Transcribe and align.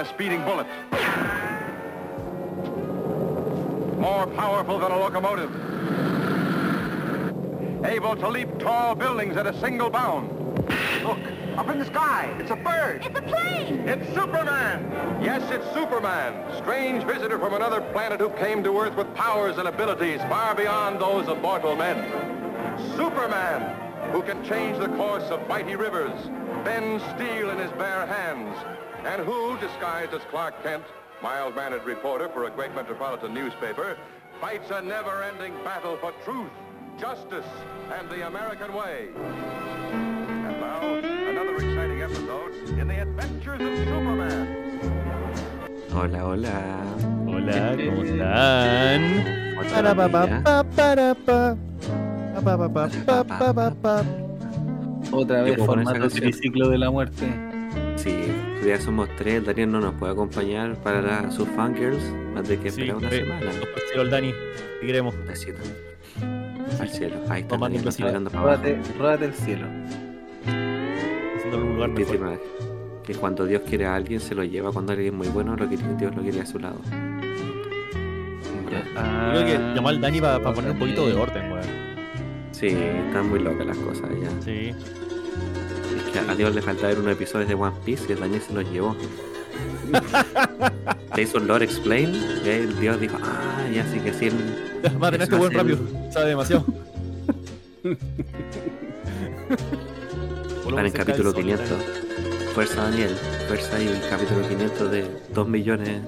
a 0.00 0.04
speeding 0.06 0.42
bullet. 0.44 0.66
More 3.98 4.26
powerful 4.28 4.78
than 4.78 4.92
a 4.92 4.98
locomotive. 4.98 5.50
Able 7.84 8.16
to 8.16 8.28
leap 8.28 8.58
tall 8.58 8.94
buildings 8.94 9.36
at 9.36 9.46
a 9.46 9.58
single 9.60 9.90
bound. 9.90 10.30
Look, 11.02 11.18
up 11.58 11.68
in 11.68 11.78
the 11.80 11.84
sky. 11.84 12.34
It's 12.38 12.50
a 12.50 12.56
bird. 12.56 13.04
It's 13.04 13.18
a 13.18 13.22
plane! 13.22 13.80
It's 13.86 14.14
Superman! 14.14 14.90
Yes, 15.22 15.42
it's 15.50 15.66
Superman, 15.74 16.50
strange 16.62 17.04
visitor 17.04 17.38
from 17.38 17.52
another 17.52 17.82
planet 17.92 18.20
who 18.20 18.30
came 18.30 18.64
to 18.64 18.80
Earth 18.80 18.96
with 18.96 19.14
powers 19.14 19.58
and 19.58 19.68
abilities 19.68 20.20
far 20.22 20.54
beyond 20.54 20.98
those 20.98 21.28
of 21.28 21.42
mortal 21.42 21.76
men. 21.76 21.98
Superman, 22.96 24.12
who 24.12 24.22
can 24.22 24.42
change 24.46 24.78
the 24.78 24.88
course 24.88 25.24
of 25.24 25.46
mighty 25.46 25.76
rivers, 25.76 26.18
bend 26.64 27.02
steel 27.14 27.50
in 27.50 27.58
his 27.58 27.70
bare 27.72 28.06
hands, 28.06 28.56
and 29.04 29.22
who, 29.22 29.56
disguised 29.58 30.12
as 30.12 30.22
Clark 30.30 30.62
Kent, 30.62 30.84
mild-mannered 31.22 31.84
reporter 31.84 32.28
for 32.28 32.44
a 32.44 32.50
great 32.50 32.74
metropolitan 32.74 33.32
newspaper, 33.32 33.96
fights 34.40 34.70
a 34.70 34.82
never-ending 34.82 35.54
battle 35.64 35.96
for 35.96 36.12
truth, 36.24 36.50
justice, 36.98 37.46
and 37.98 38.08
the 38.10 38.26
American 38.26 38.72
way. 38.74 39.08
And 39.92 40.60
now, 40.60 40.94
another 40.94 41.56
exciting 41.56 42.02
episode 42.02 42.54
in 42.78 42.88
the 42.88 43.00
adventures 43.00 43.60
of 43.60 43.78
Superman. 43.78 44.56
Hola, 45.92 46.24
hola. 46.24 46.84
Hola, 47.26 47.76
¿cómo 47.76 48.02
están? 48.04 49.58
Otra 49.58 49.70
Para, 49.70 49.94
pa, 49.94 50.08
pa, 50.08 50.42
pa, 50.42 50.64
para, 50.64 51.14
pa. 51.14 51.56
Pa, 52.34 52.40
pa, 52.42 52.56
pa, 52.56 52.68
pa, 52.68 52.88
pa, 53.06 53.24
pa, 53.24 53.52
pa, 53.52 53.70
pa. 53.70 54.04
Otra 55.12 55.42
vez 55.42 55.56
puedo 55.56 55.66
poner 55.66 55.84
formato 55.84 55.90
esa 55.90 56.00
canción. 56.00 56.30
triciclo 56.30 56.68
de 56.68 56.78
la 56.78 56.90
muerte. 56.90 57.26
Sí, 57.96 58.32
ya 58.66 58.80
somos 58.80 59.08
tres. 59.16 59.44
Daniel 59.44 59.70
no 59.72 59.80
nos 59.80 59.94
puede 59.94 60.12
acompañar 60.12 60.76
para 60.82 61.00
la, 61.02 61.30
sus 61.30 61.48
fangirls. 61.50 62.02
Más 62.34 62.46
de 62.48 62.58
que 62.58 62.70
Sí, 62.70 62.82
esperar 62.82 62.96
una 62.96 63.08
eh, 63.10 63.20
semana. 63.20 63.40
Los 63.44 63.66
parceros, 63.66 64.04
el 64.04 64.10
Dani, 64.10 64.34
te 64.80 64.86
queremos. 64.86 65.14
Un 65.14 65.26
besito. 65.26 65.58
Al 66.80 66.88
cielo. 66.88 67.16
Ahí 67.28 67.42
está. 67.42 67.56
Daniel, 67.56 67.82
besito. 67.84 68.02
navegando 68.04 68.30
para 68.30 68.42
abajo. 68.42 68.62
Ródate, 68.62 68.98
ródate 68.98 69.24
el 69.26 69.34
cielo. 69.34 69.66
Haciéndole 71.36 71.62
un 71.64 71.74
lugar 71.74 71.90
mejor. 71.90 72.12
Víctima, 72.12 72.38
Que 73.04 73.14
cuando 73.14 73.46
Dios 73.46 73.62
quiere 73.68 73.86
a 73.86 73.94
alguien, 73.94 74.20
se 74.20 74.34
lo 74.34 74.44
lleva. 74.44 74.70
Cuando 74.72 74.92
alguien 74.92 75.08
es 75.14 75.18
muy 75.18 75.28
bueno, 75.28 75.56
lo 75.56 75.66
quiere, 75.66 75.82
Dios 75.98 76.14
lo 76.14 76.22
quiere 76.22 76.40
a 76.40 76.46
su 76.46 76.58
lado. 76.58 76.80
Ah, 78.96 79.32
Yo 79.34 79.42
creo 79.42 79.58
que 79.58 79.74
llamó 79.74 79.88
al 79.88 80.00
Dani 80.00 80.20
para 80.20 80.52
poner 80.52 80.72
un 80.72 80.78
poquito 80.78 81.06
de 81.06 81.14
orden, 81.14 81.52
weón. 81.52 81.64
Sí, 82.52 82.66
están 82.68 83.30
muy 83.30 83.40
locas 83.40 83.66
las 83.66 83.76
cosas 83.78 84.10
ya. 84.20 84.28
Sí. 84.42 84.72
Que 86.12 86.18
a 86.18 86.34
Dios 86.34 86.54
le 86.54 86.62
falta 86.62 86.88
ver 86.88 86.98
unos 86.98 87.12
episodios 87.12 87.48
de 87.48 87.54
One 87.54 87.76
Piece 87.84 88.06
y 88.08 88.12
el 88.12 88.20
Daniel 88.20 88.42
se 88.42 88.52
los 88.52 88.70
llevó. 88.70 88.96
Se 91.14 91.22
hizo 91.22 91.38
un 91.38 91.46
Lord 91.46 91.62
Explain 91.62 92.14
y 92.44 92.48
ahí 92.48 92.60
el 92.62 92.78
Dios 92.80 93.00
dijo, 93.00 93.16
ah, 93.22 93.68
ya 93.72 93.84
sí 93.90 94.00
que 94.00 94.12
sí. 94.12 94.30
Va 95.02 95.08
a 95.08 95.10
tener 95.10 95.24
este 95.24 95.36
buen 95.36 95.52
rápido. 95.52 95.78
Sabe 96.12 96.28
demasiado. 96.30 96.64
Van 100.70 100.86
en 100.86 100.92
capítulo 100.92 101.32
500. 101.32 101.68
Fuerza 102.54 102.82
Daniel, 102.82 103.14
fuerza 103.48 103.80
y 103.80 103.88
el 103.88 104.00
capítulo 104.08 104.48
500 104.48 104.90
de 104.90 105.06
2 105.34 105.48
millones. 105.48 106.02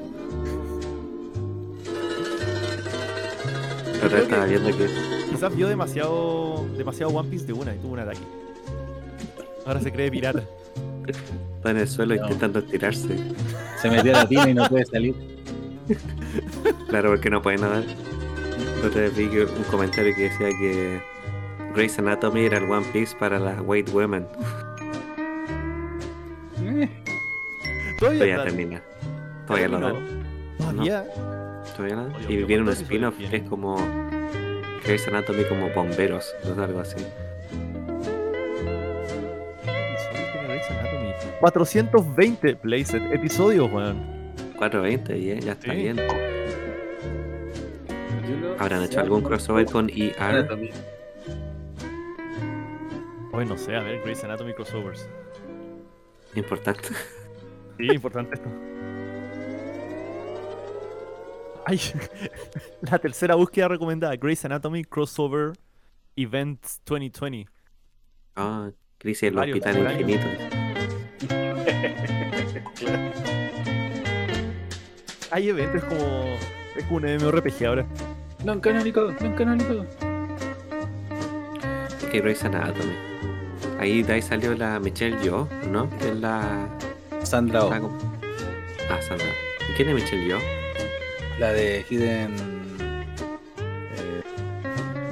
Vez 4.03 4.23
estaba 4.25 4.45
viendo 4.47 4.77
que 4.77 4.89
Quizás 5.31 5.57
vio 5.57 5.69
demasiado, 5.69 6.67
demasiado 6.77 7.13
One 7.13 7.29
Piece 7.31 7.47
de 7.47 7.53
una 7.55 7.75
y 7.75 7.79
tuvo 7.79 7.95
un 7.95 8.01
ataque. 8.01 8.21
Ahora 9.67 9.81
se 9.81 9.93
cree 9.93 10.11
pirata. 10.11 10.43
está 11.57 11.71
en 11.71 11.77
el 11.79 11.89
suelo 11.89 12.15
No. 12.17 12.23
intentando 12.25 12.59
estirarse. 12.61 13.17
Se 13.81 13.91
metió 13.91 14.13
a 14.17 14.21
la 14.23 14.29
tina 14.29 14.51
y 14.51 14.55
no 14.55 14.69
puede 14.69 14.85
salir. 14.87 15.15
Claro, 16.89 17.11
porque 17.11 17.31
no 17.31 17.43
puede 17.43 17.59
nadar. 17.59 17.83
Otra 18.85 19.03
vez 19.03 19.17
vi 19.17 19.29
que- 19.29 19.45
un 19.45 19.63
comentario 19.71 20.15
que 20.15 20.23
decía 20.25 20.49
que 20.59 21.01
Grey's 21.75 21.99
Anatomy 21.99 22.45
era 22.47 22.59
el 22.59 22.65
One 22.71 22.87
Piece 22.93 23.17
para 23.17 23.39
las 23.39 23.61
white 23.65 23.91
women. 23.93 24.27
Todavía 26.57 26.89
Todavía 27.99 28.35
está- 28.37 28.45
termina. 28.45 28.83
Todavía 29.47 29.69
lo 29.69 29.81
dan. 29.81 29.95
Todavía. 30.59 31.05
Todavía 31.77 31.97
lo 31.97 32.03
dan. 32.09 32.13
Y 32.29 32.37
viene 32.37 32.59
un 32.59 32.65
¿cuántos 32.67 32.81
spin-off 32.83 33.17
que 33.19 33.37
es 33.37 33.43
como 33.49 33.77
Grey's 34.85 35.07
Anatomy 35.09 35.45
como 35.45 35.69
bomberos, 35.71 36.35
o 36.45 36.61
algo 36.61 36.81
así. 36.81 36.97
420 41.43 42.55
Blazed 42.63 43.13
episodios, 43.13 43.69
weón. 43.73 43.97
420, 44.57 45.19
y 45.19 45.41
ya 45.41 45.53
está 45.53 45.73
Sí. 45.73 45.77
bien. 45.77 45.99
¿Habrán 48.61 48.85
hecho 48.85 49.01
algún 49.01 49.23
crossover 49.23 49.67
con 49.67 49.91
ER? 49.91 50.49
Hoy 53.33 53.45
no 53.45 53.59
sé, 53.59 53.75
a 53.75 53.81
ver, 53.83 54.01
Grey's 54.03 54.23
Anatomy 54.23 54.53
crossovers. 54.55 55.09
Importante. 56.37 56.91
Sí, 57.77 57.87
importante 57.93 58.35
esto. 58.37 58.49
Ay, 61.67 61.81
la 62.83 62.99
tercera 63.01 63.35
búsqueda 63.35 63.67
recomendada, 63.67 64.15
Grey's 64.15 64.45
Anatomy 64.45 64.85
crossover 64.85 65.55
Events 66.15 66.81
2020. 66.87 67.49
Ah, 68.37 68.71
crisis 68.99 69.25
en 69.25 69.29
el 69.31 69.35
Varios, 69.35 69.59
hospital 69.59 69.85
varios. 69.85 70.62
Hay 75.31 75.49
eventos 75.49 75.83
como 75.85 76.25
es 76.77 76.85
como 76.85 76.97
un 76.99 77.05
MMORPG 77.05 77.65
ahora. 77.67 77.87
No 78.45 78.61
canónico, 78.61 79.13
no 79.21 79.37
canónico. 79.37 79.87
Es 82.01 82.05
que 82.11 82.21
Grey's 82.21 82.45
Anatomy. 82.45 82.93
Ahí 83.79 84.03
de 84.03 84.15
ahí 84.15 84.23
salió 84.23 84.55
la 84.55 84.79
Michelle 84.79 85.17
Yeoh, 85.23 85.49
¿no? 85.71 85.89
Que 85.99 86.11
es 86.11 86.17
la... 86.17 86.69
Sandra 87.23 87.65
Oh, 87.65 87.71
la 87.71 87.81
com- 87.81 87.99
Ah, 88.91 89.01
Sandra. 89.01 89.27
¿Y 89.71 89.75
quién 89.77 89.89
es 89.89 89.95
Michelle 89.95 90.27
Yeoh? 90.27 90.41
la 91.39 91.51
de 91.53 91.85
Hidden 91.89 92.35
eh, 93.59 94.23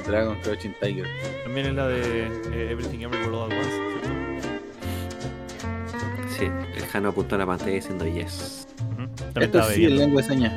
Dragon 0.07 0.37
Crouching 0.43 0.75
Tiger. 0.81 1.07
También 1.45 1.67
es 1.69 1.75
la 1.75 1.89
de 1.89 2.27
eh, 2.53 2.71
Everything 2.71 3.01
Everywhere 3.01 3.37
All 3.37 3.51
at 3.53 3.59
Once. 3.59 4.00
Sí, 6.41 6.47
el 6.75 6.87
Jano 6.87 7.11
apuntó 7.11 7.35
a 7.35 7.39
la 7.39 7.45
pantalla 7.47 7.73
diciendo 7.73 8.07
yes. 8.07 8.67
Ujú. 8.93 9.07
También 9.35 9.43
Esto 9.45 9.63
sí 9.65 9.85
es 9.85 9.93
lengua 9.93 10.23
de 10.23 10.29
señas. 10.29 10.53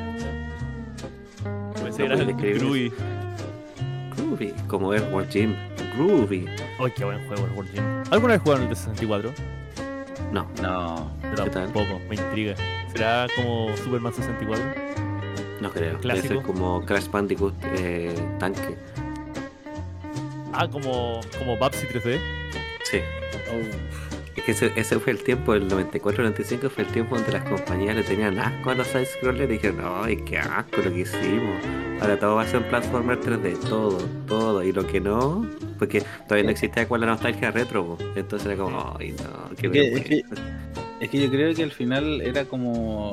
Ese 1.86 2.08
No 2.08 2.14
era 2.14 2.22
el 2.24 2.34
Groovy. 2.34 2.90
Groovy, 4.16 4.54
como 4.66 4.94
es 4.94 5.02
World 5.12 5.28
Gym. 5.30 5.54
Groovy. 5.98 6.46
Ay, 6.78 6.90
qué 6.96 7.04
buen 7.04 7.26
juego 7.28 7.44
el 7.44 7.52
World 7.52 7.72
Gym. 7.74 7.84
¿Alguna 8.10 8.32
vez 8.32 8.42
jugaron 8.42 8.62
el 8.62 8.68
de 8.70 8.76
64? 8.76 9.32
No, 10.32 10.46
No. 10.62 11.10
Yo 11.22 11.30
¿Qué 11.44 11.50
tal? 11.50 11.50
tampoco, 11.50 12.00
me 12.08 12.14
intriga. 12.16 12.54
¿Será 12.92 13.26
como 13.36 13.76
Superman 13.76 14.14
64? 14.14 14.64
no 15.60 15.70
creo. 15.70 15.88
Debe 15.90 16.00
Clásico. 16.00 16.28
ser 16.28 16.42
como 16.42 16.80
Crash 16.86 17.10
Bandicoot 17.10 17.54
eh, 17.76 18.14
tanque. 18.38 18.74
Ah, 20.54 20.66
como, 20.66 21.20
como 21.38 21.58
Babsy 21.58 21.86
3D. 21.86 22.18
Sí. 22.84 23.00
Oh, 23.50 24.13
ese, 24.52 24.72
ese 24.76 24.98
fue 24.98 25.12
el 25.12 25.22
tiempo, 25.22 25.54
el 25.54 25.68
94-95 25.68 26.68
fue 26.70 26.84
el 26.84 26.90
tiempo 26.90 27.16
donde 27.16 27.32
las 27.32 27.44
compañías 27.44 27.96
le 27.96 28.02
tenían 28.02 28.38
asco 28.38 28.70
a 28.70 28.74
los 28.74 28.86
side 28.88 29.06
scrollers 29.06 29.44
y 29.50 29.52
dijeron, 29.54 29.78
ay, 30.02 30.16
qué 30.18 30.38
asco 30.38 30.82
lo 30.84 30.92
que 30.92 31.00
hicimos. 31.00 31.54
Ahora 32.00 32.18
todo 32.18 32.34
va 32.36 32.42
a 32.42 32.46
ser 32.46 32.58
un 32.58 32.64
platformer 32.68 33.20
3D, 33.20 33.58
todo, 33.68 33.98
todo. 34.26 34.62
Y 34.62 34.72
lo 34.72 34.86
que 34.86 35.00
no, 35.00 35.46
porque 35.78 36.02
todavía 36.24 36.44
no 36.44 36.50
existía 36.50 36.86
con 36.88 37.00
la 37.00 37.06
nostalgia 37.06 37.50
retro, 37.50 37.84
po. 37.96 37.98
entonces 38.16 38.46
era 38.46 38.56
como, 38.56 38.96
ay, 38.98 39.12
no, 39.12 39.56
qué 39.56 39.66
Es 39.68 39.72
que- 39.72 39.88
es 39.88 39.94
vergüenza. 40.28 40.42
Es 41.00 41.10
que 41.10 41.20
yo 41.22 41.30
creo 41.30 41.54
que 41.54 41.62
al 41.62 41.72
final 41.72 42.20
era 42.20 42.44
como 42.44 43.12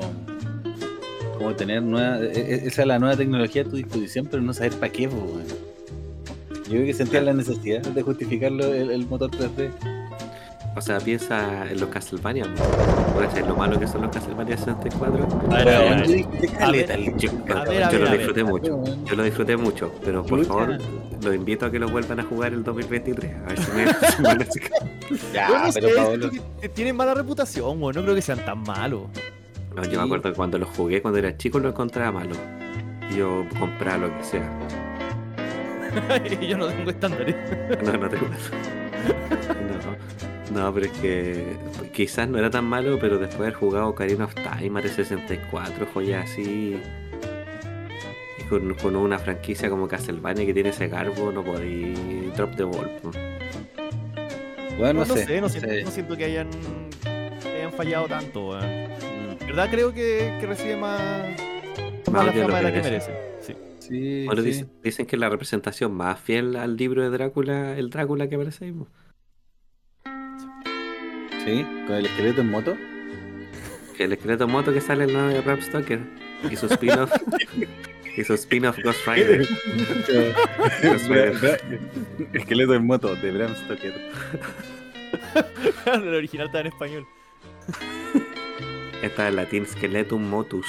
como 1.38 1.54
tener 1.56 1.82
nueva, 1.82 2.18
e- 2.20 2.30
e- 2.36 2.66
esa 2.68 2.82
es 2.82 2.88
la 2.88 2.98
nueva 3.00 3.16
tecnología 3.16 3.62
a 3.62 3.64
tu 3.64 3.74
disposición, 3.76 4.26
pero 4.30 4.42
no 4.42 4.52
saber 4.54 4.72
para 4.74 4.92
qué, 4.92 5.08
po. 5.08 5.40
Yo 6.66 6.70
creo 6.70 6.86
que 6.86 6.94
sentían 6.94 7.24
la 7.26 7.32
necesidad 7.32 7.82
de 7.82 8.02
justificarlo 8.02 8.72
el, 8.72 8.90
el 8.90 9.06
motor 9.06 9.30
3D. 9.30 9.70
O 10.74 10.80
sea, 10.80 10.98
piensa 10.98 11.70
en 11.70 11.78
los 11.80 11.88
Castlevania, 11.90 12.44
po. 12.44 12.62
Puede 13.14 13.30
ser 13.30 13.46
lo 13.46 13.54
malo 13.54 13.78
que 13.78 13.86
son 13.86 14.02
los 14.02 14.10
Castlevania 14.10 14.56
64. 14.56 15.28
A 15.50 15.54
ver, 15.56 15.68
a 15.68 15.74
ver, 15.74 15.78
a 15.78 15.80
Weón, 15.80 16.72
ver. 16.72 17.16
yo 17.18 17.30
lo 17.46 17.54
a 17.56 17.64
ver. 17.64 18.10
disfruté 18.18 18.44
mucho. 18.44 18.82
Yo 19.04 19.14
lo 19.16 19.22
disfruté 19.22 19.56
mucho, 19.58 19.92
pero 20.02 20.24
por 20.24 20.38
Lucha. 20.38 20.48
favor, 20.48 20.78
los 21.22 21.34
invito 21.34 21.66
a 21.66 21.70
que 21.70 21.78
lo 21.78 21.88
vuelvan 21.88 22.20
a 22.20 22.22
jugar 22.24 22.54
el 22.54 22.64
2023. 22.64 23.34
A 23.36 23.48
ver 23.48 23.58
si 23.60 23.70
me, 23.72 23.84
Ya, 25.34 25.70
pero 25.74 26.30
tienen 26.74 26.96
mala 26.96 27.12
reputación, 27.14 27.82
weón. 27.82 27.94
No 27.94 28.02
creo 28.02 28.14
que 28.14 28.22
sean 28.22 28.42
tan 28.44 28.62
malos. 28.62 29.02
No, 29.76 29.84
yo 29.84 29.98
me 30.00 30.04
acuerdo 30.06 30.30
que 30.30 30.36
cuando 30.36 30.58
lo 30.58 30.66
jugué 30.66 31.02
cuando 31.02 31.18
era 31.18 31.36
chico 31.36 31.58
lo 31.58 31.68
encontraba 31.68 32.12
malo. 32.12 32.34
Y 33.10 33.16
yo 33.16 33.44
compraba 33.58 33.98
lo 34.06 34.18
que 34.18 34.24
sea. 34.24 34.50
Yo 36.40 36.56
no 36.56 36.66
tengo 36.68 36.90
estándares. 36.90 37.36
No, 37.84 37.92
no 37.98 38.08
te 38.08 38.16
No. 38.22 40.11
No, 40.52 40.72
pero 40.74 40.86
es 40.86 40.92
que 40.92 41.56
quizás 41.92 42.28
no 42.28 42.38
era 42.38 42.50
tan 42.50 42.64
malo, 42.64 42.98
pero 43.00 43.18
después 43.18 43.38
de 43.38 43.44
haber 43.46 43.54
jugado 43.54 43.88
Ocarina 43.88 44.24
of 44.26 44.34
Time, 44.34 44.70
Mario 44.70 44.90
64, 44.90 45.86
joyas 45.94 46.30
así, 46.30 46.76
y 48.38 48.42
con, 48.48 48.74
con 48.74 48.96
una 48.96 49.18
franquicia 49.18 49.70
como 49.70 49.88
Castlevania 49.88 50.44
que 50.44 50.52
tiene 50.52 50.68
ese 50.70 50.88
garbo, 50.88 51.32
no 51.32 51.42
podí 51.42 51.94
drop 52.36 52.54
the 52.56 52.64
ball. 52.64 52.90
Bueno, 54.78 55.00
No, 55.00 55.06
no 55.06 55.16
sé, 55.16 55.40
no, 55.40 55.48
sé. 55.48 55.60
siento, 55.60 55.84
no 55.84 55.90
siento 55.90 56.16
que 56.16 56.24
hayan, 56.24 56.48
que 57.42 57.48
hayan 57.48 57.72
fallado 57.72 58.06
tanto, 58.08 58.48
weón. 58.50 58.60
Mm, 58.62 59.30
En 59.42 59.46
verdad 59.46 59.68
creo 59.70 59.92
que, 59.94 60.36
que 60.40 60.46
recibe 60.46 60.76
más, 60.76 61.00
más 62.06 62.10
Más 62.12 62.26
la 62.26 62.32
de 62.32 62.42
fama 62.42 62.56
de 62.58 62.62
la 62.64 62.72
que 62.72 62.82
merece. 62.82 63.12
Sí. 63.40 63.54
Sí, 63.78 64.24
Bueno, 64.26 64.42
sí. 64.42 64.48
dicen, 64.48 64.70
dicen 64.82 65.06
que 65.06 65.16
es 65.16 65.20
la 65.20 65.28
representación 65.28 65.92
más 65.92 66.18
fiel 66.20 66.56
al 66.56 66.76
libro 66.76 67.02
de 67.02 67.10
Drácula, 67.10 67.76
el 67.76 67.90
Drácula 67.90 68.28
que 68.28 68.34
aparece 68.36 68.66
ahí. 68.66 68.74
Sí, 71.44 71.66
con 71.86 71.96
el 71.96 72.06
esqueleto 72.06 72.40
en 72.40 72.50
moto. 72.50 72.76
El 73.98 74.12
esqueleto 74.12 74.48
moto 74.48 74.72
que 74.72 74.80
sale 74.80 75.04
el 75.04 75.12
nombre 75.12 75.34
de 75.34 75.40
Bram 75.40 75.60
Stoker 75.60 76.00
y 76.50 76.56
su 76.56 76.66
spin-off. 76.66 77.12
y 78.16 78.24
su 78.24 78.34
spin-off 78.34 78.78
Ghost 78.82 79.06
Rider. 79.06 79.46
Ghost 80.82 81.08
Rider. 81.08 81.60
Esqueleto 82.32 82.74
en 82.74 82.86
moto 82.86 83.14
de 83.16 83.30
Bram 83.32 83.54
Stoker. 83.56 83.94
el 85.94 86.14
original 86.14 86.46
está 86.46 86.60
en 86.60 86.66
español. 86.68 87.06
Esta 89.02 89.28
es 89.28 89.34
latín 89.34 89.66
Skeletum 89.66 90.22
Motus. 90.28 90.66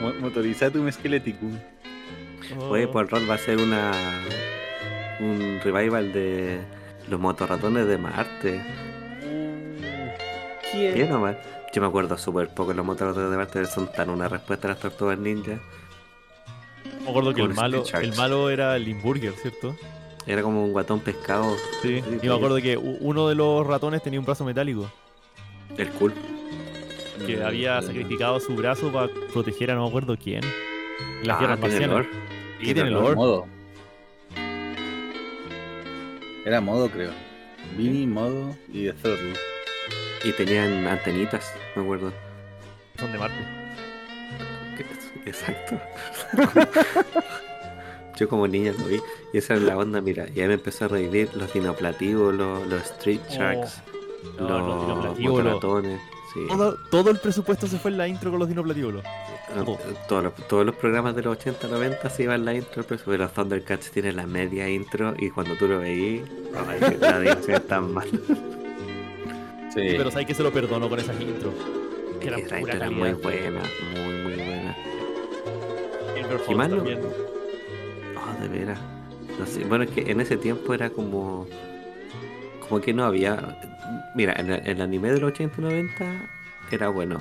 Mo- 0.00 0.14
Motorizatum 0.20 0.90
Skeleticum. 0.90 1.58
Oye, 2.68 2.86
Oh. 2.86 2.90
por 2.92 3.08
rol 3.10 3.28
va 3.28 3.34
a 3.34 3.38
ser 3.38 3.58
una. 3.58 3.90
un 5.20 5.60
revival 5.62 6.12
de 6.12 6.58
los 7.10 7.20
motorratones 7.20 7.86
de 7.86 7.98
Marte. 7.98 8.62
¿Qué 10.72 11.06
nomás? 11.10 11.36
Yo 11.72 11.80
me 11.80 11.88
acuerdo 11.88 12.16
súper 12.16 12.48
poco 12.48 12.72
los 12.72 12.84
motorratones 12.86 13.30
de 13.30 13.36
Marte, 13.36 13.66
son 13.66 13.90
tan 13.92 14.10
una 14.10 14.28
respuesta 14.28 14.68
a 14.68 14.70
las 14.72 14.80
tortugas 14.80 15.18
ninja. 15.18 15.58
Me 17.02 17.10
acuerdo 17.10 17.34
que 17.34 17.42
el 17.42 17.54
malo, 17.54 17.84
el 18.00 18.14
malo 18.16 18.50
era 18.50 18.76
el 18.76 18.84
Limburger, 18.84 19.32
¿cierto? 19.32 19.74
Era 20.26 20.42
como 20.42 20.64
un 20.64 20.72
guatón 20.72 21.00
pescado. 21.00 21.56
Sí. 21.82 22.02
Y 22.22 22.26
me 22.28 22.34
acuerdo 22.34 22.56
que 22.58 22.76
uno 22.76 23.28
de 23.28 23.34
los 23.34 23.66
ratones 23.66 24.02
tenía 24.02 24.20
un 24.20 24.26
brazo 24.26 24.44
metálico. 24.44 24.90
El 25.76 25.88
cool. 25.90 26.12
Que 27.26 27.42
había 27.42 27.80
sacrificado 27.82 28.38
su 28.40 28.54
brazo 28.54 28.92
para 28.92 29.08
proteger 29.32 29.70
a 29.70 29.74
no 29.74 29.82
me 29.82 29.88
acuerdo 29.88 30.16
quién. 30.16 30.42
Las 31.22 31.36
Ah, 31.36 31.38
tiene 31.38 31.56
marcianas. 31.56 32.06
tiene 32.60 32.74
Tiene 32.74 32.90
lore. 32.90 33.48
Era 36.44 36.60
modo, 36.60 36.90
creo. 36.90 37.12
Vini, 37.76 38.06
modo 38.06 38.56
y 38.72 38.84
de 38.84 38.92
Thorn. 38.94 39.34
Y 40.24 40.32
tenían 40.32 40.86
antenitas, 40.86 41.52
me 41.76 41.82
acuerdo. 41.82 42.12
Son 42.98 43.12
de 43.12 43.18
Marte. 43.18 43.36
Exacto. 45.26 45.80
Yo 48.16 48.28
como 48.28 48.46
niña 48.46 48.72
lo 48.78 48.84
vi 48.86 49.00
y 49.32 49.38
esa 49.38 49.54
es 49.54 49.62
la 49.62 49.78
onda, 49.78 50.00
mira, 50.00 50.26
y 50.34 50.40
ahí 50.40 50.48
me 50.48 50.54
empezó 50.54 50.86
a 50.86 50.88
revivir 50.88 51.30
los 51.34 51.52
dinoplativos, 51.52 52.34
los, 52.34 52.66
los 52.66 52.82
street 52.82 53.20
sharks, 53.30 53.80
Oh. 54.38 54.42
No, 54.42 54.58
los 54.58 55.04
los 55.04 55.18
motorratones, 55.18 56.00
sí. 56.32 56.46
Todo, 56.48 56.76
todo 56.90 57.10
el 57.10 57.18
presupuesto 57.18 57.66
se 57.66 57.78
fue 57.78 57.90
en 57.90 57.98
la 57.98 58.08
intro 58.08 58.30
con 58.30 58.38
los 58.40 58.48
dinoplatíbulos. 58.48 59.02
Ah, 59.04 59.64
Todos 60.08 60.24
los, 60.24 60.34
todos 60.48 60.64
los 60.66 60.74
programas 60.76 61.16
de 61.16 61.22
los 61.22 61.36
80, 61.38 61.68
90 61.68 62.10
se 62.10 62.22
iban 62.24 62.44
la 62.44 62.54
intro, 62.54 62.84
pero 62.84 63.16
los 63.18 63.32
Thundercats 63.32 63.90
tiene 63.90 64.12
la 64.12 64.26
media 64.26 64.68
intro 64.68 65.14
y 65.18 65.30
cuando 65.30 65.56
tú 65.56 65.66
lo 65.68 65.80
veís, 65.80 66.22
la 66.52 66.60
animación 67.16 67.56
es 67.56 67.66
tan 67.66 67.92
mala. 67.92 68.10
Sí. 69.74 69.80
Pero 69.96 70.10
sabes 70.10 70.26
que 70.26 70.34
se 70.34 70.42
lo 70.42 70.52
perdono 70.52 70.88
con 70.88 70.98
esas 70.98 71.20
intros. 71.20 71.54
Que 72.20 72.28
eran 72.28 72.40
Esa 72.40 72.58
pura 72.58 72.60
intro 72.60 72.76
era 72.76 72.90
muy 72.90 73.12
buena, 73.12 73.60
muy 73.94 74.14
muy 74.22 74.34
buena. 74.34 74.76
¿Y 76.48 76.54
más 76.54 76.68
también. 76.70 77.00
Oh, 78.16 78.42
de 78.42 78.48
veras. 78.48 78.78
No 79.38 79.46
sé, 79.46 79.64
Bueno, 79.64 79.84
es 79.84 79.90
que 79.90 80.10
en 80.10 80.20
ese 80.20 80.36
tiempo 80.36 80.74
era 80.74 80.90
como. 80.90 81.46
Como 82.70 82.80
que 82.80 82.94
no 82.94 83.04
había. 83.04 83.58
Mira, 84.14 84.32
en 84.38 84.52
el, 84.52 84.64
el 84.64 84.80
anime 84.80 85.10
de 85.10 85.20
los 85.20 85.32
80 85.32 85.60
y 85.60 85.64
90 85.64 86.04
era 86.70 86.88
bueno. 86.88 87.18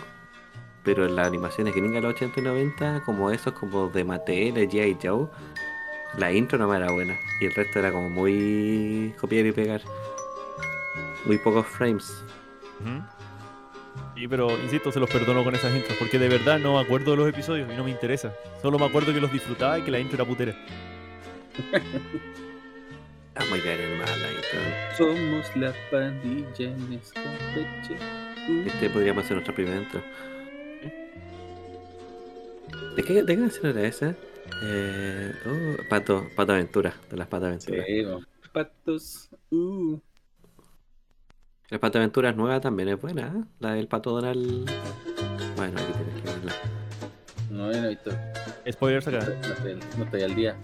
Pero 0.83 1.07
en 1.07 1.15
las 1.15 1.25
animaciones 1.25 1.73
gringas 1.73 1.95
de 1.95 2.01
los 2.01 2.13
80 2.13 2.39
y 2.39 2.43
90, 2.43 3.01
como 3.03 3.31
esos, 3.31 3.53
como 3.53 3.89
de 3.89 4.03
Mattel, 4.03 4.53
de 4.53 4.69
G.I. 4.69 4.97
Joe, 5.01 5.27
la 6.19 6.31
intro 6.31 6.59
no 6.59 6.71
era 6.71 6.91
buena. 6.91 7.17
Y 7.41 7.45
el 7.45 7.55
resto 7.55 7.79
era 7.79 7.91
como 7.91 8.11
muy 8.11 9.11
copiar 9.19 9.47
y 9.47 9.51
pegar. 9.51 9.81
Muy 11.25 11.39
pocos 11.39 11.65
frames. 11.65 12.23
Sí, 14.15 14.27
pero 14.27 14.51
insisto, 14.61 14.91
se 14.91 14.99
los 14.99 15.09
perdono 15.09 15.43
con 15.43 15.55
esas 15.55 15.75
intros, 15.75 15.97
porque 15.97 16.19
de 16.19 16.29
verdad 16.29 16.59
no 16.59 16.73
me 16.73 16.81
acuerdo 16.81 17.11
de 17.11 17.17
los 17.17 17.27
episodios 17.27 17.67
y 17.73 17.75
no 17.75 17.83
me 17.83 17.89
interesa. 17.89 18.35
Solo 18.61 18.77
me 18.77 18.85
acuerdo 18.85 19.11
que 19.15 19.19
los 19.19 19.31
disfrutaba 19.31 19.79
y 19.79 19.81
que 19.81 19.89
la 19.89 19.99
intro 19.99 20.15
era 20.15 20.25
putera. 20.25 20.55
Era 23.35 23.45
muy 23.45 23.59
bien 23.61 23.97
mala 23.97 24.15
la 24.17 24.31
intro. 24.31 24.59
Somos 24.97 25.55
la 25.55 25.73
pandilla 25.91 26.71
en 26.71 26.93
esta 26.93 27.21
noche. 27.21 27.95
Uh. 28.49 28.67
Este 28.67 28.89
podríamos 28.89 29.23
hacer 29.23 29.35
nuestra 29.37 29.53
primera 29.55 29.77
intro. 29.77 30.01
¿De 32.95 33.03
qué, 33.03 33.13
de 33.23 33.25
qué 33.25 33.37
canción 33.37 33.77
era 33.77 33.87
esa? 33.87 34.15
Eh, 34.63 35.31
oh, 35.45 35.89
Pato, 35.89 36.27
Pato 36.35 36.53
Aventura, 36.53 36.93
de 37.09 37.17
las 37.17 37.27
Pato 37.27 37.45
Aventura. 37.45 37.83
Sí, 37.85 38.03
no. 38.03 38.19
Patos. 38.51 39.29
Uh. 39.51 39.97
La 41.69 41.79
Pato 41.79 41.99
Aventura 41.99 42.31
es 42.31 42.35
nueva 42.35 42.59
también, 42.59 42.89
es 42.89 42.99
buena, 42.99 43.27
¿eh? 43.27 43.43
La 43.59 43.73
del 43.73 43.87
Pato 43.87 44.11
Donald. 44.11 44.69
Bueno, 45.55 45.79
aquí 45.79 45.93
tienes 45.93 46.21
que 46.21 46.29
verla. 46.31 46.53
No, 47.51 47.67
no 47.67 47.73
he 47.73 47.89
visto. 47.89 48.11
Spoilers 48.71 49.07
No 49.07 49.17
acá. 49.17 49.31
estoy, 49.33 49.79
no 49.97 50.03
estoy 50.03 50.21
al 50.23 50.35
día. 50.35 50.57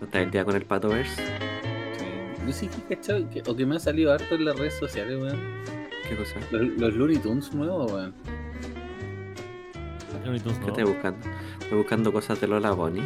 ¿No 0.00 0.06
está 0.06 0.20
el 0.22 0.30
día 0.30 0.44
con 0.44 0.54
el 0.54 0.64
Patoverse? 0.64 1.16
Sí. 1.16 1.45
Yo 2.46 2.52
sí 2.52 2.68
que 2.68 2.76
he 2.94 2.96
cachado, 2.96 3.28
que, 3.30 3.42
o 3.46 3.56
que 3.56 3.66
me 3.66 3.76
ha 3.76 3.78
salido 3.80 4.12
harto 4.12 4.34
en 4.36 4.44
las 4.44 4.56
redes 4.58 4.74
sociales, 4.74 5.18
weón. 5.20 5.38
¿Qué 6.08 6.16
cosa? 6.16 6.34
Los, 6.52 6.62
los 6.78 6.94
Looney 6.94 7.18
Tunes 7.18 7.52
nuevos, 7.52 7.90
weón. 7.92 8.14
Looney 10.24 10.40
Tunes, 10.40 10.58
¿Qué 10.58 10.64
no. 10.64 10.68
estoy 10.68 10.84
buscando? 10.84 11.26
Estoy 11.60 11.78
buscando 11.78 12.12
cosas 12.12 12.40
de 12.40 12.48
Lola 12.48 12.70
Bonnie. 12.72 13.02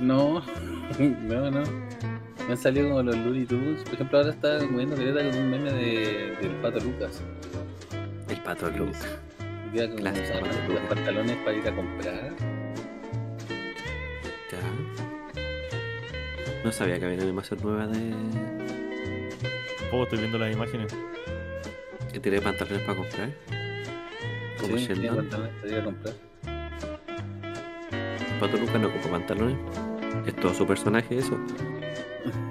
No, 0.00 0.42
no, 0.98 1.50
no. 1.50 1.62
Me 2.46 2.52
han 2.54 2.56
salido 2.56 2.88
como 2.88 3.02
los 3.02 3.16
Looney 3.16 3.46
Tunes. 3.46 3.82
Por 3.84 3.94
ejemplo, 3.94 4.18
ahora 4.18 4.30
está 4.30 4.58
viendo 4.58 4.96
Greta 4.96 5.30
con 5.30 5.38
un 5.42 5.50
meme 5.50 5.72
de, 5.72 6.36
del 6.40 6.52
pato 6.62 6.80
Lucas. 6.80 7.22
El 8.28 8.40
Pato 8.42 8.70
Luke. 8.70 8.96
Queda 9.72 9.88
Pato 9.88 10.00
los 10.46 10.68
Lucas. 10.68 10.82
pantalones 10.88 11.36
para 11.38 11.56
ir 11.56 11.68
a 11.68 11.76
comprar. 11.76 12.32
No 16.64 16.72
sabía 16.72 16.98
que 16.98 17.04
había 17.06 17.16
una 17.16 17.24
animación 17.24 17.60
nueva 17.62 17.86
de. 17.86 18.10
Tampoco 19.80 20.02
estoy 20.04 20.18
viendo 20.18 20.38
las 20.38 20.52
imágenes. 20.52 20.94
que 22.12 22.20
tiene 22.20 22.40
pantalones 22.40 22.82
para 22.82 22.98
comprar. 22.98 23.30
Como 24.60 24.76
Sí, 24.76 24.86
tiene 24.86 25.02
Sheldon. 25.02 25.16
pantalones 25.16 25.54
para 25.60 25.68
ir 25.72 25.78
a 25.78 25.84
comprar. 25.84 26.14
Pato 28.40 28.56
Lucas 28.56 28.80
no 28.80 28.88
ocupa 28.88 29.08
pantalones. 29.10 29.56
Es 30.26 30.36
todo 30.36 30.52
su 30.54 30.66
personaje 30.66 31.18
eso. 31.18 31.38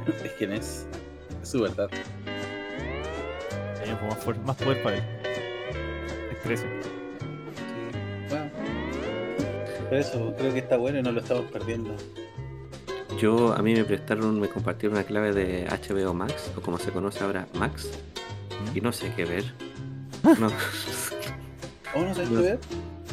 es 0.23 0.31
quien 0.33 0.53
es. 0.53 0.87
Es 1.41 1.49
su 1.49 1.61
verdad. 1.61 1.89
Tenía 3.79 3.99
como 3.99 4.11
más, 4.11 4.45
más 4.45 4.55
poder 4.57 4.81
para 4.83 4.97
él. 4.97 5.03
Es 6.31 6.39
13. 6.43 6.65
Bueno. 8.29 8.51
Por 9.89 9.97
eso 9.97 10.33
creo 10.37 10.53
que 10.53 10.59
está 10.59 10.77
bueno 10.77 10.99
y 10.99 11.01
no 11.03 11.11
lo 11.11 11.19
estamos 11.21 11.45
perdiendo. 11.51 11.95
Yo, 13.19 13.53
a 13.53 13.61
mí 13.61 13.73
me 13.73 13.83
prestaron, 13.83 14.39
me 14.39 14.47
compartieron 14.47 14.97
una 14.97 15.05
clave 15.05 15.33
de 15.33 15.67
HBO 15.67 16.13
Max, 16.13 16.51
o 16.57 16.61
como 16.61 16.77
se 16.77 16.91
conoce 16.91 17.23
ahora, 17.23 17.47
Max, 17.53 17.89
y 18.73 18.81
no 18.81 18.91
sé 18.93 19.11
qué 19.15 19.25
ver. 19.25 19.43
No, 20.23 20.47
¿Oh, 21.95 22.01
no 22.03 22.13
sabes 22.13 22.29
No. 22.29 22.41
qué 22.41 22.47
ver? 22.47 22.59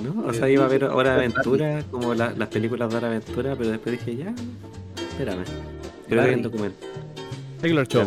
no, 0.02 0.26
o 0.28 0.32
sea, 0.32 0.48
iba 0.48 0.64
a 0.64 0.68
ver 0.68 0.84
Hora 0.84 1.10
de 1.16 1.16
Aventura, 1.26 1.82
como 1.90 2.14
la- 2.14 2.30
las 2.30 2.48
películas 2.48 2.90
de 2.90 2.96
Hora 2.96 3.08
de 3.08 3.16
Aventura, 3.16 3.56
pero 3.56 3.70
después 3.70 3.98
dije, 3.98 4.16
ya, 4.24 4.34
espérame. 5.10 5.44
Creo 6.08 6.22
que 6.22 6.28
hay 6.28 6.34
un 6.36 6.42
documento. 6.42 6.86
Regular 7.62 7.88
Show. 7.88 8.06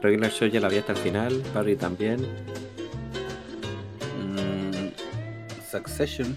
Regular 0.00 0.30
Show 0.30 0.48
ya 0.48 0.60
la 0.60 0.68
vi 0.68 0.76
hasta 0.78 0.92
el 0.92 0.98
final, 0.98 1.42
Barry 1.52 1.76
también. 1.76 2.20
Mm, 4.22 4.90
Succession. 5.70 6.36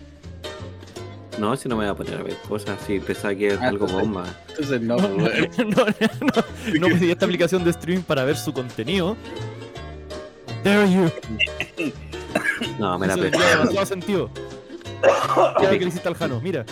No, 1.40 1.56
si 1.56 1.70
no 1.70 1.76
me 1.78 1.84
voy 1.86 1.92
a 1.92 1.96
poner 1.96 2.20
a 2.20 2.24
ver 2.24 2.36
cosas, 2.48 2.78
si 2.86 3.00
pensaba 3.00 3.34
que 3.34 3.48
es 3.48 3.60
Ah, 3.62 3.70
algo 3.70 3.86
entonces- 3.86 4.08
bomba. 4.08 4.26
Entonces 4.50 4.82
no, 4.82 4.98
No, 4.98 5.08
no, 6.80 6.88
pedí 6.88 7.12
esta 7.12 7.26
aplicación 7.26 7.64
de 7.64 7.70
streaming 7.72 8.04
para 8.04 8.24
ver 8.26 8.36
su 8.38 8.52
contenido. 8.54 9.16
Dare 10.64 10.92
you. 10.92 11.10
No, 12.78 13.00
me 13.00 13.08
la 13.08 13.14
Eso 13.14 13.22
tendría 13.24 13.50
demasiado 13.52 13.86
sentido. 13.86 14.30
Que 15.62 15.80
le 15.80 15.86
hiciste 15.88 16.08
al 16.10 16.16
Jano, 16.16 16.42
mira. 16.42 16.66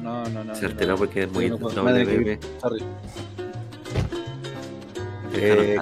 No, 0.00 0.24
no, 0.28 0.44
no. 0.44 0.54
Se 0.54 0.66
alteró 0.66 0.96
porque 0.96 1.24
es 1.24 1.32
muy 1.32 1.50
no 1.50 1.56
WB. 1.56 2.38
Sorry. 2.60 2.84
Eh, 5.34 5.78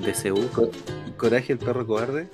DCU. 0.00 0.48
Co- 0.48 0.70
Coraje 1.16 1.52
el 1.52 1.58
perro 1.58 1.86
cobarde. 1.86 2.28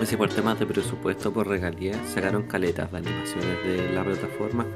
Ese 0.00 0.16
por 0.16 0.28
temas 0.28 0.58
de 0.58 0.66
presupuesto, 0.66 1.32
por 1.32 1.48
regalías, 1.48 1.96
sacaron 2.08 2.42
caletas 2.44 2.90
de 2.92 2.98
animaciones 2.98 3.64
de 3.64 3.92
la 3.92 4.04
plataforma. 4.04 4.66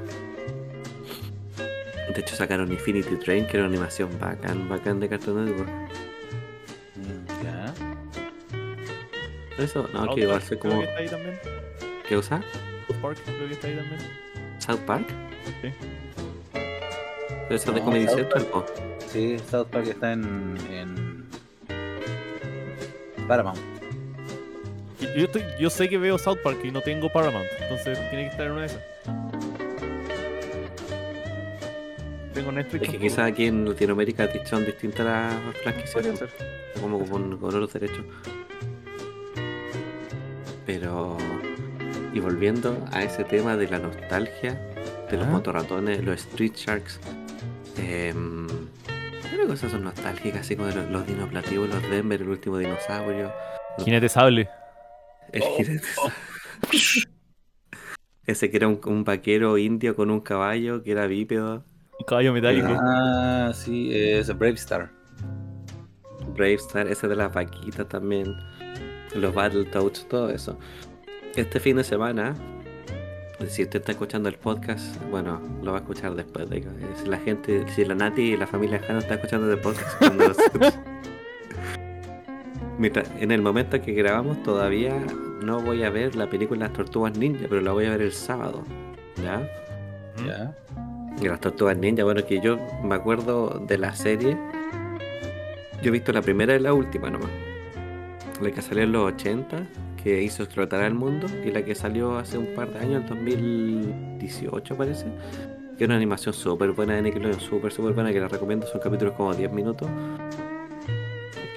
De 2.14 2.20
hecho 2.20 2.34
sacaron 2.34 2.72
Infinity 2.72 3.16
Train, 3.16 3.46
que 3.46 3.56
era 3.56 3.66
una 3.66 3.74
animación 3.74 4.10
bacán, 4.18 4.68
bacán 4.68 4.98
de 4.98 5.08
Cartoon 5.08 5.44
Network. 5.44 5.70
Mm, 6.96 7.44
Ya. 7.44 7.74
Eso, 9.62 9.88
no, 9.92 10.14
que 10.14 10.22
igual 10.22 10.42
creo 10.42 10.58
como... 10.58 10.80
que 10.80 10.86
está 10.86 10.98
ahí 10.98 11.08
también. 11.08 11.38
¿Qué 12.08 12.16
usa? 12.16 12.42
South 12.88 12.96
Park 13.02 13.18
creo 13.24 13.46
que 13.46 13.52
está 13.54 13.66
ahí 13.68 13.76
también. 13.76 14.00
¿South 14.58 14.80
Park? 14.86 15.06
Sí. 15.62 15.68
Pero 16.52 17.54
eso 17.56 17.68
es 17.68 17.74
de 17.74 17.80
No, 17.80 17.84
Comedy 17.84 18.06
South 18.06 18.16
Central, 18.16 18.44
po. 18.46 18.66
Sí, 19.06 19.36
South 19.50 19.66
Park 19.70 19.86
está 19.88 20.12
en. 20.12 20.56
en... 20.70 21.26
Paramount. 23.28 23.58
Yo, 25.16 25.24
estoy- 25.24 25.44
yo 25.58 25.70
sé 25.70 25.88
que 25.88 25.98
veo 25.98 26.18
South 26.18 26.38
Park 26.42 26.58
y 26.64 26.70
no 26.70 26.80
tengo 26.80 27.08
Paramount, 27.10 27.46
entonces 27.60 27.98
tiene 28.10 28.24
que 28.24 28.30
estar 28.30 28.46
en 28.46 28.52
una 28.52 28.60
de 28.62 28.66
esas. 28.66 28.82
Tengo 32.34 32.52
Netflix. 32.52 32.84
Es 32.84 32.90
que 32.90 32.98
quizás 32.98 33.18
aquí 33.30 33.46
en 33.46 33.68
Latinoamérica 33.68 34.28
son 34.44 34.64
distintas 34.64 35.04
las 35.06 35.56
franquicias, 35.62 36.18
ser. 36.18 36.28
como 36.80 36.98
con, 37.06 37.36
con 37.38 37.48
otros 37.48 37.72
derechos. 37.72 38.04
Pero... 40.66 41.16
Y 42.12 42.18
volviendo 42.20 42.76
a 42.92 43.02
ese 43.04 43.22
tema 43.24 43.56
de 43.56 43.68
la 43.68 43.78
nostalgia, 43.78 44.54
de 45.10 45.16
los 45.16 45.22
Ajá. 45.26 45.32
motorratones, 45.32 46.02
los 46.04 46.20
Street 46.20 46.52
Sharks. 46.54 46.98
em, 47.78 48.46
¿Qué 49.30 49.46
cosas 49.46 49.70
son 49.72 49.84
nostálgicas? 49.84 50.40
Así 50.40 50.56
como 50.56 50.68
de 50.68 50.74
los, 50.76 50.90
los 50.90 51.06
dinoplativos, 51.06 51.68
los 51.68 51.82
Denver, 51.88 52.20
el 52.20 52.28
último 52.28 52.58
dinosaurio. 52.58 53.32
Jinete 53.84 54.08
Sable. 54.08 54.48
El 55.32 55.42
jinete. 55.42 55.86
Ese 58.26 58.50
que 58.50 58.56
era 58.56 58.68
un, 58.68 58.80
un 58.84 59.04
vaquero 59.04 59.58
indio 59.58 59.96
con 59.96 60.10
un 60.10 60.20
caballo 60.20 60.82
que 60.82 60.92
era 60.92 61.06
bípedo. 61.06 61.64
Un 61.98 62.06
caballo 62.06 62.32
metálico. 62.32 62.68
Ah, 62.80 63.52
sí, 63.54 63.90
es 63.92 64.28
Brave 64.38 64.54
Star. 64.54 64.90
Bravestar, 66.34 66.86
ese 66.86 67.08
de 67.08 67.16
las 67.16 67.32
vaquitas 67.32 67.88
también. 67.88 68.34
Los 69.14 69.34
Battletoads, 69.34 70.08
todo 70.08 70.30
eso. 70.30 70.58
Este 71.36 71.60
fin 71.60 71.76
de 71.76 71.84
semana, 71.84 72.34
si 73.48 73.62
usted 73.62 73.80
está 73.80 73.92
escuchando 73.92 74.28
el 74.28 74.36
podcast, 74.36 74.96
bueno, 75.10 75.40
lo 75.62 75.72
va 75.72 75.78
a 75.78 75.80
escuchar 75.80 76.14
después 76.14 76.48
de 76.48 76.64
si 76.96 77.08
la 77.08 77.18
gente, 77.18 77.66
si 77.74 77.84
la 77.84 77.94
Nati 77.94 78.22
y 78.22 78.36
la 78.36 78.46
familia 78.46 78.80
Jano 78.80 79.00
está 79.00 79.14
escuchando 79.14 79.52
el 79.52 79.58
podcast, 79.58 79.98
cuando 79.98 80.24
en 82.80 83.30
el 83.30 83.42
momento 83.42 83.80
que 83.80 83.92
grabamos 83.92 84.42
todavía 84.42 84.94
no 85.42 85.60
voy 85.60 85.82
a 85.82 85.90
ver 85.90 86.16
la 86.16 86.28
película 86.28 86.66
Las 86.66 86.72
Tortugas 86.72 87.16
Ninja, 87.16 87.46
pero 87.48 87.60
la 87.60 87.72
voy 87.72 87.86
a 87.86 87.90
ver 87.90 88.02
el 88.02 88.12
sábado. 88.12 88.64
¿Ya? 89.22 89.38
¿Mm? 90.16 90.26
Ya. 90.26 90.54
Y 91.20 91.28
las 91.28 91.40
tortugas 91.40 91.76
ninja, 91.76 92.02
bueno, 92.02 92.24
que 92.24 92.40
yo 92.40 92.56
me 92.82 92.94
acuerdo 92.94 93.62
de 93.66 93.76
la 93.76 93.94
serie. 93.94 94.38
Yo 95.82 95.88
he 95.88 95.90
visto 95.90 96.12
la 96.12 96.22
primera 96.22 96.56
y 96.56 96.60
la 96.60 96.72
última 96.72 97.10
nomás. 97.10 97.30
La 98.40 98.50
que 98.50 98.62
salió 98.62 98.84
en 98.84 98.92
los 98.92 99.12
80, 99.12 99.66
que 100.02 100.22
hizo 100.22 100.42
explotar 100.42 100.82
al 100.82 100.94
mundo, 100.94 101.26
y 101.44 101.50
la 101.50 101.62
que 101.62 101.74
salió 101.74 102.16
hace 102.16 102.38
un 102.38 102.54
par 102.54 102.72
de 102.72 102.78
años, 102.78 103.02
el 103.02 103.08
2018 103.08 104.76
parece. 104.76 105.04
Que 105.76 105.84
es 105.84 105.88
una 105.88 105.96
animación 105.96 106.32
súper 106.32 106.72
buena 106.72 106.94
de 106.94 107.02
Nickelodeon, 107.02 107.40
súper, 107.40 107.70
súper 107.70 107.92
buena, 107.92 108.12
que 108.12 108.20
la 108.20 108.28
recomiendo, 108.28 108.66
son 108.66 108.80
capítulos 108.80 109.12
como 109.14 109.34
10 109.34 109.52
minutos. 109.52 109.88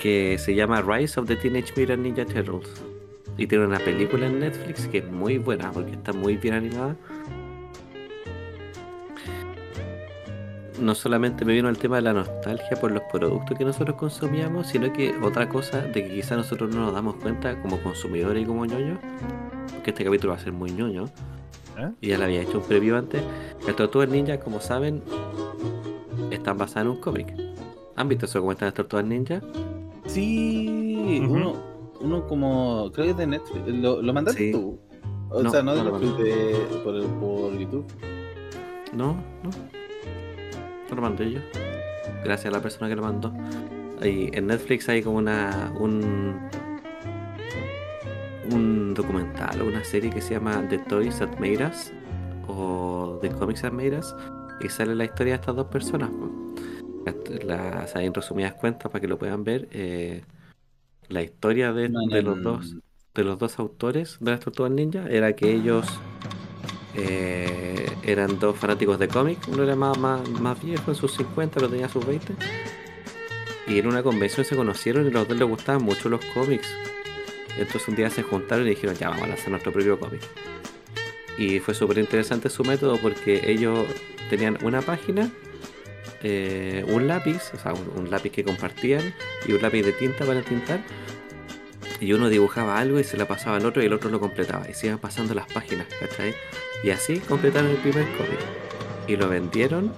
Que 0.03 0.37
se 0.37 0.53
llama 0.53 0.81
Rise 0.81 1.17
of 1.17 1.27
the 1.27 1.37
Teenage 1.37 1.73
Mutant 1.77 2.03
Ninja 2.03 2.25
Turtles. 2.25 2.69
Y 3.37 3.47
tiene 3.47 3.65
una 3.65 3.79
película 3.79 4.27
en 4.27 4.41
Netflix 4.41 4.85
que 4.87 4.97
es 4.97 5.09
muy 5.09 5.37
buena, 5.37 5.71
porque 5.71 5.93
está 5.93 6.11
muy 6.11 6.35
bien 6.35 6.55
animada. 6.55 6.97
no 10.79 10.95
solamente 10.95 11.45
me 11.45 11.53
vino 11.53 11.69
el 11.69 11.77
tema 11.77 11.97
de 11.97 12.01
la 12.01 12.13
nostalgia 12.13 12.77
por 12.79 12.91
los 12.91 13.03
productos 13.11 13.57
que 13.57 13.63
nosotros 13.63 13.95
consumíamos, 13.97 14.67
sino 14.67 14.91
que 14.91 15.15
otra 15.21 15.47
cosa 15.47 15.81
de 15.81 16.03
que 16.03 16.15
quizá 16.15 16.35
nosotros 16.35 16.73
no 16.75 16.81
nos 16.81 16.93
damos 16.93 17.15
cuenta 17.15 17.59
como 17.61 17.81
consumidores 17.81 18.43
y 18.43 18.45
como 18.45 18.65
ñoños, 18.65 18.99
porque 19.73 19.91
este 19.91 20.03
capítulo 20.03 20.33
va 20.33 20.39
a 20.39 20.41
ser 20.41 20.51
muy 20.51 20.71
ñoño, 20.71 21.05
¿Eh? 21.77 21.91
y 22.01 22.07
ya 22.09 22.17
le 22.17 22.25
había 22.25 22.41
hecho 22.41 22.59
un 22.59 22.65
preview 22.65 22.97
antes, 22.97 23.23
las 23.65 23.75
tortugas 23.75 24.09
ninja, 24.09 24.39
como 24.39 24.59
saben, 24.59 25.01
están 26.31 26.57
basadas 26.57 26.85
en 26.85 26.91
un 26.91 26.97
cómic. 26.97 27.33
¿Han 27.95 28.09
visto 28.09 28.25
eso 28.25 28.39
cómo 28.39 28.51
están 28.51 28.67
las 28.67 28.73
tortugas 28.73 29.05
ninja? 29.05 29.41
Sí, 30.05 31.21
uno, 31.29 31.53
uno 32.01 32.27
como. 32.27 32.91
Creo 32.93 33.05
que 33.05 33.11
es 33.11 33.17
de 33.17 33.27
Netflix. 33.27 33.67
¿Lo, 33.67 34.01
lo 34.01 34.13
mandaste 34.13 34.45
Sí. 34.47 34.51
tú? 34.51 34.79
O 35.29 35.41
No, 35.41 35.49
sea, 35.49 35.63
no 35.63 35.73
de 35.75 35.83
no 35.83 35.97
Netflix, 35.97 36.17
de, 36.17 36.55
por, 36.83 37.03
por 37.19 37.57
YouTube. 37.57 37.85
No, 38.93 39.13
no. 39.43 39.49
No 40.89 40.95
lo 40.95 41.01
mandé 41.01 41.31
yo. 41.31 41.39
Gracias 42.23 42.53
a 42.53 42.57
la 42.57 42.61
persona 42.61 42.87
que 42.89 42.95
lo 42.95 43.01
mandó. 43.01 43.33
Ahí, 44.01 44.29
en 44.33 44.47
Netflix 44.47 44.87
hay 44.89 45.01
como 45.01 45.17
una. 45.17 45.73
un. 45.79 46.39
un 48.51 48.93
documental 48.93 49.61
o 49.61 49.65
una 49.65 49.83
serie 49.83 50.09
que 50.11 50.21
se 50.21 50.35
llama 50.35 50.63
The 50.69 50.77
Toys 50.79 51.17
That 51.19 51.39
Made 51.39 51.65
Us 51.65 51.91
o 52.47 53.17
The 53.21 53.29
Comics 53.29 53.61
That 53.61 53.71
Made 53.71 53.97
Us 53.97 54.13
y 54.61 54.69
sale 54.69 54.93
la 54.93 55.05
historia 55.05 55.33
de 55.33 55.39
estas 55.39 55.55
dos 55.55 55.65
personas. 55.67 56.11
Las- 57.45 57.95
en 57.95 58.13
resumidas 58.13 58.53
cuentas 58.53 58.91
para 58.91 59.01
que 59.01 59.07
lo 59.07 59.17
puedan 59.17 59.43
ver. 59.43 59.67
eh, 59.71 60.23
la 61.09 61.21
historia 61.21 61.73
de, 61.73 61.89
los 61.89 62.41
dos 62.41 62.75
de 63.13 63.23
los 63.23 63.37
dos 63.37 63.59
autores 63.59 64.17
de 64.19 64.31
las 64.31 64.39
Tortugas 64.39 64.71
Ninja 64.71 65.05
era 65.09 65.33
que 65.35 65.51
ellos 65.51 65.85
eh, 66.95 67.85
eran 68.03 68.39
dos 68.39 68.57
fanáticos 68.57 68.97
de 68.99 69.07
cómics. 69.07 69.47
Uno 69.47 69.63
era 69.63 69.75
más, 69.75 69.97
más, 69.97 70.27
más 70.29 70.63
viejo, 70.63 70.91
en 70.91 70.95
sus 70.95 71.11
50, 71.13 71.59
lo 71.59 71.69
tenía 71.69 71.89
sus 71.89 72.05
20. 72.05 72.33
Y 73.67 73.79
en 73.79 73.87
una 73.87 74.03
convención 74.03 74.45
se 74.45 74.55
conocieron 74.55 75.05
y 75.05 75.09
a 75.09 75.11
los 75.11 75.27
dos 75.27 75.37
les 75.37 75.47
gustaban 75.47 75.83
mucho 75.83 76.09
los 76.09 76.23
cómics. 76.33 76.67
Entonces 77.57 77.87
un 77.87 77.95
día 77.95 78.09
se 78.09 78.23
juntaron 78.23 78.65
y 78.65 78.71
dijeron, 78.71 78.95
ya 78.95 79.09
vamos 79.09 79.23
a 79.25 79.27
lanzar 79.27 79.49
nuestro 79.49 79.71
propio 79.71 79.99
cómic. 79.99 80.21
Y 81.37 81.59
fue 81.59 81.73
súper 81.73 81.97
interesante 81.97 82.49
su 82.49 82.63
método 82.63 82.97
porque 82.97 83.51
ellos 83.51 83.85
tenían 84.29 84.57
una 84.63 84.81
página, 84.81 85.29
eh, 86.23 86.85
un 86.87 87.07
lápiz, 87.07 87.53
o 87.53 87.57
sea, 87.57 87.73
un, 87.73 88.09
lápiz 88.09 88.31
que 88.31 88.43
compartían 88.43 89.13
y 89.45 89.53
un 89.53 89.61
lápiz 89.61 89.83
de 89.83 89.91
tinta 89.91 90.25
para 90.25 90.41
tintar. 90.41 90.81
Y 91.99 92.13
uno 92.13 92.29
dibujaba 92.29 92.79
algo 92.79 92.99
y 92.99 93.03
se 93.03 93.17
la 93.17 93.27
pasaba 93.27 93.57
al 93.57 93.65
otro 93.65 93.81
y 93.83 93.85
el 93.85 93.93
otro 93.93 94.09
lo 94.09 94.19
completaba. 94.19 94.69
Y 94.69 94.73
se 94.73 94.87
iban 94.87 94.99
pasando 94.99 95.33
las 95.33 95.47
páginas, 95.47 95.87
¿cachai? 95.99 96.33
Y 96.83 96.89
así 96.89 97.19
completaron 97.19 97.69
el 97.71 97.77
primer 97.77 98.05
cómic. 98.17 98.39
Y 99.07 99.15
lo 99.15 99.29
vendieron 99.29 99.93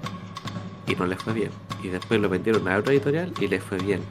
y 0.88 0.96
no 0.96 1.06
les 1.08 1.20
fue 1.20 1.34
bien. 1.34 1.52
Y 1.84 1.90
después 1.90 2.20
lo 2.20 2.30
vendieron 2.30 2.68
a 2.68 2.78
otra 2.78 2.94
editorial 2.94 3.34
y 3.40 3.48
les 3.48 3.64
fue 3.64 3.78
bien. 3.78 4.02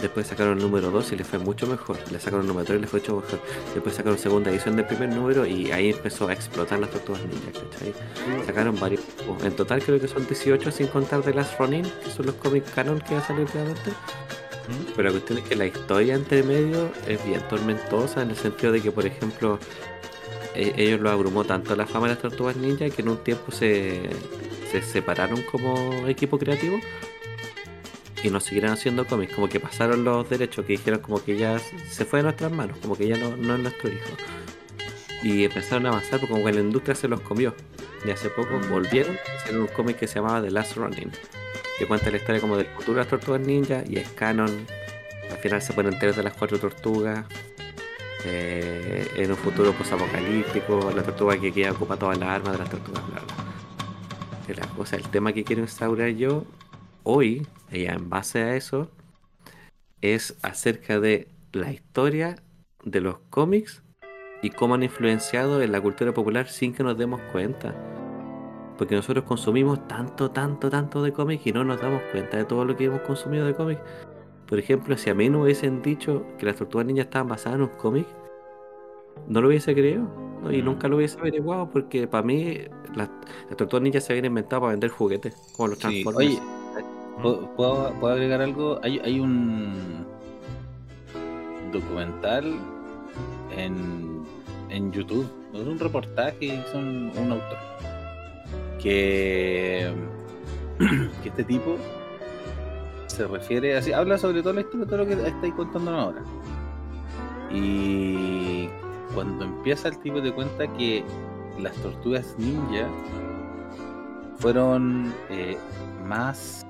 Después 0.00 0.26
sacaron 0.26 0.56
el 0.56 0.62
número 0.62 0.90
2 0.90 1.12
y 1.12 1.16
les 1.16 1.26
fue 1.26 1.38
mucho 1.38 1.66
mejor. 1.66 1.98
Le 2.10 2.18
sacaron 2.18 2.40
el 2.42 2.48
número 2.48 2.64
3 2.66 2.78
y 2.78 2.80
les 2.82 2.90
fue 2.90 3.00
mucho 3.00 3.16
mejor. 3.16 3.40
Después 3.74 3.94
sacaron 3.94 4.18
segunda 4.18 4.50
edición 4.50 4.76
del 4.76 4.86
primer 4.86 5.10
número 5.10 5.44
y 5.46 5.70
ahí 5.72 5.90
empezó 5.90 6.28
a 6.28 6.32
explotar 6.32 6.78
las 6.78 6.90
tortugas 6.90 7.20
ninja, 7.22 7.50
¿cachai? 7.52 7.92
Sacaron 8.46 8.78
varios. 8.80 9.02
En 9.44 9.52
total 9.54 9.82
creo 9.82 10.00
que 10.00 10.08
son 10.08 10.26
18 10.26 10.70
sin 10.70 10.86
contar 10.86 11.22
de 11.22 11.34
Last 11.34 11.58
Ronin, 11.58 11.84
que 12.04 12.10
son 12.10 12.26
los 12.26 12.34
cómics 12.36 12.70
canon 12.70 12.98
que 13.00 13.14
va 13.14 13.20
a 13.20 13.26
salir 13.26 13.42
últimamente. 13.42 13.90
¿Mm? 13.90 14.92
Pero 14.96 15.02
la 15.08 15.10
cuestión 15.10 15.38
es 15.38 15.44
que 15.44 15.56
la 15.56 15.66
historia 15.66 16.14
entre 16.14 16.42
medio 16.42 16.90
es 17.06 17.24
bien 17.26 17.40
tormentosa 17.48 18.22
en 18.22 18.30
el 18.30 18.36
sentido 18.36 18.72
de 18.72 18.80
que, 18.80 18.90
por 18.92 19.04
ejemplo, 19.04 19.58
e- 20.54 20.72
ellos 20.76 21.00
lo 21.00 21.10
abrumó 21.10 21.44
tanto 21.44 21.76
la 21.76 21.86
fama 21.86 22.08
de 22.08 22.14
las 22.14 22.22
tortugas 22.22 22.56
ninja 22.56 22.88
que 22.88 23.02
en 23.02 23.08
un 23.10 23.18
tiempo 23.18 23.52
se, 23.52 24.08
se 24.70 24.80
separaron 24.80 25.42
como 25.42 26.06
equipo 26.06 26.38
creativo 26.38 26.78
y 28.22 28.30
no 28.30 28.40
siguieron 28.40 28.72
haciendo 28.72 29.06
cómics, 29.06 29.34
como 29.34 29.48
que 29.48 29.60
pasaron 29.60 30.04
los 30.04 30.28
derechos, 30.28 30.64
que 30.64 30.72
dijeron 30.72 31.00
como 31.00 31.22
que 31.22 31.36
ya 31.36 31.58
se 31.58 32.04
fue 32.04 32.18
de 32.20 32.24
nuestras 32.24 32.52
manos, 32.52 32.76
como 32.82 32.96
que 32.96 33.08
ya 33.08 33.16
no, 33.16 33.36
no 33.36 33.54
es 33.54 33.60
nuestro 33.60 33.88
hijo. 33.90 34.10
Y 35.22 35.44
empezaron 35.44 35.86
a 35.86 35.90
avanzar 35.90 36.20
porque 36.20 36.32
como 36.32 36.44
que 36.44 36.52
la 36.52 36.60
industria 36.60 36.94
se 36.94 37.08
los 37.08 37.20
comió. 37.20 37.54
Y 38.04 38.10
hace 38.10 38.30
poco 38.30 38.58
volvieron 38.70 39.16
a 39.16 39.42
hacer 39.42 39.58
un 39.58 39.66
cómic 39.66 39.98
que 39.98 40.06
se 40.06 40.16
llamaba 40.16 40.42
The 40.42 40.50
Last 40.50 40.76
Running, 40.76 41.10
que 41.78 41.86
cuenta 41.86 42.10
la 42.10 42.16
historia 42.16 42.40
como 42.40 42.56
del 42.56 42.66
futuro 42.66 42.94
de 42.94 43.00
las 43.00 43.08
tortugas 43.08 43.40
ninja 43.40 43.82
y 43.86 43.96
es 43.98 44.08
canon. 44.10 44.66
Al 45.30 45.36
final 45.38 45.62
se 45.62 45.72
ponen 45.72 45.98
tres 45.98 46.16
de 46.16 46.22
las 46.22 46.32
cuatro 46.34 46.58
tortugas. 46.58 47.26
eh, 48.24 49.10
en 49.16 49.30
un 49.30 49.36
futuro 49.36 49.72
posapocalíptico, 49.72 50.92
la 50.94 51.02
tortuga 51.02 51.38
que 51.38 51.52
queda 51.52 51.72
ocupa 51.72 51.96
todas 51.96 52.18
las 52.18 52.28
armas 52.28 52.52
de 52.52 52.58
las 52.58 52.70
tortugas, 52.70 53.06
bla 53.06 53.20
bla. 53.20 53.34
Que 54.46 54.54
la 54.54 54.66
cosa, 54.68 54.96
el 54.96 55.08
tema 55.08 55.32
que 55.32 55.44
quiero 55.44 55.62
instaurar 55.62 56.10
yo 56.10 56.44
hoy, 57.02 57.46
y 57.72 57.84
en 57.86 58.08
base 58.08 58.42
a 58.42 58.56
eso, 58.56 58.90
es 60.00 60.36
acerca 60.42 60.98
de 61.00 61.28
la 61.52 61.72
historia 61.72 62.36
de 62.84 63.00
los 63.00 63.18
cómics 63.30 63.82
y 64.42 64.50
cómo 64.50 64.74
han 64.74 64.82
influenciado 64.82 65.60
en 65.62 65.72
la 65.72 65.80
cultura 65.80 66.12
popular 66.14 66.48
sin 66.48 66.72
que 66.72 66.82
nos 66.82 66.96
demos 66.96 67.20
cuenta. 67.32 67.74
Porque 68.78 68.94
nosotros 68.94 69.24
consumimos 69.24 69.86
tanto, 69.88 70.30
tanto, 70.30 70.70
tanto 70.70 71.02
de 71.02 71.12
cómics 71.12 71.46
y 71.46 71.52
no 71.52 71.64
nos 71.64 71.80
damos 71.80 72.02
cuenta 72.12 72.38
de 72.38 72.44
todo 72.46 72.64
lo 72.64 72.76
que 72.76 72.84
hemos 72.86 73.02
consumido 73.02 73.44
de 73.46 73.54
cómics. 73.54 73.82
Por 74.46 74.58
ejemplo, 74.58 74.96
si 74.96 75.10
a 75.10 75.14
mí 75.14 75.28
no 75.28 75.42
hubiesen 75.42 75.82
dicho 75.82 76.24
que 76.38 76.46
las 76.46 76.56
tortugas 76.56 76.86
ninjas 76.86 77.06
estaban 77.06 77.28
basadas 77.28 77.56
en 77.56 77.62
un 77.64 77.68
cómic, 77.76 78.06
no 79.28 79.40
lo 79.42 79.48
hubiese 79.48 79.74
creído 79.74 80.04
¿no? 80.42 80.50
y 80.52 80.62
Mm. 80.62 80.64
nunca 80.64 80.88
lo 80.88 80.96
hubiese 80.96 81.18
averiguado 81.20 81.68
porque 81.68 82.08
para 82.08 82.22
mí 82.24 82.58
las, 82.94 83.10
las 83.48 83.56
tortugas 83.56 83.82
ninjas 83.82 84.04
se 84.04 84.12
habían 84.14 84.24
inventado 84.24 84.62
para 84.62 84.72
vender 84.72 84.90
juguetes, 84.90 85.36
como 85.52 85.68
los 85.68 85.78
Sí, 85.78 85.82
Transformers. 85.82 86.40
Oye, 86.40 86.42
¿puedo, 87.22 87.50
puedo- 87.56 88.12
agregar 88.12 88.40
algo? 88.42 88.78
Hay, 88.82 88.98
hay 89.00 89.20
un 89.20 90.04
documental 91.72 92.54
en, 93.56 94.22
en 94.70 94.92
YouTube, 94.92 95.26
es 95.54 95.60
un 95.66 95.78
reportaje 95.78 96.46
hizo 96.46 96.78
un, 96.78 97.12
un 97.16 97.32
autor. 97.32 97.58
Que, 98.82 99.92
que 101.22 101.28
este 101.28 101.44
tipo 101.44 101.76
se 103.06 103.26
refiere 103.26 103.76
así, 103.76 103.92
habla 103.92 104.16
sobre 104.18 104.42
todo 104.42 104.54
la 104.54 104.60
historia, 104.62 104.86
todo 104.86 104.96
lo 104.98 105.06
que 105.06 105.12
estáis 105.12 105.54
contándonos 105.54 106.04
ahora. 106.04 106.22
Y 107.52 108.68
cuando 109.14 109.44
empieza 109.44 109.88
el 109.88 109.98
tipo 109.98 110.22
te 110.22 110.32
cuenta 110.32 110.66
que 110.76 111.04
las 111.60 111.74
tortugas 111.76 112.34
ninja 112.38 112.86
fueron 114.38 115.12
eh, 115.28 115.58
más 116.06 116.64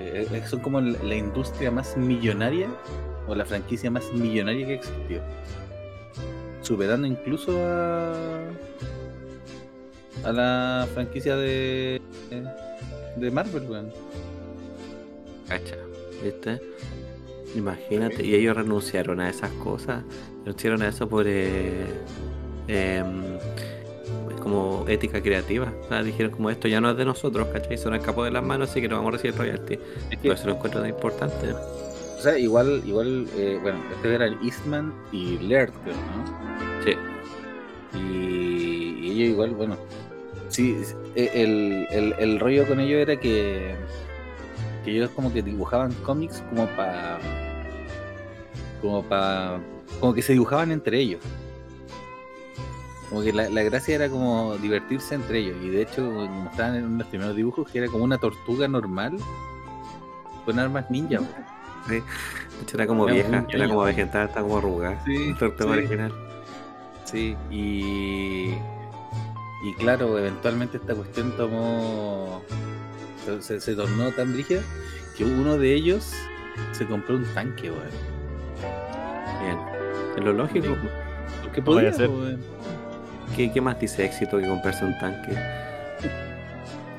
eh, 0.00 0.26
eh, 0.30 0.42
son 0.46 0.60
como 0.60 0.80
la 0.80 1.14
industria 1.14 1.70
más 1.70 1.96
millonaria 1.96 2.68
o 3.26 3.34
la 3.34 3.44
franquicia 3.44 3.90
más 3.90 4.12
millonaria 4.12 4.66
que 4.66 4.74
existió 4.74 5.20
superando 6.62 7.06
incluso 7.06 7.58
a 7.64 8.40
a 10.24 10.32
la 10.32 10.88
franquicia 10.94 11.36
de 11.36 12.00
de 13.16 13.30
Marvel 13.30 13.68
weón. 13.68 13.92
Cacha, 15.48 15.76
¿viste? 16.22 16.60
Imagínate, 17.56 18.24
y 18.24 18.34
ellos 18.34 18.56
renunciaron 18.56 19.20
a 19.20 19.28
esas 19.28 19.50
cosas, 19.52 20.04
renunciaron 20.44 20.82
a 20.82 20.88
eso 20.88 21.08
por 21.08 21.26
eh, 21.26 21.84
em, 22.68 23.22
como 24.40 24.84
ética 24.88 25.22
creativa. 25.22 25.72
O 25.84 25.88
sea, 25.88 26.02
dijeron 26.02 26.32
como 26.32 26.50
esto 26.50 26.66
ya 26.68 26.80
no 26.80 26.90
es 26.90 26.96
de 26.96 27.04
nosotros, 27.04 27.46
¿cachai? 27.52 27.78
Se 27.78 27.88
nos 27.90 27.98
escapó 28.00 28.24
de 28.24 28.30
las 28.32 28.42
manos, 28.42 28.70
así 28.70 28.80
que 28.80 28.88
no 28.88 28.96
vamos 28.96 29.10
a 29.10 29.16
recibir 29.16 29.36
royalty. 29.38 29.74
Es 30.10 30.18
que, 30.18 30.28
Por 30.28 30.36
eso 30.36 30.46
lo 30.48 30.54
encuentro 30.54 30.80
tan 30.80 30.90
importante. 30.90 31.52
o 31.52 32.20
sea, 32.22 32.36
igual 32.38 32.82
igual 32.86 33.26
eh, 33.36 33.58
bueno 33.62 33.78
este 33.94 34.14
era 34.14 34.26
el 34.26 34.36
Eastman 34.44 34.92
y 35.12 35.38
Laird 35.38 35.72
creo, 35.84 35.94
¿no? 35.94 36.84
Sí, 36.84 36.92
y, 37.98 39.06
y 39.06 39.10
ellos 39.12 39.28
igual, 39.30 39.50
bueno, 39.50 39.76
sí, 40.48 40.76
es- 40.80 40.96
e- 41.14 41.30
el, 41.42 41.86
el, 41.90 42.14
el 42.18 42.40
rollo 42.40 42.66
con 42.66 42.78
ellos 42.80 43.00
era 43.00 43.16
que, 43.16 43.74
que 44.84 44.90
ellos 44.92 45.10
como 45.10 45.32
que 45.32 45.42
dibujaban 45.42 45.92
cómics 46.04 46.42
como 46.50 46.66
para, 46.76 47.18
como 48.80 49.02
para, 49.02 49.60
como 49.98 50.14
que 50.14 50.22
se 50.22 50.32
dibujaban 50.34 50.70
entre 50.72 50.98
ellos. 51.00 51.20
Como 53.10 53.22
que 53.22 53.32
la, 53.32 53.50
la 53.50 53.62
gracia 53.64 53.96
era 53.96 54.08
como 54.08 54.56
divertirse 54.56 55.14
entre 55.16 55.40
ellos. 55.40 55.56
Y 55.62 55.68
de 55.68 55.82
hecho 55.82 56.02
mostraban 56.02 56.76
en 56.76 56.86
unos 56.86 57.06
primeros 57.08 57.34
dibujos 57.36 57.68
que 57.70 57.78
era 57.78 57.88
como 57.88 58.04
una 58.04 58.16
tortuga 58.18 58.66
normal 58.68 59.18
con 60.46 60.58
armas 60.58 60.88
ninja. 60.90 61.18
po. 61.18 61.26
de 61.88 61.98
hecho 62.62 62.76
era 62.76 62.86
como 62.86 63.04
Era 63.08 63.14
vieja, 63.14 63.46
era 63.48 63.68
como 63.68 63.82
vegetal, 63.82 64.28
está 64.28 64.40
como 64.42 64.58
arrugada. 64.58 65.02
Sí, 65.04 65.34
tortuga 65.38 65.72
sí. 65.74 65.78
original. 65.80 66.12
Sí, 67.04 67.36
y, 67.50 68.54
y 69.64 69.74
claro, 69.78 70.16
eventualmente 70.16 70.76
esta 70.76 70.94
cuestión 70.94 71.36
tomó. 71.36 72.40
se, 73.40 73.60
se- 73.60 73.74
tornó 73.74 74.12
tan 74.12 74.32
rígida 74.36 74.60
que 75.16 75.24
uno 75.24 75.58
de 75.58 75.74
ellos 75.74 76.12
se 76.70 76.86
compró 76.86 77.16
un 77.16 77.24
tanque, 77.34 77.70
weón. 77.72 77.82
Bien. 79.42 79.58
Es 80.16 80.24
lo 80.24 80.32
lógico. 80.32 80.76
Porque 81.42 81.60
No 81.62 81.74
vaya 81.74 81.90
podía. 81.90 82.36
¿Qué, 83.36 83.52
qué 83.52 83.60
más 83.60 83.78
dice 83.78 84.04
éxito 84.04 84.38
que 84.38 84.48
comprarse 84.48 84.84
un 84.84 84.98
tanque? 84.98 85.36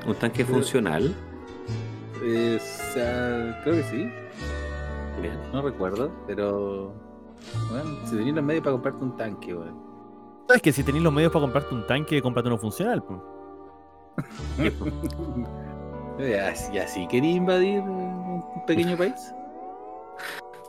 ¿Un 0.06 0.14
tanque 0.14 0.44
funcional? 0.44 1.14
Eh, 2.24 2.58
o 2.60 2.92
sea, 2.94 3.60
creo 3.62 3.76
que 3.76 3.82
sí, 3.84 4.10
Bien. 5.20 5.38
no 5.52 5.62
recuerdo, 5.62 6.10
pero. 6.26 6.94
Bueno, 7.70 7.98
si 8.06 8.16
tenías 8.16 8.36
los 8.36 8.44
medios 8.44 8.62
para 8.62 8.72
comprarte 8.74 9.04
un 9.04 9.16
tanque, 9.16 9.54
weón. 9.54 9.76
¿Sabes 10.48 10.62
que 10.62 10.72
si 10.72 10.82
tenéis 10.82 11.04
los 11.04 11.12
medios 11.12 11.32
para 11.32 11.42
comprarte 11.42 11.74
un 11.74 11.86
tanque, 11.86 12.20
cómprate 12.22 12.48
uno 12.48 12.58
funcional? 12.58 13.02
po? 13.02 13.22
¿Y 16.18 16.34
así, 16.34 16.78
así 16.78 17.06
quería 17.08 17.32
invadir 17.32 17.80
un 17.80 18.44
pequeño 18.66 18.96
país? 18.96 19.34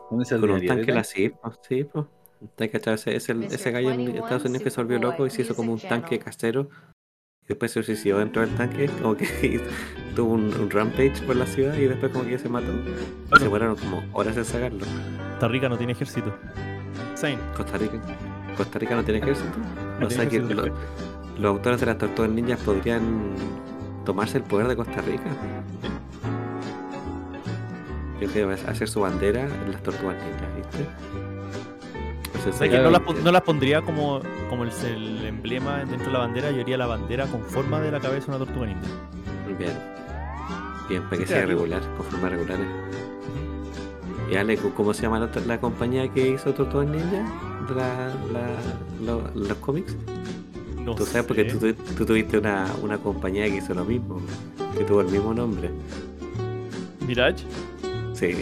Con 0.10 0.20
un 0.20 0.66
tanque 0.66 0.92
la 0.92 1.04
sí, 1.04 1.30
pues, 1.30 1.60
sí, 1.68 1.84
pues. 1.84 2.06
¿Te 2.56 2.70
cachado? 2.70 2.96
Ese, 2.96 3.16
ese, 3.16 3.34
ese 3.52 3.72
gallo 3.72 3.92
en 3.92 4.02
Estados 4.16 4.44
Unidos 4.46 4.64
que 4.64 4.70
se 4.70 4.82
volvió 4.82 5.00
loco 5.00 5.26
y 5.26 5.30
se 5.30 5.42
hizo 5.44 5.56
como 5.56 5.74
un 5.74 5.80
tanque 5.80 6.20
casero. 6.20 6.70
Y 7.44 7.48
después 7.50 7.72
se 7.72 7.84
suicidó 7.84 8.20
dentro 8.20 8.42
del 8.42 8.56
tanque, 8.56 8.88
como 9.02 9.18
que 9.18 9.62
tuvo 10.16 10.34
un, 10.34 10.54
un 10.54 10.70
rampage 10.70 11.22
por 11.26 11.36
la 11.36 11.46
ciudad 11.46 11.76
y 11.76 11.86
después 11.88 12.12
como 12.12 12.26
que 12.26 12.38
se 12.40 12.48
mató. 12.50 12.72
Y 13.36 13.40
se 13.40 13.50
fueron 13.50 13.76
como 13.76 14.04
horas 14.14 14.38
en 14.38 14.46
sacarlo. 14.46 14.86
Costa 15.32 15.48
Rica 15.50 15.68
no 15.70 15.78
tiene 15.78 15.92
ejército. 15.94 16.34
Same. 17.16 17.38
Costa 17.56 17.78
Rica. 17.78 18.00
Costa 18.56 18.80
Rica 18.80 18.96
no 18.96 19.04
tiene 19.04 19.20
ejército. 19.20 19.50
No 20.00 20.06
O 20.06 20.08
tiene 20.08 20.24
sea 20.24 20.30
que 20.30 20.38
ejército. 20.38 20.66
lo- 20.68 20.74
los 21.40 21.46
autores 21.50 21.80
de 21.80 21.86
las 21.88 21.98
tortugas 21.98 22.30
ninjas 22.32 22.60
podrían 22.62 23.34
tomarse 24.06 24.38
el 24.38 24.44
poder 24.44 24.68
de 24.68 24.76
Costa 24.76 25.02
Rica. 25.02 25.24
Yo 28.22 28.28
creo 28.30 28.48
que 28.50 28.54
hacer 28.70 28.88
su 28.88 29.02
bandera 29.02 29.42
en 29.66 29.72
las 29.72 29.82
tortugas 29.84 30.16
ninjas, 30.16 30.56
¿viste? 30.56 30.86
Pues 32.42 32.56
¿Sabes 32.56 32.72
que 32.72 32.80
no 32.80 32.90
las, 32.90 33.02
pon- 33.02 33.24
no 33.24 33.32
las 33.32 33.42
pondría 33.44 33.82
como, 33.82 34.20
como 34.50 34.64
el, 34.64 34.72
el 34.86 35.26
emblema 35.26 35.80
dentro 35.86 36.08
de 36.08 36.14
la 36.14 36.20
bandera? 36.20 36.52
Yo 36.52 36.62
haría 36.62 36.78
la 36.78 36.88
bandera 36.88 37.26
con 37.28 37.42
forma 37.44 37.80
de 37.80 37.92
la 37.92 38.00
cabeza 38.00 38.32
de 38.32 38.38
una 38.38 38.46
tortuga 38.46 38.66
ninja. 38.68 38.82
Bien. 39.58 39.72
Bien, 40.90 41.04
para 41.04 41.18
que 41.18 41.28
sea 41.28 41.46
regular, 41.46 41.82
con 41.96 42.06
formas 42.08 42.32
regulares. 42.32 42.66
Y 44.32 44.36
Ale, 44.36 44.58
¿cómo- 44.58 44.74
¿cómo 44.74 44.94
se 44.94 45.04
llama 45.04 45.20
la, 45.20 45.30
la 45.46 45.60
compañía 45.60 46.08
que 46.10 46.30
hizo 46.30 46.54
Tortugas 46.54 46.88
Ninja? 46.88 47.24
De 47.70 47.76
la, 47.76 48.08
la- 48.34 49.06
lo- 49.06 49.30
los 49.36 49.58
cómics. 49.60 49.96
No 50.84 50.96
Tú 50.96 51.06
sabes 51.06 51.26
porque 51.26 51.46
tú, 51.46 51.60
tu- 51.60 51.74
tú 51.96 52.06
tuviste 52.06 52.38
una, 52.38 52.66
una 52.82 52.98
compañía 52.98 53.46
que 53.46 53.58
hizo 53.58 53.74
lo 53.74 53.86
mismo, 53.86 54.20
que 54.78 54.84
tuvo 54.84 55.02
el 55.02 55.08
mismo 55.08 55.34
nombre. 55.34 55.70
¿Mirage? 57.08 57.46
Sí, 58.14 58.36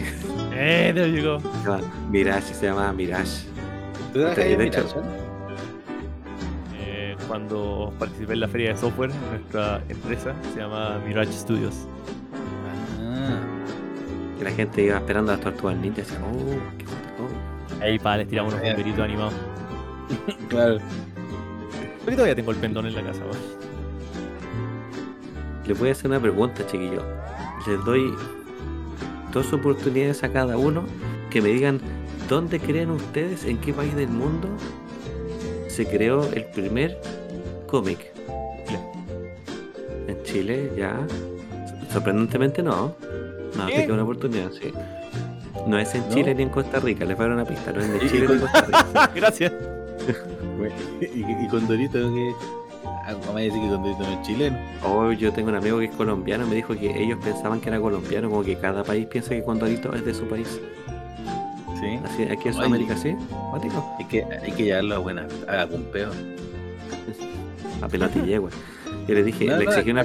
Eh, 0.52 0.92
there 0.94 1.10
you 1.12 1.22
go. 1.22 1.40
se 1.40 1.64
llama 1.68 1.80
Mirage, 2.10 2.54
se 2.54 2.66
llama 2.66 2.92
Mirage. 2.92 3.46
¿Tú 4.12 4.18
trabajas 4.20 4.36
De 4.36 4.66
hecho- 4.66 5.02
eh? 6.78 7.16
Cuando 7.28 7.92
participé 7.98 8.34
en 8.34 8.40
la 8.40 8.48
feria 8.48 8.70
de 8.70 8.76
software, 8.76 9.10
nuestra 9.30 9.82
empresa 9.88 10.34
se 10.52 10.60
llama 10.60 10.98
Mirage 11.06 11.32
Studios. 11.32 11.86
Ah, 13.00 13.40
Y 14.40 14.44
la 14.44 14.50
gente 14.50 14.82
iba 14.84 14.96
esperando 14.98 15.32
a 15.32 15.36
las 15.36 15.44
tortugas 15.44 15.76
ninjas. 15.76 16.08
Oh, 16.22 16.76
qué 16.78 16.84
oh. 16.84 17.82
Ahí 17.82 17.98
para 17.98 18.18
les 18.18 18.28
tiramos 18.28 18.52
unos 18.52 18.64
Eh. 18.66 18.68
bomberitos 18.74 19.00
animados. 19.00 19.34
claro. 20.48 20.78
Porque 22.00 22.16
todavía 22.16 22.34
tengo 22.34 22.50
el 22.50 22.56
pendón 22.58 22.86
en 22.86 22.94
la 22.94 23.02
casa, 23.02 23.20
weón. 23.20 23.62
Les 25.66 25.78
voy 25.78 25.88
a 25.88 25.92
hacer 25.92 26.10
una 26.10 26.20
pregunta, 26.20 26.66
chiquillos. 26.66 27.04
Les 27.66 27.82
doy 27.84 28.12
dos 29.32 29.52
oportunidades 29.52 30.22
a 30.24 30.32
cada 30.32 30.56
uno 30.58 30.82
que 31.30 31.40
me 31.40 31.48
digan 31.50 31.80
dónde 32.32 32.58
creen 32.58 32.90
ustedes, 32.90 33.44
en 33.44 33.58
qué 33.58 33.74
país 33.74 33.94
del 33.94 34.08
mundo 34.08 34.48
se 35.68 35.86
creó 35.86 36.24
el 36.32 36.46
primer 36.46 36.98
cómic. 37.66 38.10
En 40.08 40.22
Chile, 40.24 40.72
ya. 40.74 40.98
Sorprendentemente 41.92 42.62
no. 42.62 42.94
No, 43.54 43.66
¿Qué? 43.66 43.74
te 43.74 43.82
queda 43.84 43.94
una 43.94 44.04
oportunidad, 44.04 44.50
sí. 44.50 44.72
No 45.66 45.78
es 45.78 45.94
en 45.94 46.08
¿No? 46.08 46.14
Chile 46.14 46.34
ni 46.34 46.44
en 46.44 46.48
Costa 46.48 46.80
Rica, 46.80 47.04
les 47.04 47.16
voy 47.16 47.26
a 47.26 47.28
dar 47.28 47.36
una 47.36 47.44
pista, 47.44 47.70
no 47.70 47.82
es 47.82 47.92
de 47.92 48.00
Chile 48.08 48.26
ni 48.26 48.34
de 48.34 48.40
Costa 48.40 48.60
Rica. 48.62 49.10
Gracias. 49.14 49.52
Y, 51.00 51.44
y 51.44 51.48
con 51.48 51.66
Dorito 51.66 51.98
que. 51.98 52.32
Ah, 52.84 53.14
¿Cómo 53.20 53.32
me 53.32 53.42
decir 53.42 53.60
que 53.60 53.68
con 53.68 53.82
Dorito 53.82 54.04
no 54.04 54.20
es 54.20 54.22
chileno? 54.22 54.56
Oh, 54.84 55.10
yo 55.10 55.32
tengo 55.32 55.48
un 55.48 55.56
amigo 55.56 55.80
que 55.80 55.86
es 55.86 55.90
colombiano, 55.96 56.46
me 56.46 56.54
dijo 56.54 56.74
que 56.78 57.02
ellos 57.02 57.18
pensaban 57.22 57.60
que 57.60 57.68
era 57.68 57.80
colombiano, 57.80 58.30
como 58.30 58.44
que 58.44 58.56
cada 58.56 58.84
país 58.84 59.06
piensa 59.06 59.30
que 59.30 59.42
Condorito 59.42 59.92
es 59.92 60.04
de 60.04 60.14
su 60.14 60.24
país. 60.26 60.60
Sí. 61.82 61.98
Así, 62.04 62.22
aquí 62.22 62.48
en. 62.48 62.54
Sudamérica, 62.54 62.96
sí. 62.96 63.16
Cuático. 63.50 63.96
Hay 63.98 64.04
que, 64.06 64.24
hay 64.24 64.52
que 64.52 64.62
llevarlo 64.64 64.94
a 64.94 64.98
buena. 64.98 65.26
A 65.48 65.66
cumpeo. 65.66 66.10
A 67.82 67.88
pelota 67.88 68.18
y 68.20 68.26
yegua. 68.26 68.50
Yo 69.08 69.14
le 69.16 69.24
dije, 69.24 69.46
le 69.46 69.64
exigí 69.64 69.90
una 69.90 70.04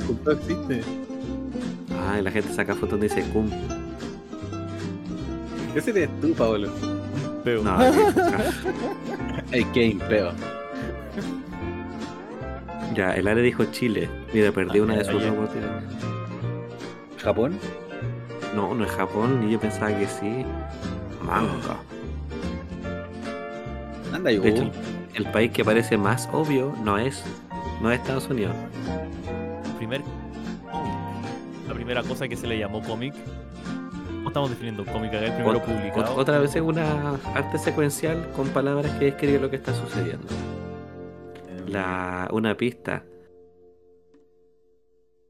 cumpeo 0.00 0.32
existe. 0.34 0.80
Ah, 1.92 2.18
y 2.18 2.22
la 2.22 2.30
gente 2.32 2.52
saca 2.52 2.74
fotos 2.74 2.90
donde 2.98 3.08
dice 3.08 3.22
cum. 3.30 3.48
Ese 5.76 5.90
eres 5.90 6.10
tú, 6.20 6.32
Pablo. 6.34 6.68
Pero, 7.44 7.62
No, 7.62 7.78
Hay 9.52 9.64
que 9.72 9.84
impeo. 9.86 10.32
Ya, 12.94 13.14
el 13.14 13.28
Ale 13.28 13.42
dijo 13.42 13.64
Chile. 13.66 14.08
Mira, 14.34 14.50
perdí 14.50 14.80
Ah, 14.80 14.82
una 14.82 14.96
de 14.96 15.04
sus 15.04 15.22
oportunidades. 15.22 15.84
¿Japón? 17.22 17.56
No, 18.54 18.74
no 18.74 18.84
es 18.84 18.90
Japón, 18.90 19.44
y 19.48 19.52
yo 19.52 19.60
pensaba 19.60 19.96
que 19.96 20.06
sí. 20.06 20.44
Manga. 21.22 21.76
Anda, 24.12 24.32
yo. 24.32 24.42
De 24.42 24.48
hecho, 24.50 24.70
el 25.14 25.26
país 25.30 25.52
que 25.52 25.64
parece 25.64 25.96
más 25.96 26.28
obvio 26.32 26.74
no 26.82 26.98
es, 26.98 27.24
no 27.80 27.90
es 27.92 28.00
Estados 28.00 28.28
Unidos. 28.28 28.54
Primer 29.78 30.02
cómic. 30.02 30.92
La 31.68 31.74
primera 31.74 32.02
cosa 32.02 32.26
que 32.28 32.36
se 32.36 32.46
le 32.46 32.58
llamó 32.58 32.82
cómic. 32.82 33.14
¿Cómo 34.16 34.28
estamos 34.28 34.50
definiendo 34.50 34.84
cómic 34.84 35.14
acá? 35.14 35.26
El 35.26 35.32
primero 35.34 35.60
Ot- 35.60 35.64
publicado. 35.64 36.14
ot- 36.14 36.18
Otra 36.18 36.38
vez 36.38 36.54
es 36.54 36.60
una 36.62 37.14
arte 37.34 37.58
secuencial 37.58 38.30
con 38.36 38.48
palabras 38.48 38.90
que 38.98 39.06
describe 39.06 39.38
lo 39.38 39.48
que 39.48 39.56
está 39.56 39.72
sucediendo. 39.74 40.26
La, 41.66 42.28
una 42.32 42.56
pista. 42.56 43.04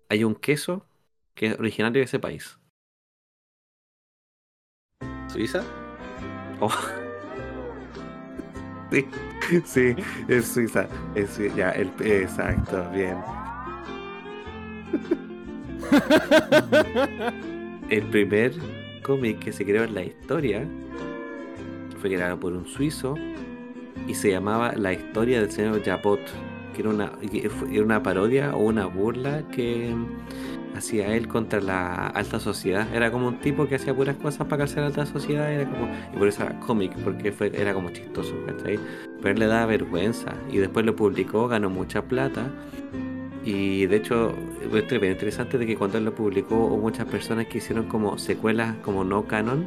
Hay 0.09 0.25
un 0.25 0.35
queso 0.35 0.87
que 1.35 1.49
es 1.49 1.59
originario 1.59 2.01
de 2.01 2.05
ese 2.05 2.19
país. 2.19 2.59
¿Suiza? 5.33 5.63
Oh. 6.61 6.71
Sí, 8.91 9.07
sí, 9.65 9.95
es 10.27 10.47
Suiza. 10.47 10.89
Es, 11.15 11.39
ya, 11.55 11.71
el, 11.71 11.93
exacto, 12.01 12.85
bien. 12.93 13.17
El 17.91 18.03
primer 18.05 18.53
cómic 19.03 19.39
que 19.39 19.53
se 19.53 19.65
creó 19.65 19.85
en 19.85 19.95
la 19.95 20.03
historia 20.03 20.67
fue 22.01 22.11
creado 22.11 22.39
por 22.39 22.53
un 22.53 22.67
suizo 22.67 23.15
y 24.07 24.15
se 24.15 24.31
llamaba 24.31 24.73
La 24.77 24.93
historia 24.93 25.41
del 25.41 25.51
señor 25.51 25.83
Japot, 25.85 26.21
que 26.73 26.83
era 26.83 26.91
una, 26.91 27.13
era 27.33 27.85
una 27.85 28.03
parodia 28.03 28.55
o 28.55 28.61
una 28.61 28.87
burla 28.87 29.43
que 29.53 29.95
hacía 30.77 31.15
él 31.15 31.29
contra 31.29 31.61
la 31.61 32.07
alta 32.09 32.41
sociedad. 32.41 32.87
Era 32.95 33.11
como 33.11 33.29
un 33.29 33.39
tipo 33.41 33.67
que 33.67 33.77
hacía 33.77 33.95
puras 33.95 34.17
cosas 34.17 34.47
para 34.47 34.59
calzar 34.59 34.81
la 34.81 34.87
alta 34.87 35.07
sociedad 35.07 35.51
era 35.53 35.69
como, 35.69 35.89
y 36.13 36.17
por 36.17 36.29
eso 36.29 36.43
era 36.43 36.59
cómic, 36.61 36.93
porque 37.05 37.33
fue, 37.33 37.53
era 37.55 37.75
como 37.75 37.91
chistoso, 37.91 38.35
¿cachai? 38.47 38.79
Pero 39.21 39.35
él 39.35 39.39
le 39.39 39.47
daba 39.47 39.67
vergüenza 39.67 40.35
y 40.51 40.59
después 40.59 40.85
lo 40.85 40.97
publicó, 40.97 41.49
ganó 41.49 41.71
mucha 41.71 42.03
plata. 42.03 42.51
Y 43.45 43.87
de 43.87 43.97
hecho, 43.97 44.35
es 44.63 45.01
bien 45.01 45.13
interesante 45.13 45.57
de 45.57 45.67
que 45.67 45.77
cuando 45.77 45.99
él 45.99 46.05
lo 46.05 46.15
publicó 46.15 46.57
hubo 46.57 46.77
muchas 46.77 47.07
personas 47.07 47.47
que 47.47 47.59
hicieron 47.59 47.87
como 47.87 48.19
secuelas 48.19 48.77
como 48.83 49.05
no 49.05 49.25
canon. 49.25 49.67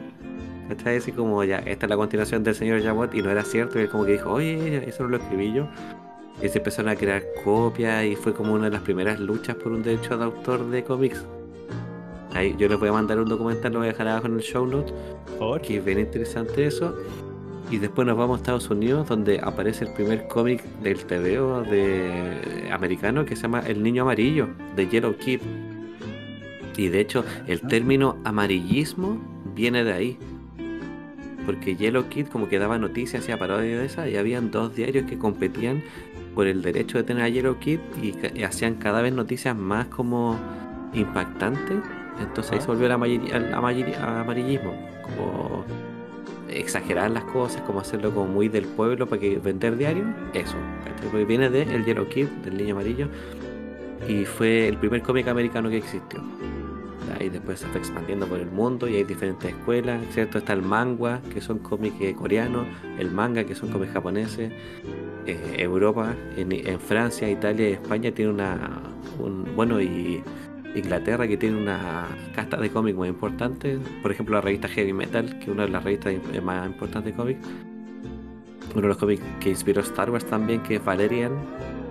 ¿Cachai? 0.69 0.97
Así 0.97 1.11
como 1.11 1.43
ya, 1.43 1.59
esta 1.59 1.87
es 1.87 1.89
la 1.89 1.97
continuación 1.97 2.43
del 2.43 2.55
señor 2.55 2.81
Jabot 2.81 3.13
y 3.13 3.21
no 3.21 3.29
era 3.29 3.43
cierto. 3.43 3.79
Y 3.79 3.83
él 3.83 3.89
como 3.89 4.05
que 4.05 4.13
dijo, 4.13 4.31
oye, 4.31 4.87
eso 4.87 5.03
no 5.03 5.09
lo 5.09 5.17
escribí 5.17 5.53
yo. 5.53 5.67
Y 6.41 6.49
se 6.49 6.57
empezaron 6.57 6.89
a 6.91 6.95
crear 6.95 7.23
copias 7.43 8.05
y 8.05 8.15
fue 8.15 8.33
como 8.33 8.53
una 8.53 8.65
de 8.65 8.71
las 8.71 8.81
primeras 8.81 9.19
luchas 9.19 9.55
por 9.55 9.71
un 9.71 9.81
derecho 9.83 10.17
de 10.17 10.25
autor 10.25 10.69
de 10.69 10.83
cómics. 10.83 11.23
Ahí, 12.33 12.55
yo 12.57 12.67
les 12.67 12.79
voy 12.79 12.89
a 12.89 12.93
mandar 12.93 13.19
un 13.19 13.29
documental, 13.29 13.71
lo 13.73 13.79
voy 13.79 13.87
a 13.87 13.91
dejar 13.91 14.07
abajo 14.07 14.27
en 14.27 14.33
el 14.35 14.41
show 14.41 14.65
notes, 14.65 14.91
Por 15.27 15.37
favor. 15.39 15.61
que 15.61 15.77
es 15.77 15.85
bien 15.85 15.99
interesante 15.99 16.65
eso. 16.65 16.95
Y 17.71 17.77
después 17.77 18.05
nos 18.05 18.17
vamos 18.17 18.37
a 18.37 18.41
Estados 18.41 18.69
Unidos, 18.69 19.07
donde 19.07 19.39
aparece 19.39 19.85
el 19.85 19.93
primer 19.93 20.27
cómic 20.27 20.63
del 20.81 21.05
TVO 21.05 21.61
de 21.61 22.69
americano 22.71 23.23
que 23.25 23.35
se 23.35 23.43
llama 23.43 23.61
El 23.65 23.81
Niño 23.81 24.01
Amarillo, 24.03 24.49
de 24.75 24.87
Yellow 24.87 25.15
Kid. 25.17 25.39
Y 26.75 26.89
de 26.89 26.99
hecho, 26.99 27.23
el 27.47 27.61
Ah. 27.63 27.67
término 27.67 28.17
amarillismo 28.25 29.17
viene 29.55 29.83
de 29.83 29.93
ahí. 29.93 30.17
Porque 31.45 31.75
Yellow 31.75 32.07
Kid 32.09 32.27
como 32.27 32.47
que 32.49 32.57
daba 32.59 32.77
noticias, 32.79 33.21
hacía 33.23 33.37
parodia 33.37 33.77
de 33.79 33.85
esa, 33.85 34.07
y 34.09 34.17
habían 34.17 34.49
dos 34.51 34.75
diarios 34.75 35.05
que 35.05 35.17
competían 35.17 35.83
por 36.33 36.47
el 36.47 36.61
derecho 36.61 36.97
de 36.97 37.03
tener 37.03 37.23
a 37.23 37.29
Yellow 37.29 37.57
Kid 37.59 37.79
y, 38.01 38.43
hacían 38.43 38.75
cada 38.75 39.01
vez 39.01 39.13
noticias 39.13 39.55
más 39.55 39.87
como 39.87 40.37
impactantes. 40.93 41.77
Entonces 42.21 42.51
ahí 42.51 42.57
Ah. 42.59 42.61
se 42.61 42.67
volvió 42.67 42.85
el, 42.85 43.53
amarillismo. 43.53 44.73
Como 45.03 45.65
exagerar 46.49 47.11
las 47.11 47.23
cosas, 47.25 47.61
como 47.63 47.79
hacerlo 47.79 48.13
como 48.13 48.27
muy 48.27 48.47
del 48.47 48.65
pueblo 48.65 49.07
para 49.07 49.19
que 49.19 49.37
vender 49.37 49.77
diario, 49.77 50.05
eso. 50.33 50.55
Porque 51.01 51.25
viene 51.25 51.49
de 51.49 51.63
El 51.63 51.85
Yellow 51.85 52.07
Kid, 52.07 52.27
del 52.43 52.57
niño 52.57 52.75
amarillo, 52.75 53.07
y 54.07 54.25
fue 54.25 54.67
el 54.67 54.77
primer 54.77 55.01
cómic 55.01 55.27
americano 55.27 55.69
que 55.69 55.77
existió. 55.77 56.21
Y 57.19 57.29
después 57.29 57.59
se 57.59 57.67
fue 57.67 57.79
expandiendo 57.79 58.27
por 58.27 58.39
el 58.39 58.51
mundo 58.51 58.87
y 58.87 58.95
hay 58.95 59.03
diferentes 59.03 59.51
escuelas, 59.51 60.01
¿cierto? 60.11 60.37
Está 60.37 60.53
el 60.53 60.61
manga, 60.61 61.21
que 61.33 61.41
son 61.41 61.59
cómics 61.59 61.95
coreanos, 62.17 62.67
el 62.97 63.11
manga, 63.11 63.43
que 63.43 63.55
son 63.55 63.69
cómics 63.69 63.93
japoneses. 63.93 64.51
Eh, 65.25 65.55
Europa, 65.57 66.15
en, 66.35 66.79
Francia, 66.79 67.29
Italia 67.29 67.69
y 67.69 67.73
España 67.73 68.11
tiene 68.11 68.31
una, 68.31 68.81
un, 69.19 69.55
bueno, 69.55 69.79
y 69.81 70.21
Inglaterra 70.75 71.27
que 71.27 71.37
tiene 71.37 71.61
una 71.61 72.07
casta 72.35 72.57
de 72.57 72.69
cómics 72.69 72.97
muy 72.97 73.07
importante. 73.07 73.79
Por 74.01 74.11
ejemplo, 74.11 74.35
la 74.35 74.41
revista 74.41 74.67
Heavy 74.67 74.93
Metal, 74.93 75.37
que 75.39 75.45
es 75.45 75.49
una 75.49 75.63
de 75.63 75.69
las 75.69 75.83
revistas 75.83 76.13
más 76.43 76.67
importantes 76.67 77.13
de 77.13 77.17
cómics. 77.17 77.47
Uno 78.71 78.81
de 78.81 78.87
los 78.87 78.97
cómics 78.97 79.23
que 79.39 79.49
inspiró 79.49 79.81
Star 79.81 80.09
Wars 80.09 80.25
también, 80.25 80.61
que 80.61 80.75
es 80.75 80.83
Valerian. 80.83 81.31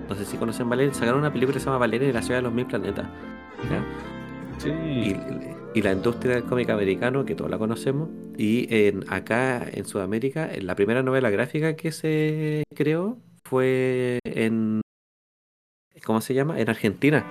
No 0.08 0.14
sé 0.16 0.24
si 0.24 0.36
conocen 0.36 0.68
Valerian. 0.68 0.94
Sacaron 0.94 1.20
una 1.20 1.32
película 1.32 1.54
que 1.54 1.60
se 1.60 1.66
llama 1.66 1.78
Valerian 1.78 2.10
y 2.10 2.12
la 2.12 2.22
ciudad 2.22 2.38
de 2.38 2.42
los 2.42 2.52
mil 2.52 2.66
planetas. 2.66 3.06
Sí. 4.58 4.70
y, 4.70 5.16
y 5.74 5.82
la 5.82 5.92
industria 5.92 6.34
del 6.36 6.44
cómic 6.44 6.70
americano, 6.70 7.24
que 7.24 7.34
todos 7.34 7.50
la 7.50 7.58
conocemos, 7.58 8.10
y 8.36 8.66
en, 8.74 9.04
acá 9.08 9.66
en 9.70 9.84
Sudamérica, 9.86 10.52
en 10.52 10.66
la 10.66 10.74
primera 10.74 11.02
novela 11.02 11.30
gráfica 11.30 11.76
que 11.76 11.92
se 11.92 12.64
creó 12.74 13.18
fue 13.44 14.18
en. 14.24 14.82
¿Cómo 16.04 16.20
se 16.20 16.34
llama? 16.34 16.58
En 16.60 16.68
Argentina. 16.68 17.26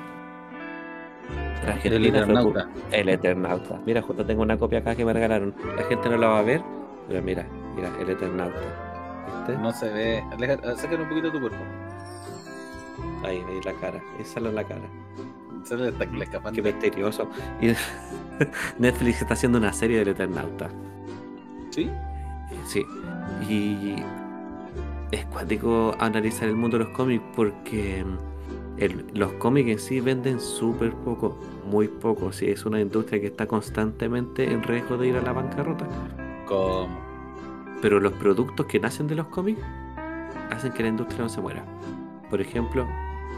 En 1.62 1.70
El 1.84 1.94
Argentina 2.00 2.24
fue 2.24 2.36
Eternauta. 2.36 2.70
el 2.90 3.10
Eternauta. 3.10 3.82
Mira, 3.86 4.02
justo 4.02 4.26
tengo 4.26 4.42
una 4.44 4.58
copia 4.58 4.80
acá 4.80 4.96
que 4.96 5.06
me 5.06 5.14
regalaron. 5.14 5.56
La 5.76 5.84
gente 5.84 6.10
no 6.10 6.18
la 6.18 6.28
va 6.30 6.40
a 6.40 6.44
ver, 6.44 6.66
pero 7.08 7.22
mira, 7.24 7.54
mira, 7.76 7.96
el 8.00 8.10
Eternauta. 8.10 8.78
¿Viste? 9.26 9.58
No 9.58 9.72
se 9.74 9.90
ve. 9.92 10.30
Sácale 10.76 11.04
un 11.04 11.10
poquito 11.10 11.32
tu 11.32 11.40
cuerpo. 11.40 11.70
Ahí, 13.22 13.44
ahí 13.48 13.62
la 13.62 13.76
cara. 13.78 14.06
Esa 14.14 14.40
es 14.40 14.54
la 14.54 14.68
cara. 14.68 14.94
Está 15.64 16.04
escapando. 16.06 16.52
Qué 16.62 16.62
misterioso. 16.72 17.30
Y 17.62 17.68
Netflix 18.80 19.22
está 19.22 19.34
haciendo 19.34 19.58
una 19.58 19.74
serie 19.74 20.00
del 20.00 20.10
Eternauta. 20.10 20.70
¿Sí? 21.70 21.90
Sí. 22.66 22.86
Y 23.50 23.96
es 25.12 25.26
cuático 25.26 25.96
analizar 26.00 26.48
el 26.50 26.56
mundo 26.56 26.78
de 26.78 26.86
los 26.86 26.94
cómics 26.94 27.24
porque 27.36 28.04
el- 28.78 29.06
los 29.14 29.32
cómics 29.34 29.70
en 29.70 29.80
sí 29.80 30.00
venden 30.02 30.40
súper 30.40 30.94
poco, 30.94 31.38
muy 31.70 31.88
poco. 31.88 32.32
Sí, 32.32 32.48
es 32.50 32.66
una 32.66 32.80
industria 32.82 33.20
que 33.22 33.28
está 33.28 33.48
constantemente 33.48 34.52
en 34.52 34.64
riesgo 34.64 34.98
de 34.98 35.08
ir 35.10 35.18
a 35.18 35.22
la 35.22 35.34
bancarrota. 35.34 35.86
Como. 36.48 36.88
Pero 37.82 38.00
los 38.00 38.14
productos 38.14 38.66
que 38.68 38.80
nacen 38.80 39.08
de 39.08 39.16
los 39.16 39.28
cómics 39.28 39.60
hacen 40.52 40.72
que 40.74 40.84
la 40.84 40.90
industria 40.90 41.22
no 41.24 41.30
se 41.30 41.42
muera. 41.42 41.64
Por 42.30 42.40
ejemplo, 42.42 42.86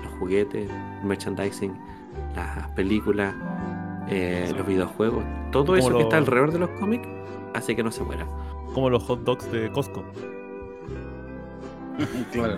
los 0.03 0.11
juguetes, 0.19 0.69
merchandising, 1.03 1.73
las 2.35 2.67
películas, 2.69 3.35
eh, 4.09 4.45
Sí. 4.47 4.53
los 4.55 4.65
videojuegos, 4.67 5.23
todo 5.51 5.65
Como 5.65 5.77
eso 5.77 5.97
que 5.97 6.03
está 6.03 6.17
alrededor 6.17 6.51
de 6.51 6.59
los 6.59 6.69
cómics 6.71 7.07
hace 7.53 7.75
que 7.75 7.83
no 7.83 7.91
se 7.91 8.03
muera. 8.03 8.25
Como 8.73 8.89
los 8.89 9.03
hot 9.03 9.23
dogs 9.23 9.51
de 9.51 9.71
Costco. 9.71 10.03
claro. 12.31 12.57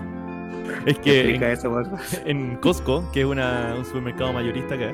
Es 0.85 0.97
que 0.99 1.35
en, 1.35 1.43
eso, 1.43 1.69
por 1.69 1.85
en 2.25 2.55
Costco, 2.57 3.03
que 3.11 3.21
es 3.21 3.25
una- 3.25 3.75
un 3.77 3.85
supermercado 3.85 4.33
mayorista 4.33 4.75
acá, 4.75 4.93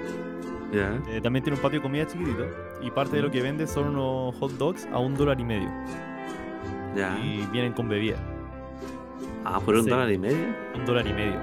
Ya. 0.73 0.97
eh, 1.09 1.21
también 1.21 1.43
tiene 1.43 1.55
un 1.57 1.61
patio 1.61 1.79
de 1.79 1.83
comida 1.83 2.07
chiquitito. 2.07 2.45
Y 2.81 2.89
parte 2.91 3.15
de 3.17 3.21
lo 3.21 3.29
que 3.31 3.41
vende 3.41 3.67
son 3.67 3.89
unos 3.95 4.35
hot 4.39 4.51
dogs 4.53 4.87
a 4.91 4.97
un 4.99 5.15
dólar 5.15 5.39
y 5.39 5.43
medio. 5.45 5.69
Ya. 6.95 7.17
Y 7.19 7.45
vienen 7.51 7.73
con 7.73 7.87
bebida. 7.87 8.17
Ah, 9.45 9.59
por 9.63 9.75
un 9.75 9.83
Sí. 9.83 9.89
dólar 9.89 10.11
y 10.11 10.17
medio. 10.17 10.45
Un 10.75 10.85
dólar 10.85 11.05
y 11.07 11.13
medio. 11.13 11.39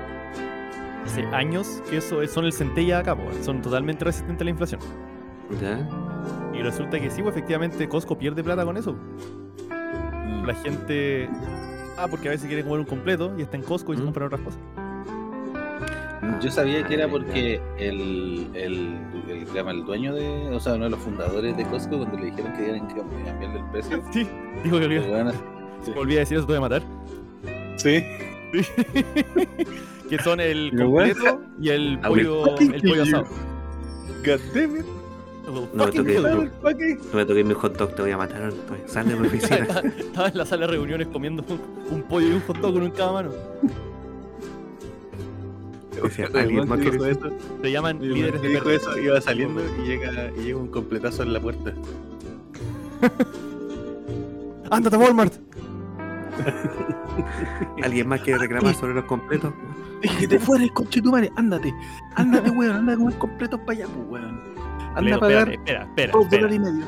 Hace 1.08 1.22
años 1.34 1.82
que 1.88 1.96
eso 1.98 2.22
es- 2.22 2.30
son 2.30 2.44
el 2.44 2.52
centella 2.52 2.98
acá, 3.00 3.16
po, 3.16 3.22
son 3.42 3.62
totalmente 3.62 4.04
resistentes 4.04 4.42
a 4.42 4.44
la 4.44 4.50
inflación. 4.50 4.80
Ya. 5.60 5.88
Y 6.54 6.62
resulta 6.62 7.00
que 7.00 7.10
sí, 7.10 7.22
pues, 7.22 7.34
efectivamente 7.34 7.88
Costco 7.88 8.18
pierde 8.18 8.44
plata 8.44 8.64
con 8.64 8.76
eso. 8.76 8.94
La 10.46 10.54
gente. 10.54 11.28
Ah, 11.96 12.06
porque 12.10 12.28
a 12.28 12.30
veces 12.32 12.46
quiere 12.46 12.62
comer 12.62 12.80
un 12.80 12.84
completo 12.86 13.34
y 13.38 13.42
está 13.42 13.56
en 13.56 13.62
Costco 13.62 13.92
y 13.92 13.96
se 13.96 14.02
Mm. 14.02 14.04
compran 14.06 14.26
otras 14.26 14.40
cosas. 14.42 14.60
Yo 16.42 16.50
sabía 16.50 16.84
que 16.84 16.94
era 16.94 17.08
porque 17.08 17.60
el, 17.78 18.48
el, 18.54 18.98
el, 19.28 19.46
se 19.46 19.54
llama 19.54 19.70
el 19.72 19.84
dueño 19.84 20.14
de, 20.14 20.48
o 20.54 20.60
sea, 20.60 20.74
uno 20.74 20.84
de 20.84 20.90
los 20.90 21.00
fundadores 21.00 21.56
de 21.56 21.64
Costco, 21.64 21.96
cuando 21.98 22.18
le 22.18 22.26
dijeron 22.26 22.52
que 22.52 22.58
tenían 22.62 22.86
que 22.88 22.94
cambiarle 22.96 23.58
el 23.58 23.64
precio, 23.70 24.02
Sí, 24.12 24.26
dijo 24.62 24.78
que 24.78 24.84
el 24.84 24.98
olvidé, 24.98 25.10
weón- 25.12 25.94
volví 25.94 26.16
a 26.16 26.20
decir 26.20 26.36
eso, 26.38 26.46
te 26.46 26.52
voy 26.52 26.58
a 26.58 26.60
matar. 26.60 26.82
Sí. 27.76 28.04
que 30.08 30.18
son 30.22 30.40
el 30.40 30.72
completo 30.76 31.40
y 31.60 31.68
el 31.70 31.98
will 32.08 32.26
pollo, 32.26 32.58
el 32.58 32.82
pollo 32.82 33.02
asado. 33.02 33.26
God 34.24 34.40
damn 34.54 34.76
it. 34.76 34.86
No 35.46 35.52
me. 35.52 35.68
Motherfucker. 35.72 37.00
No 37.12 37.14
me 37.14 37.24
toques 37.24 37.44
mi 37.44 37.54
hot 37.54 37.78
dog, 37.78 37.94
te 37.94 38.02
voy 38.02 38.10
a 38.10 38.18
matar. 38.18 38.42
Antonio. 38.42 38.84
Sal 38.86 39.08
de 39.08 39.16
mi 39.16 39.26
oficina. 39.26 39.82
Estaba 39.98 40.28
en 40.28 40.38
la 40.38 40.44
sala 40.44 40.66
de 40.66 40.72
reuniones 40.72 41.08
comiendo 41.08 41.44
un, 41.48 41.60
un 41.90 42.02
pollo 42.02 42.28
y 42.28 42.32
un 42.32 42.40
hot 42.42 42.58
dog 42.58 42.72
con 42.74 42.82
un 42.82 42.88
en 42.88 42.94
cada 42.94 43.12
mano. 43.12 43.30
Decía, 46.02 46.26
El 46.26 46.36
¿alguien 46.36 46.68
más 46.68 46.78
que 46.78 46.88
eso, 46.88 47.30
Se 47.62 47.72
llaman 47.72 48.00
el 48.02 48.14
líderes 48.14 48.42
de 48.42 48.48
dijo 48.48 48.70
eso 48.70 48.98
iba 48.98 49.20
saliendo 49.20 49.60
y 49.82 49.88
llega, 49.88 50.30
y 50.36 50.44
llega 50.44 50.58
un 50.58 50.68
completazo 50.68 51.22
en 51.22 51.32
la 51.32 51.40
puerta. 51.40 51.72
¡Ándate, 54.70 54.96
Walmart! 54.96 55.34
¿Alguien 57.82 58.08
más 58.08 58.20
quiere 58.20 58.38
reclamar 58.38 58.74
sobre 58.74 58.94
los 58.94 59.04
completos? 59.04 59.52
Dije 60.02 60.18
que 60.20 60.28
te 60.28 60.38
fueras, 60.38 60.70
conche 60.72 61.02
tu 61.02 61.10
madre, 61.10 61.30
ándate, 61.36 61.74
ándate, 62.14 62.50
weón, 62.50 62.76
anda 62.76 62.92
a 62.92 62.96
comer 62.96 63.14
completos 63.18 63.60
para 63.60 63.72
allá, 63.72 63.86
pues, 63.86 64.06
weón. 64.08 64.40
Anda 64.90 65.00
Leo, 65.02 65.16
a 65.16 65.20
pagar 65.20 65.50
espera, 65.52 65.82
espera, 65.82 66.12
dos 66.12 66.22
espera. 66.24 66.42
dólares 66.42 66.56
y 66.56 66.60
medio. 66.60 66.86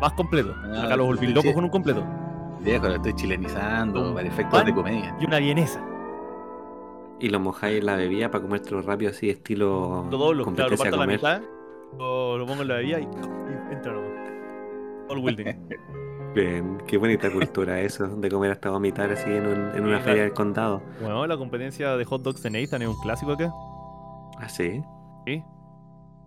Más 0.00 0.12
completo. 0.12 0.54
Ah, 0.74 0.84
Acá 0.84 0.96
los 0.96 1.06
volví 1.06 1.26
locos 1.28 1.52
con 1.52 1.64
un 1.64 1.70
completo. 1.70 2.04
Viejo, 2.60 2.88
lo 2.88 2.94
estoy 2.96 3.14
chilenizando 3.14 4.14
para 4.14 4.26
efectos 4.28 4.64
de 4.64 4.74
comedia. 4.74 5.16
Y 5.20 5.26
una 5.26 5.38
vienesa. 5.38 5.80
Y 7.18 7.28
lo 7.28 7.40
mojáis 7.40 7.78
en 7.78 7.86
la 7.86 7.96
bebida 7.96 8.30
para 8.30 8.42
comértelo 8.42 8.82
rápido, 8.82 9.10
así, 9.10 9.30
estilo. 9.30 10.06
Lo 10.10 10.18
doblo, 10.18 10.44
claro, 10.52 10.70
lo 10.70 10.76
parto 10.76 10.96
a 10.96 10.98
la 10.98 11.06
mitad, 11.06 11.40
lo, 11.98 12.36
lo 12.38 12.46
pongo 12.46 12.62
en 12.62 12.68
la 12.68 12.74
bebida 12.74 13.00
y, 13.00 13.04
y 13.04 13.72
entra 13.74 13.92
nomás. 13.92 14.10
All 15.08 15.18
wielding. 15.18 15.46
Qué 16.36 16.98
bonita 16.98 17.32
cultura 17.32 17.80
eso, 17.80 18.06
de 18.08 18.28
comer 18.28 18.50
hasta 18.50 18.68
vomitar 18.68 19.10
así 19.10 19.30
en, 19.30 19.46
un- 19.46 19.74
en 19.74 19.84
una 19.86 20.00
feria 20.00 20.24
del 20.24 20.34
condado. 20.34 20.82
Bueno, 21.00 21.26
la 21.26 21.38
competencia 21.38 21.96
de 21.96 22.04
hot 22.04 22.22
dogs 22.22 22.42
de 22.42 22.50
Nathan 22.50 22.82
es 22.82 22.88
un 22.88 23.00
clásico 23.00 23.32
acá. 23.32 23.50
¿Ah, 24.38 24.46
sí? 24.50 24.82
Sí. 25.26 25.42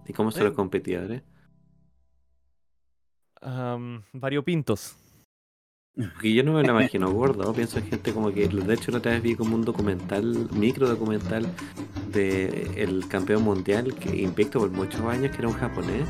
¿Y 0.08 0.14
cómo 0.14 0.32
son 0.32 0.42
Eh. 0.42 0.46
los 0.46 0.54
competidores? 0.56 1.22
Am, 3.42 4.02
variopintos. 4.14 4.98
Porque 5.96 6.34
yo 6.34 6.44
no 6.44 6.54
me 6.54 6.64
lo 6.64 6.72
imagino 6.72 7.12
gordo, 7.12 7.54
pienso 7.54 7.78
en 7.78 7.86
gente 7.86 8.12
como 8.12 8.32
que, 8.34 8.48
de 8.48 8.74
hecho, 8.74 8.90
la 8.92 8.98
otra 8.98 9.12
vez 9.12 9.22
vi 9.22 9.36
como 9.36 9.54
un 9.56 9.64
documental, 9.64 10.50
micro 10.54 10.88
documental 10.90 11.46
de 12.12 12.72
el 12.78 13.08
campeón 13.08 13.44
mundial 13.44 13.94
que 13.94 14.16
invicto 14.24 14.58
por 14.60 14.72
muchos 14.72 15.02
años, 15.02 15.30
que 15.30 15.38
era 15.38 15.50
un 15.50 15.54
japonés, 15.54 16.08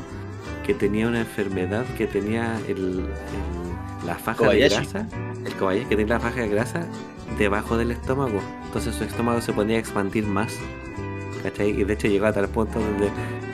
que 0.64 0.72
tenía 0.72 1.06
una 1.06 1.20
enfermedad, 1.20 1.84
que 1.98 2.06
tenía 2.06 2.58
el, 2.66 3.00
el- 3.00 3.59
la 4.06 4.14
faja 4.16 4.38
Kobayashi. 4.38 4.74
de 4.76 4.80
grasa, 4.92 5.06
el 5.44 5.54
Kobayashi, 5.54 5.86
que 5.86 5.96
tenía 5.96 6.14
la 6.14 6.20
faja 6.20 6.40
de 6.40 6.48
grasa 6.48 6.86
debajo 7.38 7.76
del 7.76 7.90
estómago, 7.90 8.40
entonces 8.66 8.94
su 8.94 9.04
estómago 9.04 9.40
se 9.40 9.52
podía 9.52 9.78
expandir 9.78 10.26
más. 10.26 10.56
¿Cachai? 11.42 11.70
Y 11.70 11.84
de 11.84 11.94
hecho 11.94 12.06
llegó 12.08 12.26
a 12.26 12.32
tal 12.32 12.48
punto 12.48 12.78
donde 12.78 13.08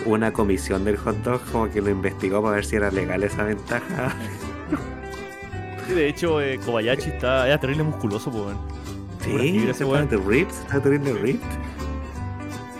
una 0.07 0.33
comisión 0.33 0.85
del 0.85 0.97
hot 0.97 1.17
dog 1.23 1.41
como 1.53 1.71
que 1.71 1.81
lo 1.81 1.91
investigó 1.91 2.43
para 2.43 2.57
ver 2.57 2.65
si 2.65 2.77
era 2.77 2.91
legal 2.91 3.23
esa 3.23 3.45
ventaja. 3.45 4.13
Sí, 5.87 5.95
de 5.95 6.09
hecho, 6.09 6.41
eh, 6.41 6.59
Kobayashi 6.65 7.11
está 7.11 7.47
era 7.47 7.59
terrible 7.61 7.85
musculoso, 7.85 8.31
pues. 8.33 8.43
weón. 8.47 8.59
Sí, 9.41 9.67
ese 9.69 9.85
weón. 9.85 10.09
de 10.09 10.17
Rips, 10.17 10.55
está 10.63 10.81
terrible 10.81 11.13
Rips. 11.13 11.45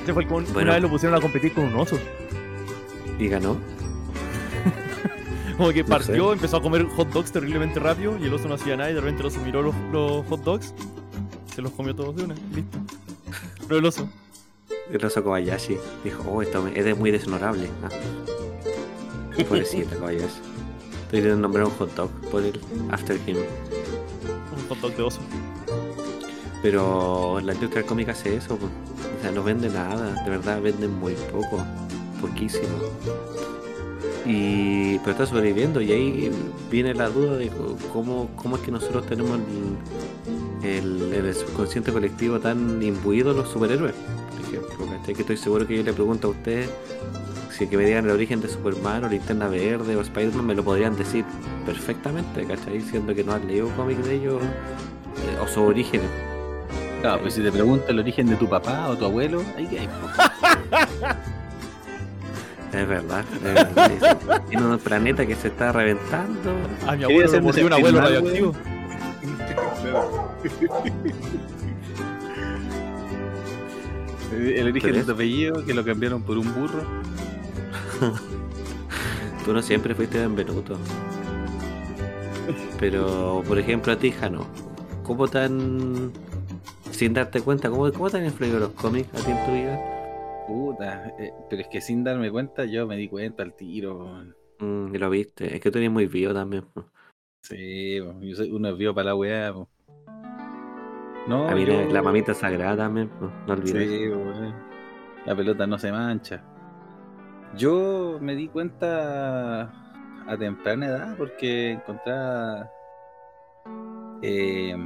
Ese 0.03 0.13
fue 0.13 0.23
el 0.25 0.29
con- 0.29 0.45
Bueno. 0.47 0.61
Una 0.63 0.73
vez 0.75 0.83
lo 0.83 0.89
pusieron 0.89 1.17
a 1.17 1.21
competir 1.21 1.53
con 1.55 1.65
un 1.67 1.77
oso. 1.77 1.99
Y 3.19 3.29
ganó. 3.29 3.57
Como 5.57 5.73
que 5.73 5.85
partió, 5.85 6.33
empezó 6.33 6.59
a 6.59 6.63
comer 6.63 6.87
hot 6.97 7.09
dogs 7.13 7.33
terriblemente 7.33 7.81
rápido 7.81 8.19
y 8.21 8.25
el 8.25 8.35
oso 8.35 8.47
no 8.49 8.55
hacía 8.55 8.77
nada 8.77 8.91
y 8.91 8.95
de 8.95 9.01
repente 9.01 9.23
el 9.23 9.27
oso 9.29 9.41
miró 9.41 9.63
los, 9.63 9.75
los 9.93 10.27
hot 10.27 10.43
dogs, 10.43 10.75
se 11.55 11.63
los 11.63 11.73
comió 11.73 11.95
todos 11.95 12.15
de 12.17 12.25
una, 12.25 12.35
y 12.35 12.57
listo. 12.57 12.79
Pero 13.67 13.79
el 13.81 13.87
oso. 13.87 14.09
El 14.91 15.05
oso 15.05 15.25
Kobayashi 15.25 15.79
dijo, 16.05 16.23
oh, 16.31 16.43
esto 16.43 16.63
me- 16.63 16.79
es 16.79 16.97
muy 16.99 17.11
deshonorable. 17.11 17.69
Ah. 17.83 17.89
Pobrecita 19.49 19.97
Kobayashi. 19.97 20.27
Estoy 21.05 21.21
de 21.23 21.37
nombrar 21.37 21.65
un 21.65 21.71
hot 21.73 21.95
dog 21.95 22.11
por 22.31 22.43
el 22.43 22.61
After 22.91 23.19
Him. 23.27 23.37
Un 23.39 24.69
hot 24.69 24.79
dog 24.81 24.95
de 24.97 25.03
oso. 25.03 25.21
Pero 26.63 27.41
la 27.43 27.55
industria 27.55 27.85
cómica 27.85 28.13
hace 28.13 28.37
eso. 28.37 28.55
O 28.55 29.23
sea, 29.23 29.31
no 29.31 29.43
vende 29.43 29.69
nada. 29.69 30.23
De 30.25 30.31
verdad, 30.31 30.61
venden 30.61 30.99
muy 30.99 31.15
poco. 31.33 31.65
Poquísimo. 32.21 32.67
Y, 34.27 34.99
pero 34.99 35.13
está 35.13 35.27
sobreviviendo. 35.27 35.81
Y 35.81 35.93
ahí 35.93 36.31
viene 36.71 36.95
la 36.95 37.09
duda 37.09 37.37
de 37.37 37.51
cómo, 37.93 38.29
cómo 38.37 38.57
es 38.57 38.63
que 38.63 38.73
nosotros 38.73 39.07
tenemos 39.07 39.39
el, 40.63 41.13
el, 41.13 41.27
el 41.27 41.35
subconsciente 41.35 41.93
colectivo 41.93 42.41
tan 42.41 42.83
imbuido 42.83 43.33
los 43.33 43.49
superhéroes. 43.49 43.95
Por 44.31 44.41
ejemplo, 44.41 44.87
¿cachai? 44.87 45.15
que 45.15 45.23
estoy 45.23 45.37
seguro 45.37 45.67
que 45.67 45.77
yo 45.77 45.83
le 45.83 45.93
pregunto 45.93 46.29
a 46.29 46.31
ustedes 46.31 46.71
si 47.57 47.67
que 47.67 47.77
me 47.79 47.85
digan 47.87 48.05
el 48.05 48.11
origen 48.11 48.41
de 48.43 48.49
Superman 48.49 49.05
o 49.05 49.09
Linterna 49.09 49.49
Verde 49.49 49.97
o 49.97 50.03
Spider-Man 50.03 50.47
me 50.47 50.55
lo 50.55 50.63
podrían 50.63 50.95
decir 50.95 51.25
perfectamente, 51.65 52.45
¿cachai? 52.45 52.83
Siendo 52.83 53.15
que 53.15 53.25
no 53.25 53.33
han 53.33 53.47
leído 53.47 53.71
cómics 53.77 54.05
de 54.05 54.15
ellos 54.17 54.43
eh, 54.43 55.39
o 55.43 55.47
sus 55.47 55.59
orígenes. 55.59 56.11
Claro, 57.01 57.23
pues 57.23 57.35
si 57.35 57.43
te 57.43 57.51
pregunta 57.51 57.87
el 57.89 57.99
origen 57.99 58.27
de 58.27 58.37
tu 58.37 58.47
papá 58.47 58.89
o 58.89 58.97
tu 58.97 59.07
abuelo, 59.07 59.43
ahí 59.57 59.67
que 59.67 59.81
hay. 59.81 59.89
Es 62.73 62.89
verdad, 62.89 63.25
es 63.35 63.43
verdad. 63.43 64.43
Tiene 64.49 64.67
un 64.67 64.79
planeta 64.79 65.27
que 65.27 65.35
se 65.35 65.49
está 65.49 65.73
reventando. 65.73 66.51
A 66.87 66.93
mi 66.93 66.99
Quería 66.99 67.07
abuelo 67.07 67.21
lo 67.21 67.27
hacerme 67.27 67.47
mordió 67.47 67.67
un 67.67 67.73
abuelo 67.73 68.01
radioactivo. 68.01 68.55
El 74.33 74.67
origen 74.67 74.91
¿Pero 74.91 74.99
de 74.99 75.05
tu 75.05 75.13
apellido, 75.13 75.65
que 75.65 75.73
lo 75.73 75.85
cambiaron 75.85 76.23
por 76.23 76.37
un 76.37 76.53
burro. 76.55 76.83
Tú 79.45 79.53
no 79.53 79.63
siempre 79.63 79.95
fuiste 79.95 80.19
Benvenuto. 80.19 80.77
Pero, 82.79 83.43
por 83.47 83.59
ejemplo, 83.59 83.93
a 83.93 83.97
ti, 83.97 84.11
Jano, 84.11 84.47
¿cómo 85.05 85.29
tan. 85.29 86.13
sin 86.91 87.15
darte 87.15 87.41
cuenta, 87.41 87.71
cómo, 87.71 87.91
cómo 87.93 88.11
te 88.11 88.19
han 88.19 88.25
influido 88.27 88.59
los 88.59 88.71
cómics 88.71 89.09
a 89.15 89.25
ti 89.25 89.31
en 89.31 89.47
tu 89.47 89.53
vida? 89.53 89.96
Puta, 90.47 91.13
eh, 91.19 91.33
pero 91.51 91.63
es 91.63 91.69
que 91.69 91.81
sin 91.81 92.05
darme 92.05 92.31
cuenta, 92.31 92.65
yo 92.65 92.87
me 92.87 92.97
di 92.97 93.09
cuenta 93.09 93.43
al 93.43 93.55
tiro. 93.55 94.23
Mm, 94.61 94.95
y 94.95 94.99
lo 94.99 95.11
viste, 95.11 95.55
es 95.55 95.61
que 95.61 95.71
tú 95.71 95.79
eres 95.79 95.91
muy 95.91 96.07
vivo 96.07 96.33
también. 96.33 96.65
po. 96.73 96.85
Sí, 97.43 97.99
po, 98.01 98.21
yo 98.21 98.37
soy 98.37 98.51
uno 98.53 98.75
vio 98.77 98.95
para 98.95 99.07
la 99.07 99.15
weá. 99.15 99.53
No, 101.27 101.49
A 101.49 101.55
mí 101.55 101.67
yo- 101.67 101.89
la, 101.91 102.03
mamita 102.03 102.33
sagrada 102.35 102.77
también, 102.77 103.09
po, 103.09 103.31
no 103.47 103.53
olvides. 103.55 103.89
Sí. 103.91 104.53
La 105.27 105.35
pelota 105.35 105.67
no 105.67 105.79
se 105.79 105.91
mancha. 105.91 106.43
Yo 107.57 108.19
me 108.21 108.37
di 108.37 108.49
cuenta 108.49 109.63
a 110.27 110.37
temprana 110.39 110.87
edad 110.87 111.15
porque 111.17 111.73
encontraba 111.73 112.71
eh, 114.23 114.77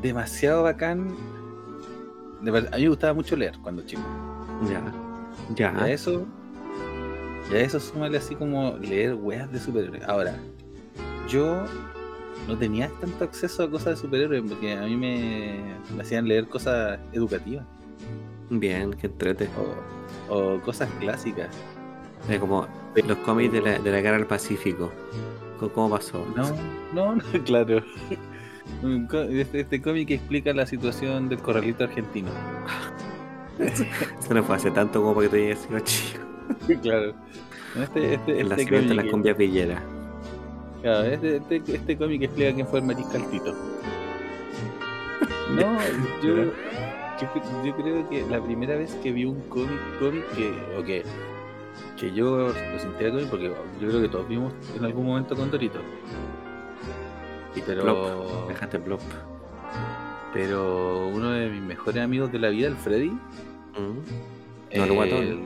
demasiado 0.00 0.62
bacán. 0.62 1.08
A 2.40 2.76
mí 2.76 2.82
me 2.82 2.88
gustaba 2.88 3.14
mucho 3.14 3.36
leer 3.36 3.58
cuando 3.62 3.82
chico. 3.82 4.02
Ya, 4.68 4.82
Y 5.56 5.62
a 5.62 5.74
ya. 5.76 5.88
eso, 5.90 6.24
y 7.50 7.54
a 7.54 7.60
eso 7.60 7.78
súmale 7.80 8.18
así 8.18 8.34
como 8.34 8.76
leer 8.78 9.14
weas 9.14 9.50
de 9.52 9.58
superhéroes. 9.60 10.02
Ahora, 10.04 10.36
yo 11.28 11.64
no 12.48 12.56
tenía 12.56 12.88
tanto 13.00 13.24
acceso 13.24 13.64
a 13.64 13.70
cosas 13.70 13.96
de 13.96 13.96
superhéroes 13.96 14.42
porque 14.48 14.72
a 14.74 14.82
mí 14.82 14.96
me, 14.96 15.58
me 15.94 16.02
hacían 16.02 16.26
leer 16.28 16.46
cosas 16.48 16.98
educativas 17.12 17.64
Bien, 18.50 18.92
que 18.92 19.06
entrete. 19.06 19.48
o, 20.28 20.34
o 20.34 20.60
cosas 20.60 20.88
clásicas. 21.00 21.48
Como 22.40 22.66
los 23.06 23.18
cómics 23.18 23.52
de 23.52 23.60
la, 23.60 23.78
de 23.78 23.90
la 23.90 24.00
guerra 24.00 24.16
al 24.16 24.26
Pacífico. 24.26 24.90
¿Cómo- 25.58 25.72
¿Cómo 25.72 25.90
pasó? 25.96 26.24
No, 26.36 26.44
no, 26.94 27.16
no, 27.32 27.44
claro. 27.44 27.82
Este, 29.30 29.60
este 29.60 29.82
cómic 29.82 30.10
explica 30.10 30.52
la 30.54 30.66
situación 30.66 31.28
del 31.28 31.38
corralito 31.40 31.84
argentino. 31.84 32.30
Eso 33.58 34.34
no 34.34 34.42
fue 34.42 34.56
hace 34.56 34.70
tanto 34.70 35.00
como 35.00 35.14
para 35.14 35.28
que 35.28 35.36
te 35.36 35.46
hayas 35.46 35.58
sido 35.60 35.80
chico. 35.80 36.20
claro. 36.82 37.14
Este, 37.80 38.14
este, 38.14 38.40
El 38.40 38.52
este 38.52 38.80
de 38.80 38.94
las 38.94 39.06
cumbias 39.06 39.36
villeras. 39.36 39.82
Claro, 40.82 41.04
este, 41.04 41.36
este, 41.36 41.62
este 41.74 41.96
cómic 41.96 42.22
explica 42.22 42.52
quién 42.54 42.66
fue 42.66 42.80
el 42.80 42.84
mariscal 42.84 43.28
Tito. 43.30 43.54
No, 45.50 45.78
yo, 46.22 46.44
yo, 46.44 47.64
yo 47.64 47.76
creo 47.76 48.08
que 48.08 48.22
la 48.28 48.40
primera 48.40 48.76
vez 48.76 48.94
que 49.02 49.12
vi 49.12 49.24
un 49.24 49.40
cómic, 49.48 49.80
cómic 49.98 50.24
que, 50.34 50.52
o 50.78 50.84
que, 50.84 51.04
yo 52.14 52.48
lo 52.48 52.78
sintiera 52.78 53.12
cómic, 53.12 53.28
porque 53.28 53.52
yo 53.80 53.88
creo 53.88 54.02
que 54.02 54.08
todos 54.08 54.28
vimos 54.28 54.52
en 54.76 54.84
algún 54.84 55.06
momento 55.06 55.34
con 55.34 55.50
Dorito. 55.50 55.80
Y 57.56 57.60
pero, 57.60 57.82
Plop. 57.82 58.48
Déjate 58.48 58.78
plop. 58.78 59.00
Pero 60.34 61.08
uno 61.08 61.30
de 61.30 61.48
mis 61.48 61.62
mejores 61.62 62.02
amigos 62.02 62.30
de 62.32 62.38
la 62.40 62.48
vida, 62.50 62.66
el 62.68 62.76
Freddy. 62.76 63.10
Mm. 63.10 64.76
No, 64.76 64.84
el 64.84 64.92
guatón. 64.92 65.40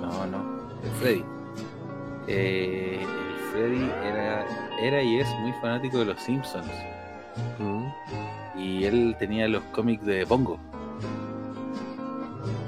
No, 0.00 0.26
no, 0.26 0.38
el 0.84 0.90
Freddy. 1.00 1.24
Eh, 2.28 3.00
el 3.02 3.50
Freddy 3.52 3.84
era, 4.06 4.46
era 4.80 5.02
y 5.02 5.18
es 5.18 5.28
muy 5.40 5.52
fanático 5.60 5.98
de 5.98 6.04
los 6.06 6.20
Simpsons. 6.22 6.66
Mm. 7.58 7.86
Y 8.58 8.84
él 8.84 9.16
tenía 9.18 9.48
los 9.48 9.62
cómics 9.64 10.04
de 10.06 10.24
Bongo. 10.24 10.58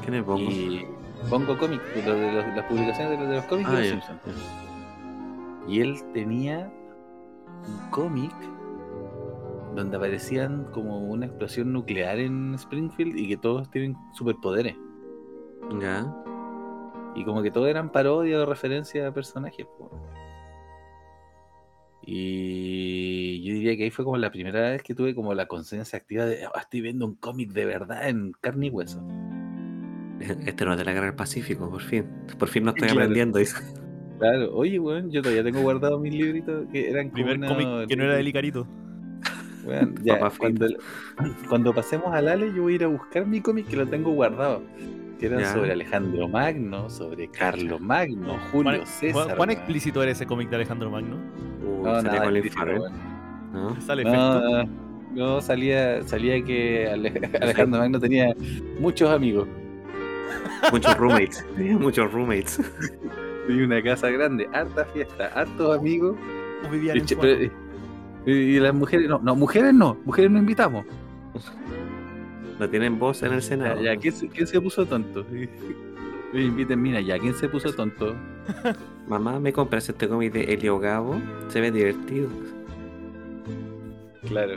¿Quién 0.03 0.15
es 0.15 0.27
Bongo? 0.27 0.51
Y 0.51 0.87
Bongo 1.31 1.55
los- 1.55 1.71
de 2.05 2.33
los- 2.33 2.57
las 2.57 2.65
publicaciones 2.67 3.11
de 3.13 3.17
los, 3.19 3.29
de 3.29 3.37
los 3.37 3.45
cómics 3.47 3.69
Ah, 3.71 3.77
de 3.77 3.81
los 3.81 3.89
Simpsons. 4.05 4.21
Y 5.69 5.81
él 5.81 6.03
tenía 6.13 6.71
un 7.67 7.91
cómic 7.91 8.33
donde 9.75 9.97
aparecían 9.97 10.65
como 10.73 10.99
una 11.01 11.27
explosión 11.27 11.73
nuclear 11.73 12.19
en 12.19 12.55
Springfield 12.55 13.19
y 13.19 13.29
que 13.29 13.37
todos 13.37 13.71
tienen 13.71 13.97
superpoderes. 14.13 14.77
Ya. 15.81 16.07
Y 17.17 17.25
como 17.25 17.43
que 17.43 17.51
todo 17.51 17.67
eran 17.67 17.91
parodias 17.91 18.41
o 18.41 18.47
referencias 18.47 19.07
a 19.09 19.13
personajes. 19.15 19.67
po. 19.79 19.91
Y 22.07 23.43
yo 23.45 23.55
diría 23.55 23.77
que 23.77 23.85
ahí 23.85 23.91
fue 23.91 24.05
como 24.05 24.17
la 24.19 24.31
primera 24.31 24.61
vez 24.71 24.83
que 24.83 24.95
tuve 24.95 25.15
como 25.15 25.33
la 25.35 25.47
conciencia 25.47 25.97
activa 25.99 26.27
de 26.27 26.45
"Ah, 26.45 26.61
estoy 26.61 26.81
viendo 26.83 27.07
un 27.07 27.15
cómic 27.15 27.53
de 27.53 27.65
verdad 27.65 28.09
en 28.09 28.33
carne 28.41 28.67
y 28.67 28.71
hueso. 28.71 29.01
Este 30.47 30.65
no 30.65 30.73
es 30.73 30.79
de 30.79 30.85
la 30.85 30.93
guerra 30.93 31.07
del 31.07 31.15
Pacífico, 31.17 31.69
por 31.71 31.81
fin. 31.83 32.07
Por 32.39 32.49
fin 32.49 32.65
no 32.65 32.71
estoy 32.71 32.89
Claro. 32.89 33.01
aprendiendo. 33.01 33.39
dice. 33.39 33.57
Claro, 34.19 34.55
oye, 34.55 34.79
weón, 34.79 35.11
yo 35.11 35.23
todavía 35.23 35.43
tengo 35.43 35.61
guardados 35.63 36.01
mis 36.01 36.15
libritos 36.15 36.67
que 36.71 36.89
eran 36.91 37.05
como 37.11 37.15
Primer 37.15 37.39
una- 37.39 37.49
cómic 37.49 37.89
que 37.89 37.97
no 37.97 38.05
era 38.05 38.15
del 38.17 38.29
Icarito. 38.29 38.67
Ya, 40.03 40.31
cuando, 40.39 40.67
cuando 41.49 41.73
pasemos 41.75 42.13
al 42.15 42.29
Ale, 42.29 42.53
yo 42.55 42.63
voy 42.63 42.73
a 42.75 42.77
ir 42.77 42.85
a 42.85 42.89
buscar 42.89 43.27
mi 43.27 43.41
cómic 43.41 43.67
que 43.69 43.77
lo 43.77 43.87
tengo 43.87 44.11
guardado. 44.13 44.63
Que 45.19 45.27
eran 45.27 45.41
Ya. 45.41 45.53
sobre 45.53 45.73
Alejandro 45.73 46.27
Magno, 46.29 46.91
sobre 46.91 47.29
Carlos 47.29 47.81
Magno, 47.81 48.37
Julio 48.51 48.73
¿Cuán, 48.79 48.87
César. 48.87 49.37
cuán- 49.37 49.51
explícito 49.51 50.03
era 50.03 50.11
ese 50.13 50.27
cómic 50.27 50.51
de 50.51 50.57
Alejandro 50.57 50.91
Magno? 50.91 51.17
Uh, 51.65 51.85
No, 51.85 52.01
salía 52.03 52.23
con 52.25 52.37
el 52.37 52.51
weón. 52.81 52.93
¿no? 53.53 53.81
¿Sale 53.81 54.05
No, 54.05 54.65
no, 55.15 55.41
salía, 55.41 56.03
salía 56.03 56.43
que 56.45 56.89
Ale- 56.91 57.31
Alejandro 57.41 57.79
Magno 57.81 58.01
tenía 58.01 58.35
muchos 58.81 59.09
amigos 59.11 59.47
Muchos 60.73 60.97
roommates. 60.97 61.45
Tenía 61.57 61.77
muchos 61.79 62.11
roommates. 62.13 62.61
y 63.49 63.61
una 63.61 63.83
casa 63.83 64.11
grande, 64.11 64.49
harta 64.53 64.85
fiesta, 64.87 65.27
hartos 65.35 65.79
amigos. 65.79 66.17
¿O 66.67 66.71
vivían 66.71 66.97
en 66.97 67.07
pero-? 67.21 67.51
Y- 68.27 68.33
y 68.33 68.61
las 68.61 68.75
mujeres, 68.75 69.09
no, 69.09 69.19
no, 69.19 69.35
mujeres 69.37 69.73
no, 69.75 69.97
mujeres 70.05 70.31
no 70.31 70.39
invitamos. 70.39 70.85
No 72.57 72.71
tienen 72.71 73.01
voz 73.01 73.21
en 73.25 73.33
el 73.33 73.43
Senado. 73.43 73.83
ya, 73.83 73.97
¿quién, 73.97 74.15
se, 74.15 74.29
quién 74.29 74.47
se 74.47 74.61
puso 74.61 74.87
tonto? 74.87 75.27
Inviten, 76.33 76.81
mira, 76.81 77.01
ya, 77.01 77.19
¿quién 77.19 77.35
se 77.35 77.49
puso 77.49 77.73
tonto? 77.73 78.15
Mamá, 79.09 79.41
¿me 79.41 79.53
compras 79.53 79.89
este 79.89 80.07
cómic 80.09 80.33
de 80.33 80.53
Helio 80.55 80.79
Gabo? 80.79 81.21
Se 81.49 81.61
ve 81.61 81.73
divertido. 81.73 82.29
Claro. 84.29 84.55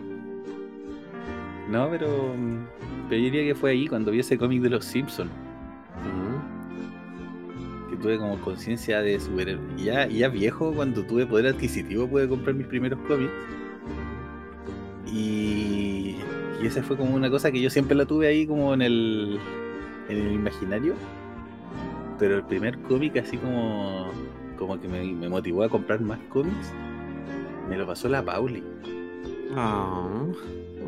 No, 1.69 1.89
pero, 1.89 2.07
mm, 2.37 2.65
pero 3.09 3.17
yo 3.19 3.25
diría 3.25 3.43
que 3.43 3.55
fue 3.55 3.71
ahí 3.71 3.87
cuando 3.87 4.11
vi 4.11 4.19
ese 4.19 4.37
cómic 4.37 4.61
de 4.61 4.69
los 4.69 4.85
Simpsons. 4.85 5.31
Mm. 6.03 6.36
Que 7.97 8.03
tuve 8.03 8.17
como 8.17 8.39
conciencia 8.41 9.01
de 9.01 9.19
superhéroe. 9.19 9.63
Y 9.77 9.85
ya, 9.85 10.07
ya 10.07 10.29
viejo, 10.29 10.71
cuando 10.73 11.03
tuve 11.03 11.25
poder 11.25 11.47
adquisitivo, 11.47 12.07
pude 12.07 12.27
comprar 12.27 12.55
mis 12.55 12.67
primeros 12.67 12.99
cómics. 13.07 13.31
Y, 15.05 16.17
y 16.61 16.65
esa 16.65 16.83
fue 16.83 16.97
como 16.97 17.15
una 17.15 17.29
cosa 17.29 17.51
que 17.51 17.61
yo 17.61 17.69
siempre 17.69 17.95
la 17.95 18.05
tuve 18.05 18.27
ahí 18.27 18.45
como 18.45 18.73
en 18.73 18.81
el, 18.81 19.39
en 20.09 20.17
el 20.17 20.31
imaginario. 20.33 20.95
Pero 22.19 22.35
el 22.35 22.43
primer 22.43 22.77
cómic 22.79 23.17
así 23.17 23.37
como, 23.37 24.07
como 24.57 24.79
que 24.79 24.87
me, 24.87 25.03
me 25.03 25.29
motivó 25.29 25.63
a 25.63 25.69
comprar 25.69 26.01
más 26.01 26.19
cómics, 26.29 26.73
me 27.69 27.77
lo 27.77 27.85
pasó 27.85 28.09
la 28.09 28.23
Pauli. 28.23 28.63
Ah, 29.55 30.09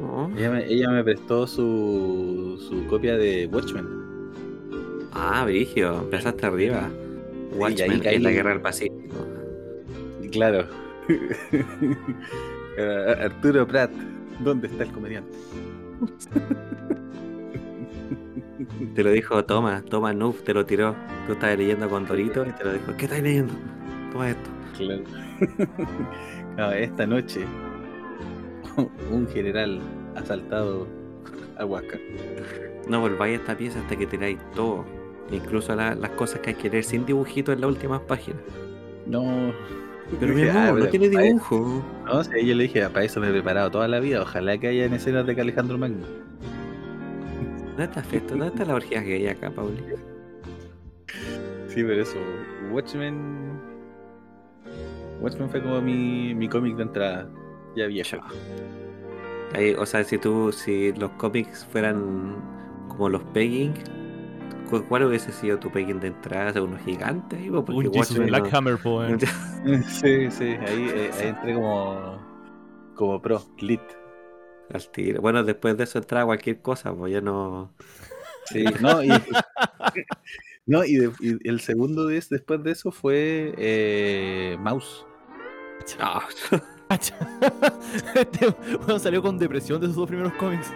oh. 0.02 0.30
Ella 0.36 0.52
me, 0.52 0.65
ella 0.65 0.89
me 0.89 1.04
prestó 1.04 1.48
su, 1.48 2.58
su 2.67 2.86
copia 2.88 3.15
de 3.17 3.48
Watchmen. 3.52 4.09
Ah, 5.13 5.43
Brigio, 5.45 6.00
empezaste 6.00 6.45
arriba. 6.45 6.89
y 7.52 7.56
Watchmen 7.58 8.02
en 8.06 8.24
la 8.24 8.32
guerra 8.32 8.52
del 8.52 8.62
Pacífico. 8.62 9.26
Claro. 10.32 10.65
Eh, 12.82 13.15
Arturo 13.26 13.67
Prat, 13.67 13.91
¿dónde 14.39 14.67
está 14.67 14.84
el 14.84 14.91
comediante? 14.93 15.38
Te 18.95 19.04
lo 19.04 19.12
dijo 19.12 19.43
Toma, 19.43 19.82
Toma 19.82 20.13
Noob, 20.13 20.41
te 20.43 20.54
lo 20.54 20.65
tiró. 20.65 20.95
Tú 21.28 21.34
estabas 21.34 21.58
leyendo 21.58 21.89
con 21.89 22.06
Dorito 22.06 22.45
y 22.45 22.52
te 22.52 22.63
lo 22.63 22.72
dijo. 22.74 22.95
¿Qué 22.98 23.04
estás 23.06 23.22
leyendo? 23.22 23.54
Toma 24.13 24.30
esto. 24.30 24.50
Claro. 24.78 25.04
No, 26.58 26.72
esta 26.74 27.06
noche 27.06 27.45
un 29.12 29.28
general 29.30 29.80
asaltado 30.15 30.88
a 31.58 31.65
Huasca. 31.65 31.98
No 32.88 33.02
volváis 33.02 33.38
a 33.38 33.41
esta 33.41 33.58
pieza 33.58 33.80
hasta 33.80 33.95
que 33.95 34.06
tenéis 34.06 34.39
todo. 34.56 34.86
Incluso 35.32 35.76
la- 35.76 35.96
las 35.96 36.12
cosas 36.12 36.39
que 36.39 36.50
hay 36.52 36.56
que 36.56 36.70
leer 36.70 36.84
sin 36.84 37.06
dibujito 37.06 37.52
en 37.52 37.62
las 37.62 37.70
últimas 37.70 38.02
páginas. 38.02 38.42
No. 39.06 39.54
Pero 40.20 40.34
mi 40.36 40.44
ah, 40.44 40.70
amor, 40.70 40.80
no 40.80 40.88
tiene 40.88 41.10
dibujo. 41.10 41.56
eso- 41.56 41.84
No, 42.13 42.24
sí, 42.24 42.46
yo 42.46 42.56
le 42.56 42.63
dije, 42.63 42.89
para 42.89 43.06
eso 43.06 43.20
me 43.20 43.30
he 43.30 43.32
preparado 43.32 43.70
toda 43.72 43.88
la 43.88 44.00
vida. 44.00 44.22
Ojalá 44.22 44.58
que 44.58 44.68
haya 44.70 44.86
en 44.86 44.94
escenas 44.94 45.26
de 45.28 45.36
que 45.36 45.42
Alejandro 45.42 45.78
Magno. 45.78 46.06
¿Dónde 47.68 47.84
está 47.84 48.04
Festo? 48.04 48.30
¿Dónde 48.36 48.48
está 48.48 48.65
la 48.65 48.76
orgía 48.76 49.02
gay 49.02 49.28
acá, 49.28 49.50
Pauli? 49.52 49.82
Sí, 51.68 51.84
pero 51.84 52.02
eso. 52.02 52.18
Watchmen. 52.72 53.60
Watchmen 55.22 55.50
fue 55.50 55.62
como 55.62 55.82
mi, 55.82 56.34
mi 56.34 56.48
cómic 56.50 56.76
de 56.76 56.84
entrada. 56.84 57.30
Ya 57.76 57.88
viejo. 57.88 58.18
Ahí, 59.54 59.74
o 59.78 59.86
sea, 59.86 60.04
si 60.04 60.18
tú, 60.18 60.52
si 60.52 60.92
los 60.94 61.12
cómics 61.12 61.65
fueran 61.72 62.36
como 62.88 63.10
los 63.10 63.24
pegging, 63.26 63.74
¿cu- 63.74 63.80
¿cuál 64.69 65.03
hubiese 65.03 65.32
sido 65.32 65.58
tu 65.60 65.71
pegging 65.71 65.99
de 65.99 66.08
entrada? 66.08 66.53
Sea, 66.53 66.62
unos 66.63 66.82
gigantes, 66.84 67.39
ahí, 67.39 67.49
po? 67.49 67.65
porque 67.65 67.88
Un 67.88 67.93
Jesus 67.93 68.17
no- 68.19 68.25
Black 68.25 68.53
Hammer, 68.53 68.77
po, 68.77 68.99
weón. 68.99 69.19
Sí, 69.88 70.29
sí, 70.32 70.43
ahí, 70.45 70.89
eh, 70.93 71.12
ahí 71.19 71.27
entré 71.29 71.53
como. 71.55 72.19
como 72.95 73.21
pro, 73.21 73.41
lit. 73.60 73.82
al 74.73 74.89
tiro. 74.91 75.21
Bueno, 75.21 75.43
después 75.43 75.75
de 75.77 75.84
eso 75.86 75.97
entraba 75.97 76.25
cualquier 76.27 76.62
cosa, 76.62 76.93
pues 76.93 77.12
ya 77.13 77.21
no. 77.21 77.73
Sí, 78.45 78.63
no, 78.82 79.03
y, 79.03 79.10
no, 80.65 80.84
y, 80.86 80.95
de- 80.97 81.12
y 81.19 81.47
el 81.47 81.60
segundo 81.62 82.05
de 82.05 82.17
es- 82.17 82.29
después 82.29 82.63
de 82.63 82.71
eso 82.71 82.91
fue 82.91 83.53
eh, 83.58 84.58
Mouse. 84.60 85.05
Ah, 85.99 86.21
este 88.15 88.55
salió 88.99 89.21
con 89.21 89.38
depresión 89.39 89.79
de 89.82 89.88
sus 89.88 89.95
dos 89.95 90.08
primeros 90.08 90.34
cómics. 90.34 90.71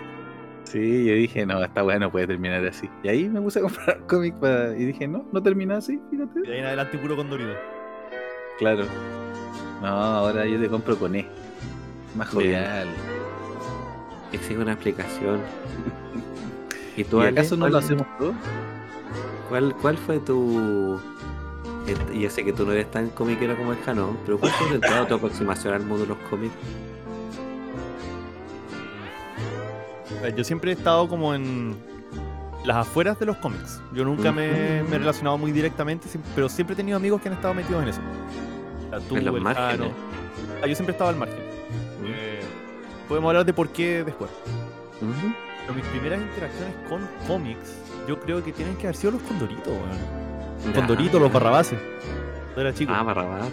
Sí, 0.66 1.06
yo 1.06 1.14
dije, 1.14 1.46
no, 1.46 1.64
esta 1.64 1.84
weá 1.84 2.00
no 2.00 2.12
puede 2.12 2.28
terminar 2.28 2.66
así. 2.66 2.90
Y 3.04 3.08
ahí 3.10 3.30
me 3.30 3.42
puse 3.42 3.60
a 3.60 3.64
comprar 3.64 4.00
cómic 4.08 4.36
para... 4.36 4.76
y 4.78 4.86
dije, 4.86 5.08
no, 5.08 5.26
no 5.32 5.44
termina 5.44 5.78
así, 5.78 6.00
Y 6.12 6.16
fíjate. 6.16 6.42
de 6.42 6.54
ahí 6.54 6.60
en 6.60 6.66
adelante 6.66 6.98
puro 6.98 7.16
con 7.16 7.30
Dorito. 7.30 7.54
Claro. 8.58 8.86
No, 9.82 9.88
ahora 9.88 10.46
yo 10.46 10.60
te 10.60 10.68
compro 10.70 10.98
con 10.98 11.16
E. 11.16 11.28
Más 12.16 12.30
jovial. 12.30 12.88
exige 14.32 14.58
una 14.60 14.74
explicación. 14.74 15.40
¿Y 16.98 17.04
tú, 17.04 17.22
¿Y 17.24 17.26
acaso 17.28 17.58
no 17.58 17.68
lo 17.70 17.78
hacemos 17.80 18.06
todo? 18.18 18.34
¿Cuál, 19.50 19.76
cuál 19.82 19.98
fue 19.98 20.20
tu.? 20.20 21.00
et- 21.88 22.14
Yo 22.14 22.30
sé 22.30 22.46
que 22.46 22.54
tú 22.54 22.66
no 22.66 22.72
eres 22.72 22.90
tan 22.92 23.10
comiquero 23.10 23.58
como 23.58 23.74
el 23.74 23.80
Jano, 23.80 24.16
pero 24.26 24.38
¿cuál 24.40 24.52
fue 24.54 24.80
tu 25.08 25.16
aproximación 25.16 25.74
al 25.74 25.82
mundo 25.82 26.04
de 26.04 26.10
los 26.10 26.18
cómics? 26.30 26.54
Yo 30.30 30.44
siempre 30.44 30.72
he 30.72 30.74
estado 30.74 31.08
como 31.08 31.34
en 31.34 31.76
las 32.66 32.78
afueras 32.78 33.20
de 33.20 33.26
los 33.26 33.38
cómics. 33.38 33.82
Yo 33.94 34.06
nunca 34.06 34.32
me, 34.32 34.84
me 34.84 34.96
he 34.96 35.00
relacionado 35.00 35.38
muy 35.38 35.52
directamente, 35.52 36.08
pero 36.36 36.48
siempre 36.50 36.74
he 36.74 36.78
tenido 36.78 36.98
amigos 36.98 37.22
que 37.22 37.30
han 37.30 37.36
estado 37.36 37.54
metidos 37.54 37.84
en 37.84 37.90
eso. 37.90 38.02
O 38.88 38.90
sea, 38.90 39.00
tú, 39.08 39.18
En 39.18 39.26
los 39.26 39.36
el 39.36 39.42
márgenes. 39.42 39.92
Ah, 40.62 40.68
yo 40.68 40.76
siempre 40.76 40.92
he 40.92 40.96
estado 40.96 41.10
al 41.10 41.18
margen. 41.18 41.38
Eh, 42.06 42.42
podemos 43.08 43.30
hablar 43.30 43.46
de 43.46 43.54
por 43.54 43.70
qué 43.70 44.04
después. 44.04 44.32
Pero 45.00 45.74
mis 45.74 45.86
primeras 45.86 46.22
interacciones 46.22 46.74
con 46.88 47.02
cómics, 47.28 47.76
yo 48.08 48.20
creo 48.20 48.44
que 48.44 48.52
tienen 48.52 48.76
que 48.76 48.88
haber 48.88 48.96
sido 48.96 49.12
los 49.14 49.22
Condoritos, 49.24 49.68
weón. 49.68 50.74
Condoritos, 50.74 51.22
los 51.22 51.32
Barrabases. 51.32 51.80
Cuando 52.54 52.62
era 52.62 52.74
chico. 52.74 52.94
Ah, 52.96 53.04
Barrabás. 53.04 53.50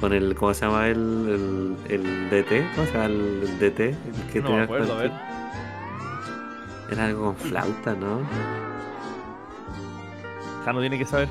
Con 0.00 0.12
el, 0.12 0.34
¿cómo 0.34 0.52
se 0.52 0.66
llama 0.66 0.88
el, 0.88 1.76
el, 1.88 2.02
el 2.02 2.30
DT? 2.30 2.74
¿Cómo 2.74 2.86
se 2.86 2.92
llama 2.92 3.06
el, 3.06 3.42
el 3.44 3.58
DT? 3.58 3.80
El 3.80 3.96
que 4.32 4.40
no 4.40 4.50
me 4.56 4.62
acuerdo, 4.62 4.94
a 4.94 4.96
ver. 4.96 5.12
Era 6.92 7.06
algo 7.06 7.24
con 7.24 7.36
flauta, 7.36 7.94
¿no? 7.94 8.20
Jano 10.62 10.80
tiene 10.80 10.98
que 10.98 11.06
saber. 11.06 11.28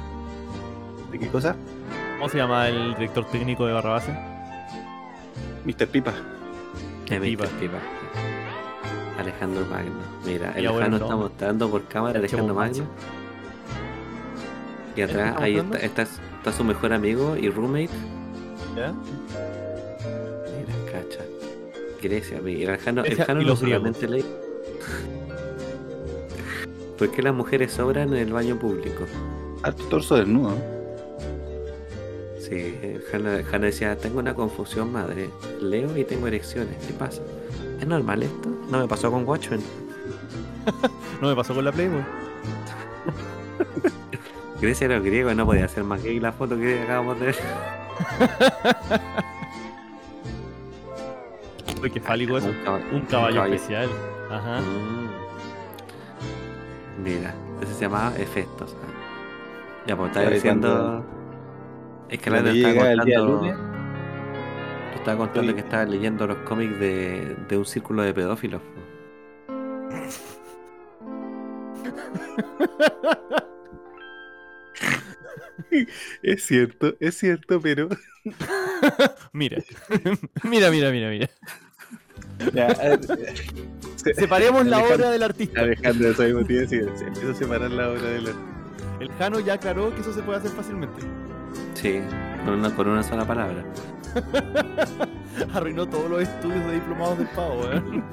¿De 1.11 1.19
qué 1.19 1.27
cosa? 1.27 1.55
¿Cómo 2.17 2.29
se 2.29 2.37
llama 2.39 2.67
el 2.67 2.95
director 2.95 3.25
técnico 3.25 3.67
de 3.67 3.73
Barrabase? 3.73 4.11
Mr. 5.63 5.87
Pipa. 5.87 6.13
Me 7.11 7.19
Pipa. 7.19 7.45
Pipa. 7.59 7.77
Alejandro 9.19 9.63
Magno. 9.67 10.01
Mira, 10.25 10.51
el 10.55 10.67
Jano 10.67 10.97
no. 10.97 11.05
está 11.05 11.15
mostrando 11.15 11.69
por 11.69 11.83
cámara 11.85 12.17
Alejandro 12.17 12.55
Magno. 12.55 12.83
Y 14.95 15.01
atrás, 15.03 15.29
está 15.29 15.43
ahí 15.43 15.57
está, 15.57 15.77
está, 15.77 16.01
está 16.01 16.51
su 16.51 16.63
mejor 16.63 16.91
amigo 16.91 17.37
y 17.37 17.49
roommate. 17.49 17.91
¿Ya? 18.75 18.93
Mira, 20.57 20.91
cacha. 20.91 21.23
Grecia, 22.01 22.41
mira, 22.41 22.73
el 22.73 22.79
Jano, 22.79 23.03
el 23.03 23.15
Jano 23.15 23.41
y 23.43 23.45
no 23.45 23.55
solamente 23.55 24.07
lee. 24.07 24.25
¿Por 27.01 27.09
qué 27.09 27.23
las 27.23 27.33
mujeres 27.33 27.71
sobran 27.71 28.09
en 28.09 28.27
el 28.27 28.31
baño 28.31 28.59
público? 28.59 29.07
Alto 29.63 29.83
torso 29.85 30.17
desnudo. 30.17 30.55
Sí, 32.37 32.77
Jano 33.09 33.65
decía, 33.65 33.97
tengo 33.97 34.19
una 34.19 34.35
confusión, 34.35 34.91
madre. 34.91 35.31
Leo 35.59 35.97
y 35.97 36.03
tengo 36.03 36.27
erecciones. 36.27 36.75
¿Qué 36.85 36.93
pasa? 36.93 37.23
¿Es 37.79 37.87
normal 37.87 38.21
esto? 38.21 38.49
No 38.69 38.81
me 38.81 38.87
pasó 38.87 39.09
con 39.09 39.27
Watchmen. 39.27 39.61
No 41.19 41.29
me 41.29 41.35
pasó 41.35 41.55
con 41.55 41.65
la 41.65 41.71
Playboy. 41.71 42.01
Grecia 44.61 44.85
era 44.85 44.99
griego, 44.99 45.33
no 45.33 45.47
podía 45.47 45.67
ser 45.67 45.83
más 45.83 46.03
gay 46.03 46.19
la 46.19 46.31
foto 46.31 46.55
que 46.55 46.83
acabamos 46.83 47.19
de 47.19 47.25
ver. 47.25 47.35
Uy, 51.81 51.89
qué 51.89 51.99
fálico 51.99 52.37
eso. 52.37 52.49
Un 52.49 52.63
caballo. 52.63 52.85
Un 52.93 53.01
caballo 53.07 53.45
especial. 53.45 53.89
Ajá. 54.29 54.61
Mm. 54.61 55.10
Mira, 57.03 57.33
ese 57.61 57.73
se 57.73 57.81
llamaba 57.81 58.15
Efestos. 58.17 58.75
Ya, 59.87 59.97
pues 59.97 60.09
estaba 60.09 60.29
diciendo. 60.29 61.05
Es 62.09 62.19
que 62.19 62.29
la 62.29 62.39
estaba 62.39 62.95
contando. 62.95 63.41
Te 64.91 64.95
estaba 64.97 65.17
contando 65.17 65.55
que 65.55 65.61
estaba 65.61 65.85
leyendo 65.85 66.27
los 66.27 66.37
cómics 66.39 66.79
de, 66.79 67.35
de 67.47 67.57
un 67.57 67.65
círculo 67.65 68.03
de 68.03 68.13
pedófilos. 68.13 68.61
es 76.21 76.45
cierto, 76.45 76.95
es 76.99 77.17
cierto, 77.17 77.59
pero. 77.61 77.89
Mira. 79.33 79.63
mira, 80.43 80.69
mira, 80.69 80.91
mira, 80.91 81.09
mira. 81.09 81.29
Ya, 82.53 82.67
ver, 82.67 82.99
Separemos 84.15 84.65
la 84.65 84.77
Alejandro- 84.77 84.95
obra 84.95 85.09
del 85.11 85.23
artista. 85.23 85.61
Alejandro, 85.61 86.09
eso 86.09 86.23
mismo 86.23 86.43
te 86.45 86.53
iba 86.53 86.59
a 86.59 86.65
decir. 86.65 86.91
Se 86.95 87.05
empieza 87.05 87.31
a 87.31 87.35
separar 87.35 87.71
la 87.71 87.89
obra 87.89 88.01
de 88.01 88.21
la. 88.21 88.31
El 88.99 89.11
Jano 89.13 89.39
ya 89.39 89.53
aclaró 89.53 89.93
que 89.95 90.01
eso 90.01 90.13
se 90.13 90.21
puede 90.21 90.39
hacer 90.39 90.51
fácilmente. 90.51 91.01
Sí, 91.73 91.99
con 92.45 92.55
una, 92.59 92.75
con 92.75 92.87
una 92.87 93.03
sola 93.03 93.25
palabra. 93.25 93.63
Arruinó 95.53 95.87
todos 95.87 96.09
los 96.09 96.21
estudios 96.21 96.63
de 96.65 96.73
diplomados 96.75 97.17
del 97.17 97.27
pavo, 97.27 97.61
weón. 97.61 98.03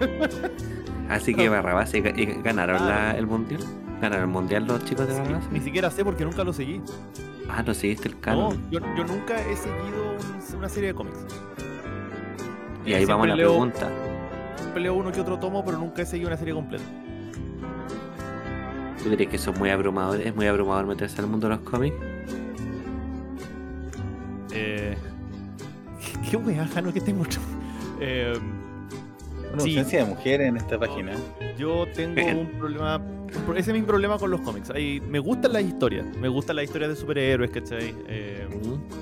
Así 1.08 1.34
que 1.34 1.48
Barrabás, 1.48 1.92
¿y, 1.94 1.98
y 1.98 2.26
ganaron 2.42 2.86
la- 2.86 3.12
el 3.16 3.26
mundial? 3.26 3.60
¿Ganaron 4.00 4.24
el 4.24 4.30
mundial 4.30 4.66
los 4.66 4.84
chicos 4.84 5.08
de 5.08 5.14
Barrabás? 5.18 5.50
Ni 5.50 5.60
siquiera 5.60 5.90
sé 5.90 6.04
porque 6.04 6.24
nunca 6.24 6.44
lo 6.44 6.52
seguí. 6.52 6.80
Ah, 7.48 7.62
no 7.66 7.74
seguiste 7.74 8.08
el 8.08 8.14
No, 8.14 8.20
canon. 8.20 8.70
yo, 8.70 8.78
yo 8.96 9.04
nunca 9.04 9.34
he 9.40 9.56
seguido 9.56 10.14
un- 10.52 10.56
una 10.58 10.68
serie 10.68 10.88
de 10.90 10.94
cómics. 10.94 11.18
Y 12.84 12.92
ahí 12.94 13.04
vamos 13.04 13.24
a 13.26 13.28
la 13.30 13.36
leo- 13.36 13.50
pregunta. 13.50 13.88
Siempre 14.56 14.82
leo 14.82 14.94
uno 14.94 15.10
que 15.12 15.20
otro 15.20 15.38
tomo, 15.38 15.64
pero 15.64 15.78
nunca 15.78 16.02
he 16.02 16.06
seguido 16.06 16.28
una 16.28 16.36
serie 16.36 16.54
completa. 16.54 16.84
¿Tú 19.02 19.08
dirías 19.10 19.30
que 19.30 19.36
eso 19.36 19.50
es 19.52 19.58
muy 19.58 19.70
abrumador? 19.70 20.20
¿Es 20.20 20.34
muy 20.34 20.46
abrumador 20.46 20.86
meterse 20.86 21.20
al 21.20 21.26
mundo 21.26 21.48
de 21.48 21.54
los 21.56 21.64
cómics? 21.64 21.96
Eh, 24.52 24.96
¿Qué 26.30 26.36
wea, 26.36 26.66
Jano, 26.66 26.92
que 26.92 27.00
tengo? 27.00 27.24
Eh, 28.00 28.34
Una 29.52 29.62
Sí. 29.62 29.70
ausencia 29.70 30.04
de 30.04 30.10
mujeres 30.10 30.48
en 30.48 30.56
esta 30.58 30.78
página. 30.78 31.12
yo 31.58 31.84
tengo 31.94 32.40
un 32.40 32.46
problema. 32.58 33.00
Ese 33.56 33.70
es 33.72 33.76
mi 33.76 33.82
problema 33.82 34.16
con 34.18 34.30
los 34.30 34.40
cómics. 34.42 34.70
Ahí, 34.70 35.00
me 35.08 35.18
gustan 35.18 35.52
las 35.52 35.62
historias. 35.62 36.06
Me 36.20 36.28
gustan 36.28 36.56
las 36.56 36.66
historias 36.66 36.90
de 36.90 36.96
superhéroes, 36.96 37.50
¿cachai? 37.50 37.94
Eh, 38.06 38.46
Mm. 38.48 38.99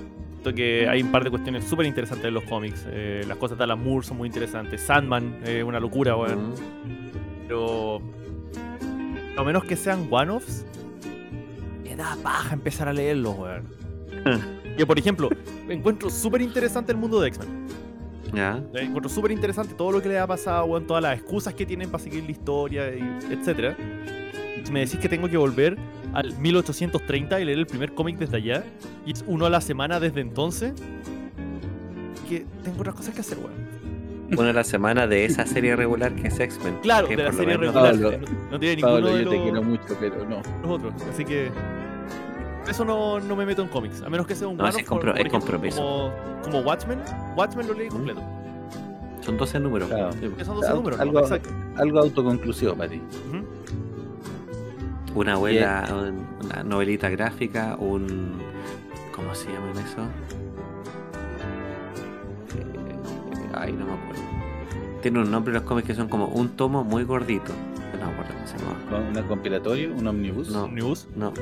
Siento 0.48 0.54
que 0.56 0.88
hay 0.88 1.02
un 1.02 1.10
par 1.10 1.24
de 1.24 1.30
cuestiones 1.30 1.64
súper 1.64 1.86
interesantes 1.86 2.26
en 2.26 2.34
los 2.34 2.44
cómics. 2.44 2.86
Eh, 2.88 3.24
las 3.26 3.36
cosas 3.36 3.58
de 3.58 3.64
Alan 3.64 3.82
Moore 3.82 4.06
son 4.06 4.16
muy 4.16 4.26
interesantes. 4.26 4.80
Sandman 4.80 5.40
es 5.44 5.62
una 5.64 5.80
locura, 5.80 6.16
weón. 6.16 6.54
Pero. 7.46 8.00
A 9.36 9.44
menos 9.44 9.64
que 9.64 9.76
sean 9.76 10.08
one-offs, 10.10 10.64
me 11.84 11.94
da 11.94 12.16
paja 12.22 12.54
empezar 12.54 12.88
a 12.88 12.92
leerlos, 12.92 13.36
weón. 13.38 13.64
que 14.76 14.84
por 14.86 14.98
ejemplo, 14.98 15.28
encuentro 15.68 16.10
súper 16.10 16.42
interesante 16.42 16.92
el 16.92 16.98
mundo 16.98 17.20
de 17.20 17.28
X-Men. 17.28 17.66
Ya. 18.34 18.62
Eh, 18.74 18.82
Encuentro 18.82 19.08
súper 19.08 19.30
interesante 19.30 19.74
todo 19.74 19.92
lo 19.92 20.02
que 20.02 20.08
le 20.08 20.18
ha 20.18 20.26
pasado, 20.26 20.64
weón, 20.66 20.86
todas 20.86 21.02
las 21.02 21.18
excusas 21.18 21.54
que 21.54 21.64
tienen 21.64 21.90
para 21.90 22.02
seguir 22.02 22.24
la 22.24 22.30
historia, 22.30 22.88
etcétera. 22.88 23.76
Si 24.64 24.72
me 24.72 24.80
decís 24.80 24.98
que 24.98 25.08
tengo 25.08 25.28
que 25.28 25.36
volver 25.36 25.78
al 26.18 26.36
1830 26.38 27.40
y 27.40 27.44
leer 27.44 27.58
el 27.58 27.66
primer 27.66 27.94
cómic 27.94 28.18
desde 28.18 28.36
allá, 28.38 28.64
y 29.06 29.12
es 29.12 29.24
uno 29.26 29.46
a 29.46 29.50
la 29.50 29.60
semana 29.60 30.00
desde 30.00 30.20
entonces, 30.20 30.72
que 32.28 32.44
tengo 32.62 32.80
otras 32.80 32.94
cosas 32.96 33.14
que 33.14 33.20
hacer, 33.20 33.38
weón. 33.38 33.68
Una 34.36 34.48
de 34.48 34.52
la 34.52 34.64
semana 34.64 35.06
de 35.06 35.24
esa 35.24 35.46
serie 35.46 35.74
regular 35.74 36.14
que 36.14 36.28
es 36.28 36.38
X-Men. 36.38 36.80
Claro, 36.82 37.08
que 37.08 37.16
de 37.16 37.22
la 37.24 37.32
serie 37.32 37.56
menos- 37.56 37.74
regular. 37.74 37.92
Pablo, 37.92 38.10
no, 38.18 38.50
no 38.50 38.58
tiene 38.60 38.76
ninguno 38.76 38.94
Pablo, 38.96 39.14
de 39.14 39.24
yo 39.24 39.30
te 39.30 39.36
los- 39.36 39.44
quiero 39.44 39.62
mucho, 39.62 39.96
pero 39.98 40.28
no. 40.28 40.42
los 40.62 40.70
otros. 40.70 40.94
Así 41.10 41.24
que. 41.24 41.50
Eso 42.68 42.84
no, 42.84 43.18
no 43.20 43.34
me 43.34 43.46
meto 43.46 43.62
en 43.62 43.68
cómics. 43.68 44.02
A 44.02 44.10
menos 44.10 44.26
que 44.26 44.34
sea 44.34 44.46
un 44.46 44.58
No, 44.58 44.68
es 44.68 44.76
compro- 44.76 44.86
por- 44.88 45.00
por 45.00 45.08
es 45.10 45.16
ejemplo, 45.20 45.38
compromiso. 45.40 45.80
Como, 45.80 46.12
como 46.42 46.60
Watchmen. 46.60 46.98
Watchmen 47.34 47.66
lo 47.68 47.72
leí 47.72 47.88
completo. 47.88 48.20
Son 49.22 49.38
12 49.38 49.58
números. 49.58 49.88
Claro. 49.88 50.12
Sí. 50.12 50.30
Son 50.44 50.56
12 50.56 50.68
Al- 50.68 50.74
números, 50.76 50.98
¿no? 50.98 51.02
algo- 51.04 51.20
Exacto. 51.20 51.48
Algo 51.76 51.98
autoconclusivo 52.00 52.74
para 52.74 52.90
ti. 52.90 53.00
Ujú. 53.30 53.44
Una 55.14 55.32
abuela, 55.34 55.84
un- 55.90 56.26
una 56.44 56.62
novelita 56.62 57.08
gráfica, 57.08 57.76
un. 57.78 58.38
¿Cómo 59.14 59.34
se 59.34 59.50
llaman 59.52 59.76
eso? 59.78 60.02
Eh, 62.56 63.46
Ay, 63.54 63.72
no 63.72 63.86
me 63.86 63.92
acuerdo. 63.92 64.22
Tiene 65.02 65.20
un 65.20 65.30
nombre 65.30 65.52
los 65.52 65.62
cómics 65.62 65.86
que 65.88 65.94
son 65.94 66.08
como 66.08 66.26
un 66.26 66.50
tomo 66.50 66.84
muy 66.84 67.04
gordito. 67.04 67.52
No 67.98 68.06
me 68.06 68.12
acuerdo 68.12 68.34
cómo 68.34 68.46
se 68.46 68.58
llama. 68.58 68.76
¿Con 68.90 69.16
¿Un 69.16 69.28
compilatorio? 69.28 69.94
¿Un 69.94 70.06
omnibus? 70.06 70.50
No. 70.50 70.64
Omnibus. 70.64 71.08
No. 71.16 71.32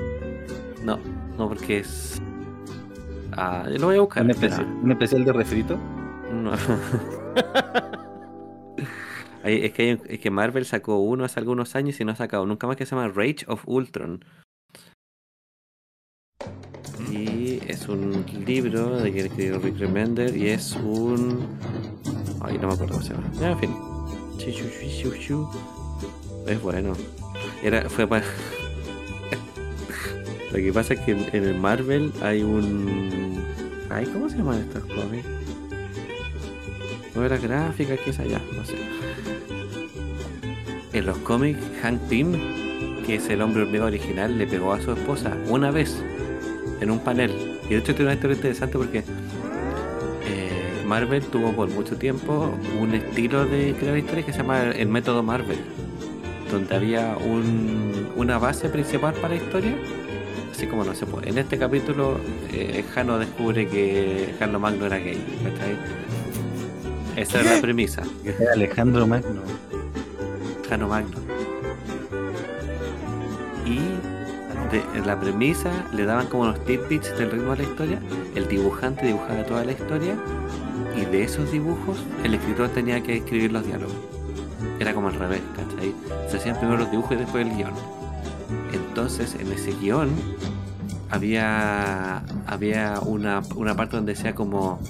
No, 0.84 0.98
no, 1.36 1.48
porque 1.48 1.78
es. 1.80 2.20
Ah, 3.32 3.64
yo 3.70 3.78
lo 3.78 3.86
voy 3.88 3.96
a 3.96 4.00
buscar. 4.00 4.22
¿Un, 4.24 4.30
especial, 4.30 4.66
¿Un 4.82 4.92
especial 4.92 5.24
de 5.24 5.32
refrito? 5.32 5.76
No. 6.32 6.52
Es, 9.46 9.72
que 9.72 9.98
es 10.08 10.18
que 10.18 10.30
Marvel 10.30 10.64
sacó 10.64 10.98
uno 10.98 11.24
hace 11.24 11.38
algunos 11.38 11.76
años 11.76 12.00
y 12.00 12.04
no 12.04 12.12
ha 12.12 12.16
sacado 12.16 12.46
nunca 12.46 12.66
más 12.66 12.76
que 12.76 12.84
se 12.84 12.96
llama 12.96 13.08
Rage 13.08 13.44
of 13.46 13.62
Ultron. 13.66 14.24
Y 17.10 17.60
es 17.68 17.88
un 17.88 18.24
libro 18.44 18.98
de 18.98 19.12
quien 19.12 19.26
escribió 19.26 19.58
Rick 19.58 19.78
Remender 19.78 20.36
y 20.36 20.48
es 20.48 20.72
un. 20.72 21.46
Ay, 22.40 22.58
no 22.58 22.68
me 22.68 22.74
acuerdo 22.74 22.94
cómo 22.94 23.02
se 23.02 23.14
llama. 23.14 23.30
En 23.40 23.58
fin. 23.58 23.74
Es 26.46 26.60
bueno. 26.60 26.92
Era, 27.62 27.88
fue 27.88 28.06
para. 28.06 28.24
Lo 30.52 30.58
que 30.58 30.72
pasa 30.72 30.94
es 30.94 31.00
que 31.00 31.12
en 31.12 31.44
el 31.44 31.54
Marvel 31.54 32.12
hay 32.22 32.42
un. 32.42 33.44
Ay, 33.90 34.06
¿cómo 34.06 34.28
se 34.28 34.38
llaman 34.38 34.60
estos 34.60 34.84
cómics? 34.86 35.45
Novela 37.16 37.38
gráfica, 37.38 37.96
qué 37.96 38.10
es 38.10 38.18
allá, 38.18 38.40
no 38.54 38.64
sé. 38.64 38.76
En 40.92 41.06
los 41.06 41.16
cómics, 41.18 41.58
Hank 41.82 42.00
Pym, 42.08 42.32
que 43.06 43.16
es 43.16 43.28
el 43.30 43.40
hombre 43.42 43.62
hormiga 43.62 43.86
original, 43.86 44.36
le 44.38 44.46
pegó 44.46 44.72
a 44.72 44.80
su 44.80 44.92
esposa 44.92 45.36
una 45.48 45.70
vez 45.70 45.96
en 46.80 46.90
un 46.90 46.98
panel. 47.00 47.32
Y 47.66 47.70
de 47.70 47.76
hecho 47.78 47.94
tiene 47.94 48.04
una 48.10 48.14
historia 48.14 48.36
interesante 48.36 48.76
porque 48.78 48.98
eh, 48.98 50.82
Marvel 50.86 51.22
tuvo 51.24 51.52
por 51.52 51.68
mucho 51.70 51.96
tiempo 51.96 52.52
un 52.80 52.94
estilo 52.94 53.44
de 53.46 53.74
crear 53.78 53.96
historias 53.96 54.26
que 54.26 54.32
se 54.32 54.38
llama 54.38 54.62
el 54.70 54.88
método 54.88 55.22
Marvel, 55.22 55.58
donde 56.50 56.74
había 56.74 57.16
un- 57.16 58.08
una 58.16 58.38
base 58.38 58.68
principal 58.68 59.14
para 59.14 59.30
la 59.30 59.36
historia. 59.36 59.74
Así 60.52 60.66
como 60.66 60.84
no 60.84 60.94
se 60.94 61.04
puede. 61.04 61.28
En 61.28 61.36
este 61.36 61.58
capítulo, 61.58 62.18
eh, 62.50 62.82
Jano 62.94 63.18
descubre 63.18 63.66
que 63.68 64.34
Carlos 64.38 64.60
Magno 64.60 64.86
era 64.86 64.96
gay. 64.98 65.18
Esa 67.16 67.40
era 67.40 67.54
la 67.54 67.60
premisa. 67.62 68.02
Alejandro 68.52 69.06
Magno. 69.06 69.40
Jano 70.68 70.88
Magno. 70.88 71.16
Y 73.64 73.78
de, 74.70 74.84
en 74.94 75.06
la 75.06 75.18
premisa 75.18 75.70
le 75.94 76.04
daban 76.04 76.26
como 76.26 76.42
unos 76.42 76.62
tidbits 76.66 77.16
del 77.16 77.30
ritmo 77.30 77.52
de 77.52 77.62
la 77.62 77.68
historia. 77.70 78.00
El 78.34 78.46
dibujante 78.48 79.06
dibujaba 79.06 79.44
toda 79.46 79.64
la 79.64 79.72
historia. 79.72 80.14
Y 80.94 81.06
de 81.06 81.22
esos 81.22 81.50
dibujos, 81.50 81.98
el 82.22 82.34
escritor 82.34 82.68
tenía 82.68 83.02
que 83.02 83.16
escribir 83.16 83.50
los 83.50 83.66
diálogos. 83.66 83.96
Era 84.78 84.92
como 84.92 85.08
al 85.08 85.14
revés, 85.14 85.40
¿cachai? 85.54 85.94
Se 86.28 86.36
hacían 86.36 86.58
primero 86.58 86.78
los 86.78 86.90
dibujos 86.90 87.12
y 87.12 87.16
después 87.16 87.46
el 87.46 87.56
guion. 87.56 87.72
Entonces, 88.72 89.36
en 89.40 89.50
ese 89.52 89.72
guion 89.72 90.10
había, 91.10 92.22
había 92.46 93.00
una, 93.00 93.40
una 93.54 93.74
parte 93.74 93.96
donde 93.96 94.12
decía 94.12 94.34
como 94.34 94.80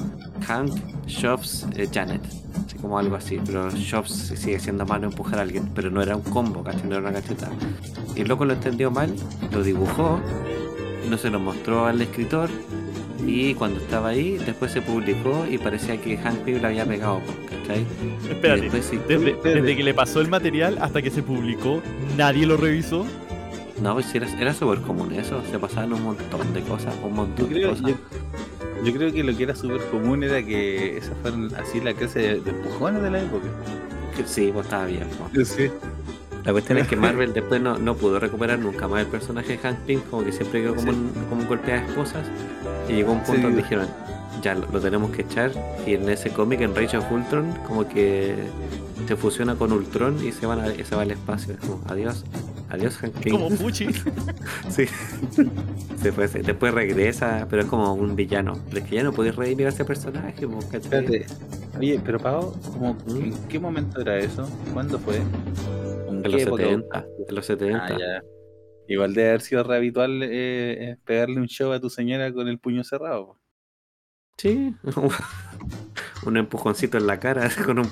Hank 0.47 0.73
Shops 1.07 1.67
eh, 1.77 1.89
Janet. 1.93 2.21
Así 2.67 2.77
como 2.79 2.99
algo 2.99 3.17
así. 3.17 3.39
Pero 3.45 3.71
Shops 3.71 4.11
sigue 4.37 4.59
siendo 4.59 4.85
malo 4.87 5.07
empujar 5.07 5.39
a 5.39 5.43
alguien. 5.43 5.71
Pero 5.75 5.91
no 5.91 6.03
era 6.03 6.17
un 6.17 6.23
combo, 6.23 6.63
¿cachai? 6.63 6.85
No 6.89 6.97
era 6.97 7.09
una 7.09 7.13
cachetada. 7.13 7.53
Y 8.15 8.21
el 8.23 8.29
loco 8.29 8.45
lo 8.45 8.55
entendió 8.55 8.91
mal, 8.91 9.15
lo 9.53 9.63
dibujó, 9.63 10.21
no 11.11 11.19
se 11.19 11.31
lo 11.31 11.39
mostró 11.39 11.87
al 11.87 12.01
escritor. 12.01 12.49
Y 13.27 13.55
cuando 13.55 13.81
estaba 13.81 14.09
ahí, 14.11 14.39
después 14.45 14.71
se 14.73 14.81
publicó 14.83 15.47
y 15.51 15.59
parecía 15.59 16.01
que 16.01 16.17
Hank 16.17 16.39
Pym 16.41 16.61
le 16.61 16.67
había 16.69 16.85
pegado, 16.87 17.21
¿cachai? 17.51 17.85
Espérate. 18.31 18.61
después 18.63 18.85
sí- 18.85 19.01
Desde, 19.09 19.35
desde 19.43 19.77
que 19.77 19.83
le 19.83 19.95
pasó 19.95 20.21
el 20.21 20.29
material 20.29 20.79
hasta 20.81 21.03
que 21.03 21.11
se 21.11 21.23
publicó, 21.23 21.83
nadie 22.17 22.47
lo 22.47 22.57
revisó. 22.57 23.05
No, 23.83 23.95
pues 23.95 24.15
era, 24.15 24.27
era 24.41 24.55
súper 24.55 24.81
común 24.81 25.13
eso, 25.13 25.43
se 25.51 25.59
pasaban 25.59 25.93
un 25.93 26.03
montón 26.03 26.55
de 26.55 26.61
cosas, 26.63 26.95
un 27.03 27.11
Yo 27.11 27.17
montón 27.17 27.49
de 27.49 27.55
creo, 27.55 27.71
cosas. 27.71 27.87
yo, 27.91 27.95
yo 28.85 28.93
creo 28.93 29.13
que 29.13 29.23
lo 29.25 29.37
que 29.37 29.43
era 29.45 29.55
súper 29.55 29.81
común 29.91 30.23
era 30.23 30.45
que 30.45 30.97
esas 30.99 31.15
fueron 31.23 31.55
así 31.57 31.81
la 31.81 31.95
clase 31.95 32.19
de, 32.21 32.41
de 32.41 32.51
empujones 32.51 33.03
de 33.03 33.11
la 33.11 33.21
época. 33.23 33.47
Sí, 34.25 34.51
pues 34.53 34.67
estaba 34.67 34.87
bien. 34.87 35.07
pues. 35.33 35.49
Sí. 35.57 35.71
La 36.45 36.53
cuestión 36.53 36.79
es 36.79 36.87
que 36.87 36.95
Marvel 36.97 37.33
después 37.33 37.61
no, 37.61 37.77
no 37.79 37.97
pudo 37.97 38.21
recuperar 38.21 38.59
nunca 38.61 38.87
más 38.87 39.01
el 39.01 39.07
personaje 39.09 39.53
de 39.53 39.59
Hank 39.59 39.79
Pym, 39.81 40.01
como 40.11 40.25
que 40.25 40.33
siempre 40.33 40.63
quedó 40.63 40.75
como, 40.77 40.93
Sí. 40.93 40.99
un, 40.99 41.25
como 41.29 41.41
un 41.43 41.49
golpe 41.49 41.73
de 41.73 41.79
esposas. 41.79 42.25
Y 42.89 42.93
llegó 42.93 43.13
un 43.13 43.19
punto 43.19 43.35
Sí. 43.37 43.43
donde 43.43 43.63
dijeron, 43.63 43.89
ya 44.43 44.55
lo, 44.55 44.67
lo 44.71 44.81
tenemos 44.81 45.11
que 45.11 45.23
echar. 45.23 45.51
Y 45.87 45.95
en 45.95 46.09
ese 46.09 46.31
cómic, 46.31 46.61
en 46.61 46.75
Rage 46.75 46.97
of 46.99 47.11
Ultron, 47.11 47.53
como 47.67 47.89
que 47.89 48.37
se 49.09 49.17
fusiona 49.17 49.57
con 49.57 49.73
Ultron 49.73 50.25
y 50.25 50.31
se, 50.33 50.47
van 50.47 50.61
a- 50.61 50.73
se 50.85 50.95
va 50.95 51.03
al 51.03 51.11
espacio. 51.11 51.55
Es 51.55 51.61
como, 51.61 51.81
adiós, 51.89 52.25
adiós 52.77 52.97
Hank. 52.99 53.31
Como 53.31 53.51
Fuchi. 53.57 53.89
Sí. 54.71 54.87
Se- 56.03 56.43
después 56.43 56.73
regresa, 56.73 57.47
pero 57.51 57.63
es 57.63 57.69
como 57.69 57.93
un 57.95 58.15
villano. 58.17 58.59
Pero 58.71 58.79
es 58.85 58.89
que 58.89 58.97
ya 58.97 59.03
no 59.03 59.13
podéis 59.13 59.35
redimir 59.37 59.67
a 59.67 59.71
ese 59.71 59.85
personaje. 59.85 60.47
Espérate. 60.73 61.27
Oye, 61.79 62.01
pero 62.05 62.19
Pau, 62.19 62.55
¿cómo, 62.73 62.95
¿Mm? 63.07 63.17
¿en 63.17 63.49
qué 63.49 63.59
momento 63.59 64.01
era 64.01 64.19
eso? 64.19 64.49
¿Cuándo 64.73 64.99
fue? 64.99 65.17
¿En 66.09 66.23
los 66.23 66.43
época? 66.43 66.63
70. 66.63 67.07
En 67.29 67.35
los 67.35 67.47
70. 67.47 67.85
Ah, 67.85 67.99
ya. 67.99 68.23
Igual 68.89 69.15
debe 69.15 69.29
haber 69.31 69.41
sido 69.43 69.63
re 69.65 69.77
habitual 69.77 70.23
eh, 70.23 70.29
eh, 70.93 70.97
pegarle 71.05 71.41
un 71.41 71.49
show 71.49 71.73
a 71.73 71.81
tu 71.81 71.91
señora 71.91 72.33
con 72.33 72.47
el 72.49 72.59
puño 72.59 72.85
cerrado. 72.85 73.27
po. 73.27 73.39
Sí. 74.39 74.75
un 76.27 76.37
empujoncito 76.37 76.97
en 76.99 77.07
la 77.07 77.19
cara 77.21 77.51
con 77.67 77.81
un. 77.81 77.91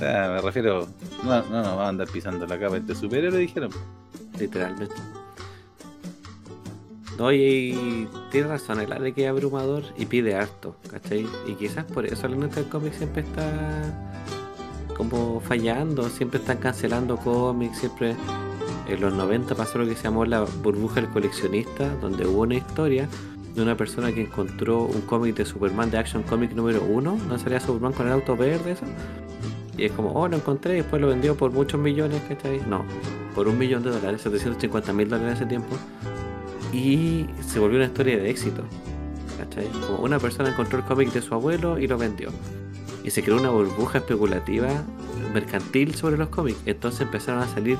Sea, 0.00 0.30
me 0.30 0.40
refiero. 0.40 0.88
No, 1.22 1.42
no, 1.42 1.62
no, 1.62 1.76
va 1.76 1.84
a 1.84 1.88
andar 1.90 2.08
pisando 2.08 2.46
la 2.46 2.58
capa 2.58 2.80
de 2.80 2.94
superhéroe, 2.94 3.38
dijeron. 3.38 3.70
Literalmente. 4.38 4.94
No, 7.18 7.30
y, 7.30 8.08
tiene 8.30 8.48
razón, 8.48 8.80
el 8.80 8.88
de 8.88 9.12
que 9.12 9.24
es 9.24 9.28
abrumador 9.28 9.84
y 9.98 10.06
pide 10.06 10.34
harto, 10.34 10.76
¿cachai? 10.90 11.28
Y 11.46 11.52
quizás 11.52 11.84
por 11.84 12.06
eso 12.06 12.26
la 12.28 12.36
neta 12.36 12.56
del 12.56 12.70
cómic 12.70 12.94
siempre 12.94 13.20
está 13.20 14.16
como 14.96 15.40
fallando, 15.40 16.08
siempre 16.08 16.40
están 16.40 16.56
cancelando 16.56 17.18
cómics, 17.18 17.80
siempre 17.80 18.16
en 18.88 19.00
los 19.02 19.12
90 19.12 19.54
pasó 19.54 19.76
lo 19.76 19.86
que 19.86 19.96
se 19.96 20.04
llamó 20.04 20.24
la 20.24 20.44
burbuja 20.44 21.02
del 21.02 21.10
coleccionista, 21.10 21.94
donde 21.96 22.26
hubo 22.26 22.40
una 22.40 22.54
historia 22.54 23.06
de 23.54 23.60
una 23.60 23.76
persona 23.76 24.12
que 24.12 24.22
encontró 24.22 24.84
un 24.84 25.02
cómic 25.02 25.36
de 25.36 25.44
Superman 25.44 25.90
de 25.90 25.98
Action 25.98 26.22
Comic 26.22 26.52
número 26.52 26.82
1, 26.84 27.18
donde 27.18 27.38
salía 27.38 27.60
Superman 27.60 27.92
con 27.92 28.06
el 28.06 28.14
auto 28.14 28.34
verde, 28.34 28.72
eso. 28.72 28.86
Y 29.80 29.86
es 29.86 29.92
como, 29.92 30.12
oh, 30.12 30.28
lo 30.28 30.36
encontré 30.36 30.74
y 30.74 30.76
después 30.76 31.00
lo 31.00 31.08
vendió 31.08 31.34
por 31.36 31.52
muchos 31.52 31.80
millones, 31.80 32.20
¿cachai? 32.28 32.60
No, 32.68 32.84
por 33.34 33.48
un 33.48 33.56
millón 33.56 33.82
de 33.82 33.90
dólares, 33.90 34.20
750 34.20 34.92
mil 34.92 35.08
dólares 35.08 35.30
en 35.30 35.36
ese 35.36 35.46
tiempo. 35.46 35.74
Y 36.70 37.24
se 37.46 37.58
volvió 37.58 37.78
una 37.78 37.86
historia 37.86 38.18
de 38.18 38.28
éxito. 38.28 38.62
¿Cachai? 39.38 39.68
Como 39.86 40.00
una 40.00 40.18
persona 40.18 40.50
encontró 40.50 40.78
el 40.78 40.84
cómic 40.84 41.12
de 41.14 41.22
su 41.22 41.32
abuelo 41.32 41.78
y 41.78 41.86
lo 41.86 41.96
vendió. 41.96 42.28
Y 43.02 43.10
se 43.10 43.22
creó 43.22 43.38
una 43.38 43.48
burbuja 43.48 43.98
especulativa 43.98 44.68
mercantil 45.32 45.94
sobre 45.94 46.18
los 46.18 46.28
cómics. 46.28 46.58
Entonces 46.66 47.00
empezaron 47.00 47.42
a 47.42 47.48
salir 47.48 47.78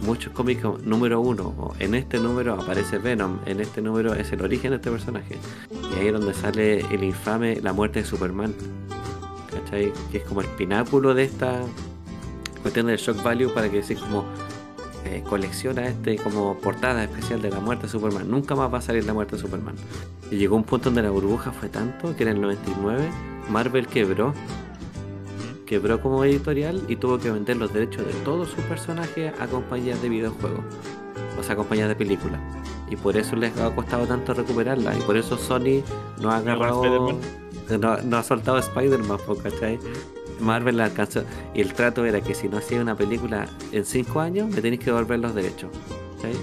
muchos 0.00 0.32
cómics 0.32 0.62
número 0.82 1.20
uno. 1.20 1.74
en 1.80 1.94
este 1.94 2.18
número 2.18 2.54
aparece 2.54 2.96
Venom. 2.96 3.40
En 3.44 3.60
este 3.60 3.82
número 3.82 4.14
es 4.14 4.32
el 4.32 4.40
origen 4.40 4.70
de 4.70 4.76
este 4.76 4.90
personaje. 4.90 5.36
Y 5.70 5.98
ahí 5.98 6.06
es 6.06 6.12
donde 6.14 6.32
sale 6.32 6.80
el 6.80 7.04
infame 7.04 7.60
La 7.60 7.74
muerte 7.74 8.00
de 8.00 8.06
Superman. 8.06 8.54
¿Cachai? 9.72 9.92
Que 10.10 10.18
es 10.18 10.24
como 10.24 10.42
el 10.42 10.48
pináculo 10.48 11.14
de 11.14 11.24
esta 11.24 11.62
cuestión 12.60 12.86
del 12.86 12.98
shock 12.98 13.22
value 13.22 13.52
para 13.52 13.70
que 13.70 13.78
decir 13.78 13.98
como 13.98 14.24
eh, 15.04 15.24
colecciona 15.28 15.88
este 15.88 16.16
como 16.16 16.56
portada 16.58 17.02
especial 17.02 17.40
de 17.42 17.50
la 17.50 17.60
muerte 17.60 17.84
de 17.84 17.88
Superman. 17.88 18.30
Nunca 18.30 18.54
más 18.54 18.72
va 18.72 18.78
a 18.78 18.82
salir 18.82 19.04
la 19.04 19.14
muerte 19.14 19.36
de 19.36 19.42
Superman. 19.42 19.74
Y 20.30 20.36
llegó 20.36 20.56
un 20.56 20.64
punto 20.64 20.86
donde 20.86 21.02
la 21.02 21.10
burbuja 21.10 21.52
fue 21.52 21.68
tanto 21.68 22.14
que 22.14 22.22
en 22.22 22.30
el 22.30 22.40
99 22.40 23.08
Marvel 23.50 23.86
quebró. 23.86 24.34
Quebró 25.66 26.02
como 26.02 26.22
editorial 26.24 26.82
y 26.88 26.96
tuvo 26.96 27.18
que 27.18 27.30
vender 27.30 27.56
los 27.56 27.72
derechos 27.72 28.06
de 28.06 28.12
todos 28.24 28.50
sus 28.50 28.62
personajes 28.64 29.32
a 29.40 29.46
compañías 29.46 30.02
de 30.02 30.10
videojuegos. 30.10 30.64
O 31.38 31.42
sea, 31.42 31.56
compañías 31.56 31.88
de 31.88 31.96
películas. 31.96 32.40
Y 32.90 32.96
por 32.96 33.16
eso 33.16 33.36
les 33.36 33.56
ha 33.58 33.74
costado 33.74 34.06
tanto 34.06 34.34
recuperarla. 34.34 34.94
Y 34.94 35.00
por 35.00 35.16
eso 35.16 35.38
Sony 35.38 35.82
no 36.20 36.30
ha 36.30 36.36
agarrado. 36.36 37.18
No, 37.78 37.96
no 37.98 38.16
ha 38.18 38.22
soltado 38.22 38.58
Spider-Man, 38.58 39.18
¿cachai? 39.42 39.78
Marvel 40.40 40.76
la 40.76 40.84
alcanzó. 40.86 41.22
Y 41.54 41.60
el 41.60 41.72
trato 41.74 42.04
era 42.04 42.20
que 42.20 42.34
si 42.34 42.48
no 42.48 42.58
hacía 42.58 42.80
una 42.80 42.96
película 42.96 43.48
en 43.70 43.84
5 43.84 44.20
años, 44.20 44.48
me 44.50 44.60
tenéis 44.60 44.80
que 44.80 44.86
devolver 44.86 45.18
los 45.20 45.34
derechos. 45.34 45.70
¿cachai? 46.16 46.34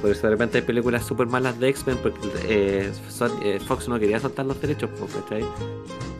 Por 0.00 0.10
eso 0.12 0.22
de 0.22 0.30
repente 0.30 0.58
hay 0.58 0.64
películas 0.64 1.04
súper 1.04 1.26
malas 1.26 1.58
de 1.58 1.68
X-Men 1.70 1.98
porque 2.02 2.20
eh, 2.44 2.92
Son- 3.08 3.32
eh, 3.42 3.58
Fox 3.58 3.88
no 3.88 3.98
quería 3.98 4.20
soltar 4.20 4.46
los 4.46 4.60
derechos, 4.60 4.90
¿cachai? 5.22 5.44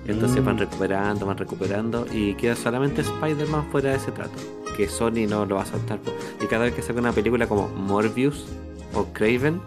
Entonces 0.07 0.43
Mm. 0.43 0.47
van 0.47 0.59
recuperando, 0.59 1.26
van 1.26 1.36
recuperando 1.39 2.07
y 2.12 2.34
queda 2.34 2.57
solamente 2.57 3.03
Spider-Man 3.03 3.68
fuera 3.70 3.91
de 3.91 3.97
ese 3.99 4.11
trato. 4.11 4.32
Que 4.76 4.89
Sony 4.89 5.26
no 5.28 5.45
lo 5.47 5.57
va 5.57 5.62
a 5.62 5.66
soltar. 5.66 6.01
Y 6.43 6.47
cada 6.47 6.64
vez 6.64 6.74
que 6.74 6.82
saca 6.82 6.99
una 6.99 7.12
película 7.12 7.47
como 7.47 7.68
Morbius 7.68 8.47
o 8.95 9.05
Craven, 9.12 9.61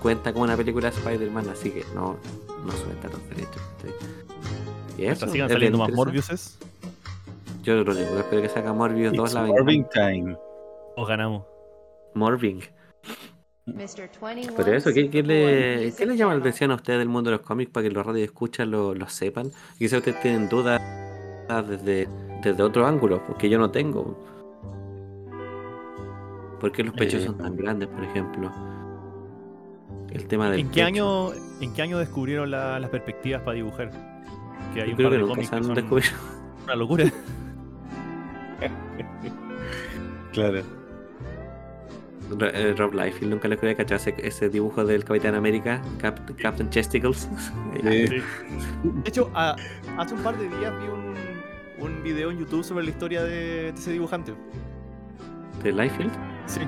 cuenta 0.00 0.32
como 0.32 0.44
una 0.44 0.56
película 0.56 0.90
de 0.90 0.96
Spider-Man, 0.96 1.48
así 1.48 1.70
que 1.70 1.84
no, 1.94 2.16
no 2.64 2.72
suelta 2.72 3.08
los 3.08 3.28
derechos. 3.30 3.62
Y 4.98 5.04
eso, 5.06 5.26
sigan 5.28 5.46
es 5.48 5.52
saliendo 5.54 5.78
más. 5.78 5.90
Morbiuses, 5.92 6.58
Yo 7.62 7.74
lo 7.76 7.92
único 7.92 8.12
que 8.14 8.20
espero 8.20 8.42
que 8.42 8.48
saca 8.48 8.72
Morbius 8.72 9.12
2 9.12 9.24
It's 9.28 9.34
la 9.34 9.42
Morbing. 9.44 9.86
Time. 9.90 10.36
o 10.96 11.06
ganamos. 11.06 11.44
Morbing. 12.14 12.62
Pero 13.66 14.54
Pero 14.56 14.72
eso, 14.74 14.92
¿qué, 14.92 15.10
qué 15.10 15.22
le, 15.22 15.92
¿qué 15.96 16.04
le 16.04 16.16
llama 16.16 16.34
la 16.34 16.40
atención 16.40 16.72
a 16.72 16.74
ustedes 16.74 16.98
del 16.98 17.08
mundo 17.08 17.30
de 17.30 17.36
los 17.36 17.46
cómics 17.46 17.70
para 17.70 17.86
que 17.86 17.94
los 17.94 18.04
radios 18.04 18.24
escuchan 18.24 18.70
lo, 18.70 18.94
lo 18.94 19.08
sepan? 19.08 19.50
Quizás 19.78 19.98
ustedes 19.98 20.20
tienen 20.20 20.48
dudas 20.48 20.80
desde, 21.68 22.08
desde 22.42 22.62
otro 22.62 22.86
ángulo, 22.86 23.22
porque 23.26 23.48
yo 23.48 23.58
no 23.58 23.70
tengo. 23.70 24.18
¿Por 26.60 26.72
qué 26.72 26.82
los 26.82 26.94
pechos 26.94 27.22
Eh, 27.22 27.26
son 27.26 27.38
tan 27.38 27.56
grandes, 27.56 27.88
por 27.88 28.02
ejemplo? 28.04 28.50
El 30.10 30.26
tema 30.26 30.50
del 30.50 30.60
¿En 30.60 30.70
qué 30.70 30.82
año, 30.82 31.32
en 31.60 31.72
qué 31.72 31.82
año 31.82 31.98
descubrieron 31.98 32.50
la- 32.50 32.78
las 32.80 32.90
perspectivas 32.90 33.42
para 33.42 33.54
dibujar? 33.54 33.90
Que 34.74 34.82
hay 34.82 34.86
Yo 34.88 34.90
un 34.92 34.96
creo 34.96 35.08
par 35.08 35.18
que 35.18 35.22
de 35.22 35.28
nunca 35.28 35.44
se 35.44 35.56
han 35.56 35.64
son 35.64 35.74
descubierto. 35.74 36.16
una 36.64 36.74
locura. 36.76 37.04
Claro. 40.32 40.62
Ro- 42.38 42.46
eh, 42.46 42.74
Rob 42.76 42.94
Liefeld 42.94 43.30
nunca 43.32 43.48
le 43.48 43.56
quería 43.56 43.74
cachar 43.76 43.96
ese, 43.96 44.14
ese 44.18 44.48
dibujo 44.48 44.84
del 44.84 45.04
Capitán 45.04 45.34
América, 45.34 45.82
Cap- 45.98 46.20
Captain 46.40 46.70
Chesticles. 46.70 47.28
Sí. 47.82 48.06
Sí. 48.06 48.22
De 48.84 49.08
hecho, 49.08 49.30
a- 49.34 49.56
hace 49.98 50.14
un 50.14 50.22
par 50.22 50.36
de 50.38 50.48
días 50.48 50.72
vi 50.80 51.82
un, 51.82 51.88
un 51.90 52.02
video 52.04 52.30
en 52.30 52.38
YouTube 52.38 52.62
sobre 52.62 52.84
la 52.84 52.90
historia 52.90 53.22
de, 53.24 53.32
de 53.34 53.68
ese 53.70 53.90
dibujante. 53.92 54.34
de 55.64 55.72
Liefeld, 55.72 56.12
Sí. 56.46 56.60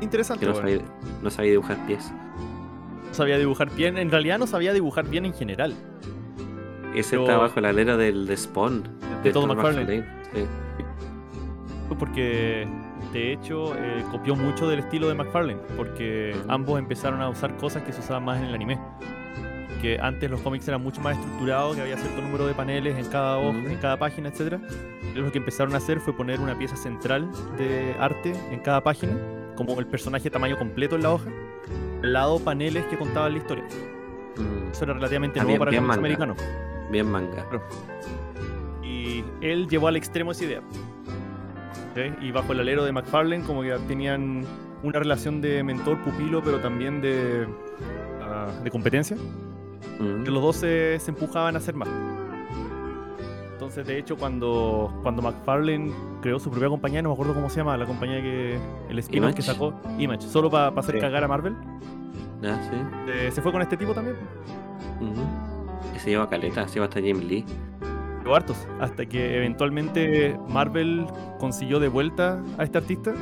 Interesante. 0.00 0.40
que 0.44 0.46
no 0.52 0.60
bueno. 0.60 0.68
sabía, 0.80 0.92
no 1.22 1.30
sabía 1.30 1.50
dibujar 1.52 1.86
pies. 1.86 2.12
Sabía 3.12 3.38
dibujar 3.38 3.70
bien. 3.74 3.98
En 3.98 4.10
realidad 4.10 4.38
no 4.38 4.46
sabía 4.46 4.72
dibujar 4.72 5.06
bien 5.08 5.24
en 5.24 5.34
general. 5.34 5.74
Ese 6.94 7.10
Pero- 7.12 7.22
está 7.22 7.36
bajo 7.38 7.60
la 7.60 7.68
alera 7.70 7.96
del 7.96 8.26
de 8.26 8.36
Spawn. 8.36 8.82
De 9.22 9.32
Todd 9.32 9.46
McFarlane. 9.46 10.04
Sí. 10.34 10.44
Porque 11.98 12.66
de 13.12 13.32
hecho 13.32 13.74
eh, 13.76 14.04
copió 14.10 14.34
mucho 14.34 14.68
del 14.68 14.80
estilo 14.80 15.08
de 15.08 15.14
McFarlane. 15.14 15.60
Porque 15.76 16.34
ambos 16.48 16.78
empezaron 16.78 17.20
a 17.20 17.28
usar 17.28 17.56
cosas 17.56 17.82
que 17.82 17.92
se 17.92 18.00
usaban 18.00 18.24
más 18.24 18.38
en 18.40 18.46
el 18.46 18.54
anime. 18.54 18.78
Que 19.80 19.98
antes 20.00 20.30
los 20.30 20.40
cómics 20.40 20.66
eran 20.68 20.82
mucho 20.82 21.00
más 21.00 21.16
estructurados, 21.18 21.74
que 21.76 21.82
había 21.82 21.96
cierto 21.96 22.22
número 22.22 22.46
de 22.46 22.54
paneles 22.54 22.96
en 22.96 23.06
cada 23.10 23.38
hoja, 23.38 23.58
en 23.58 23.76
cada 23.78 23.98
página, 23.98 24.28
etc. 24.28 24.58
Lo 25.14 25.30
que 25.32 25.38
empezaron 25.38 25.74
a 25.74 25.78
hacer 25.78 25.98
fue 25.98 26.16
poner 26.16 26.40
una 26.40 26.56
pieza 26.56 26.76
central 26.76 27.28
de 27.58 27.94
arte 27.98 28.32
en 28.52 28.60
cada 28.60 28.80
página, 28.82 29.12
como 29.56 29.78
el 29.80 29.86
personaje 29.86 30.30
tamaño 30.30 30.56
completo 30.56 30.94
en 30.94 31.02
la 31.02 31.10
hoja. 31.12 31.28
Lado 32.02 32.38
paneles 32.40 32.84
que 32.86 32.96
contaban 32.98 33.32
la 33.32 33.38
historia. 33.38 33.64
Mm, 34.36 34.70
Eso 34.72 34.84
era 34.84 34.94
relativamente 34.94 35.38
Ah, 35.40 35.44
nuevo 35.44 35.48
bien- 35.54 35.58
para 35.58 35.70
bien 35.70 35.84
manga. 35.84 35.98
americanos. 36.00 36.36
Bien 36.90 37.10
manga. 37.10 37.46
Y 38.82 39.24
él 39.40 39.68
llevó 39.68 39.88
al 39.88 39.96
extremo 39.96 40.32
esa 40.32 40.44
idea. 40.44 40.60
Y 42.22 42.32
bajo 42.32 42.52
el 42.52 42.60
alero 42.60 42.84
de 42.84 42.92
McFarlane, 42.92 43.44
como 43.44 43.62
que 43.62 43.72
tenían 43.86 44.44
una 44.82 44.98
relación 44.98 45.40
de 45.42 45.62
mentor-pupilo, 45.62 46.42
pero 46.42 46.58
también 46.60 47.00
de, 47.02 47.46
ah, 48.22 48.48
de 48.64 48.70
competencia. 48.70 49.16
Mm. 49.98 50.24
Que 50.24 50.30
los 50.30 50.42
dos 50.42 50.56
se, 50.56 50.98
se 50.98 51.10
empujaban 51.10 51.54
a 51.54 51.58
hacer 51.58 51.74
más. 51.74 51.88
Entonces, 53.72 53.86
de 53.94 53.98
hecho, 53.98 54.18
cuando, 54.18 54.92
cuando 55.02 55.22
McFarlane 55.22 55.90
creó 56.20 56.38
su 56.38 56.50
propia 56.50 56.68
compañía, 56.68 57.00
no 57.00 57.08
me 57.08 57.14
acuerdo 57.14 57.32
cómo 57.32 57.48
se 57.48 57.56
llama, 57.56 57.74
la 57.78 57.86
compañía 57.86 58.20
que. 58.20 58.58
El 58.90 58.98
spin-off 58.98 59.34
que 59.34 59.40
sacó, 59.40 59.72
Image, 59.98 60.20
solo 60.28 60.50
para 60.50 60.68
hacer 60.78 60.96
Sí. 60.96 61.00
cagar 61.00 61.24
a 61.24 61.28
Marvel, 61.28 61.54
Ya, 62.42 62.62
sí. 62.64 62.76
eh, 63.08 63.30
se 63.32 63.40
fue 63.40 63.50
con 63.50 63.62
este 63.62 63.78
tipo 63.78 63.94
también. 63.94 64.16
Ujú. 65.00 65.22
Y 65.96 65.98
se 66.00 66.10
lleva 66.10 66.28
caleta, 66.28 66.68
se 66.68 66.74
lleva 66.74 66.84
hasta 66.84 67.00
Jim 67.00 67.20
Lee. 67.20 67.46
Llegó 68.22 68.34
hartos, 68.36 68.68
hasta 68.78 69.06
que 69.06 69.38
eventualmente 69.38 70.38
Marvel 70.50 71.06
consiguió 71.38 71.80
de 71.80 71.88
vuelta 71.88 72.42
a 72.58 72.64
este 72.64 72.76
artista. 72.76 73.14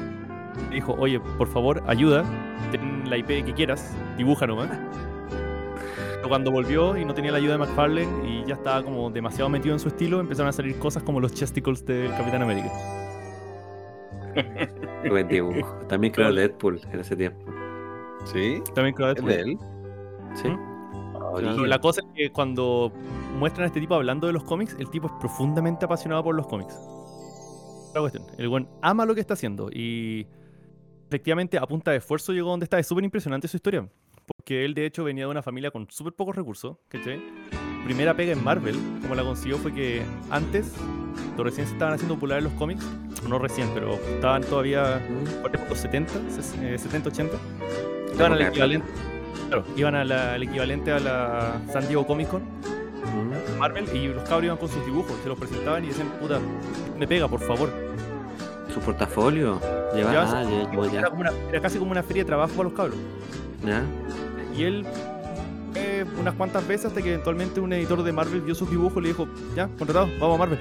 Dijo, 0.72 0.96
oye, 0.98 1.20
por 1.38 1.46
favor, 1.46 1.80
ayuda, 1.86 2.24
ten 2.72 3.08
la 3.08 3.18
IP 3.18 3.44
que 3.44 3.54
quieras, 3.54 3.96
dibuja 4.18 4.48
nomás. 4.48 4.68
Cuando 6.28 6.52
volvió 6.52 6.96
y 6.96 7.04
no 7.04 7.12
tenía 7.12 7.32
la 7.32 7.38
ayuda 7.38 7.52
de 7.54 7.58
McFarlane 7.58 8.28
y 8.28 8.44
ya 8.46 8.54
estaba 8.54 8.84
como 8.84 9.10
demasiado 9.10 9.48
metido 9.48 9.74
en 9.74 9.80
su 9.80 9.88
estilo, 9.88 10.20
empezaron 10.20 10.48
a 10.48 10.52
salir 10.52 10.78
cosas 10.78 11.02
como 11.02 11.18
los 11.18 11.34
chesticles 11.34 11.84
del 11.84 12.10
Capitán 12.10 12.42
América. 12.42 12.70
Buen 15.08 15.28
dibujo. 15.28 15.74
También 15.88 16.12
creo 16.12 16.32
Deadpool 16.32 16.80
en 16.92 17.00
ese 17.00 17.16
tiempo. 17.16 17.40
¿Sí? 18.26 18.62
También 18.74 18.94
creo 18.94 19.08
¿Es 19.10 19.14
Deadpool. 19.16 19.32
de 19.32 19.40
él? 19.40 19.58
Sí. 20.34 20.48
Y 21.62 21.66
la 21.66 21.78
cosa 21.80 22.00
es 22.00 22.06
que 22.14 22.30
cuando 22.32 22.92
muestran 23.38 23.64
a 23.64 23.66
este 23.66 23.80
tipo 23.80 23.94
hablando 23.94 24.26
de 24.26 24.32
los 24.32 24.44
cómics, 24.44 24.76
el 24.78 24.88
tipo 24.90 25.06
es 25.06 25.12
profundamente 25.20 25.84
apasionado 25.84 26.22
por 26.22 26.34
los 26.34 26.46
cómics. 26.46 26.78
La 27.94 28.00
cuestión, 28.00 28.24
el 28.38 28.48
buen 28.48 28.68
ama 28.82 29.04
lo 29.04 29.14
que 29.14 29.20
está 29.20 29.34
haciendo 29.34 29.68
y 29.72 30.26
efectivamente 31.08 31.58
a 31.58 31.66
punta 31.66 31.90
de 31.90 31.96
esfuerzo 31.96 32.32
llegó 32.32 32.50
donde 32.50 32.64
está. 32.64 32.78
Es 32.78 32.86
súper 32.86 33.04
impresionante 33.04 33.48
su 33.48 33.56
historia. 33.56 33.88
Porque 34.36 34.64
él 34.64 34.74
de 34.74 34.86
hecho 34.86 35.04
venía 35.04 35.24
de 35.24 35.30
una 35.30 35.42
familia 35.42 35.70
con 35.70 35.86
súper 35.90 36.12
pocos 36.14 36.34
recursos, 36.36 36.76
¿cachai? 36.88 37.20
Primera 37.84 38.14
pega 38.14 38.32
en 38.32 38.42
Marvel, 38.44 38.76
como 39.02 39.14
la 39.14 39.22
consiguió 39.22 39.58
fue 39.58 39.72
que 39.72 40.02
antes, 40.30 40.72
recién 41.38 41.66
se 41.66 41.72
estaban 41.72 41.94
haciendo 41.94 42.14
populares 42.16 42.44
los 42.44 42.52
cómics, 42.54 42.84
no 43.28 43.38
recién, 43.38 43.68
pero 43.74 43.94
estaban 43.94 44.42
todavía 44.42 45.00
por 45.40 45.68
los 45.68 45.78
70, 45.78 46.12
ses- 46.28 46.54
eh, 46.62 46.78
70, 46.78 47.08
80, 47.08 47.36
iban 48.14 48.32
al 48.32 48.42
equivalente, 48.42 48.86
claro, 49.48 49.64
iban 49.76 49.94
a 49.94 50.04
la- 50.04 50.34
al 50.34 50.42
equivalente 50.42 50.92
a 50.92 51.00
la 51.00 51.60
San 51.72 51.86
Diego 51.88 52.06
Comic 52.06 52.28
Con, 52.28 52.42
Mm. 52.42 53.58
Marvel, 53.58 53.86
y 53.96 54.08
los 54.08 54.22
cabros 54.24 54.44
iban 54.44 54.58
con 54.58 54.68
sus 54.68 54.84
dibujos, 54.84 55.12
se 55.22 55.28
los 55.28 55.38
presentaban 55.38 55.82
y 55.84 55.88
decían, 55.88 56.08
puta, 56.20 56.38
me 56.98 57.06
pega, 57.08 57.26
por 57.28 57.40
favor. 57.40 57.70
Su 58.72 58.78
portafolio. 58.80 59.58
Lleva, 59.94 60.10
ah, 60.10 60.44
ya, 60.44 60.62
Era, 60.62 60.92
ya. 60.92 61.08
como 61.08 61.22
una- 61.22 61.32
era 61.50 61.60
casi 61.60 61.78
como 61.78 61.90
una 61.90 62.02
feria 62.04 62.22
de 62.22 62.26
trabajo 62.26 62.52
para 62.52 62.64
los 62.64 62.72
cabros. 62.74 62.96
Ya. 63.64 63.84
Y 64.56 64.64
él, 64.64 64.84
eh, 65.74 66.04
unas 66.18 66.34
cuantas 66.34 66.66
veces 66.66 66.86
hasta 66.86 67.02
que 67.02 67.10
eventualmente 67.10 67.60
un 67.60 67.72
editor 67.72 68.02
de 68.02 68.12
Marvel 68.12 68.40
vio 68.40 68.54
sus 68.54 68.70
dibujos 68.70 68.98
y 68.98 69.02
le 69.02 69.08
dijo, 69.08 69.28
ya, 69.54 69.68
contratado, 69.68 70.08
vamos 70.18 70.36
a 70.36 70.38
Marvel. 70.38 70.58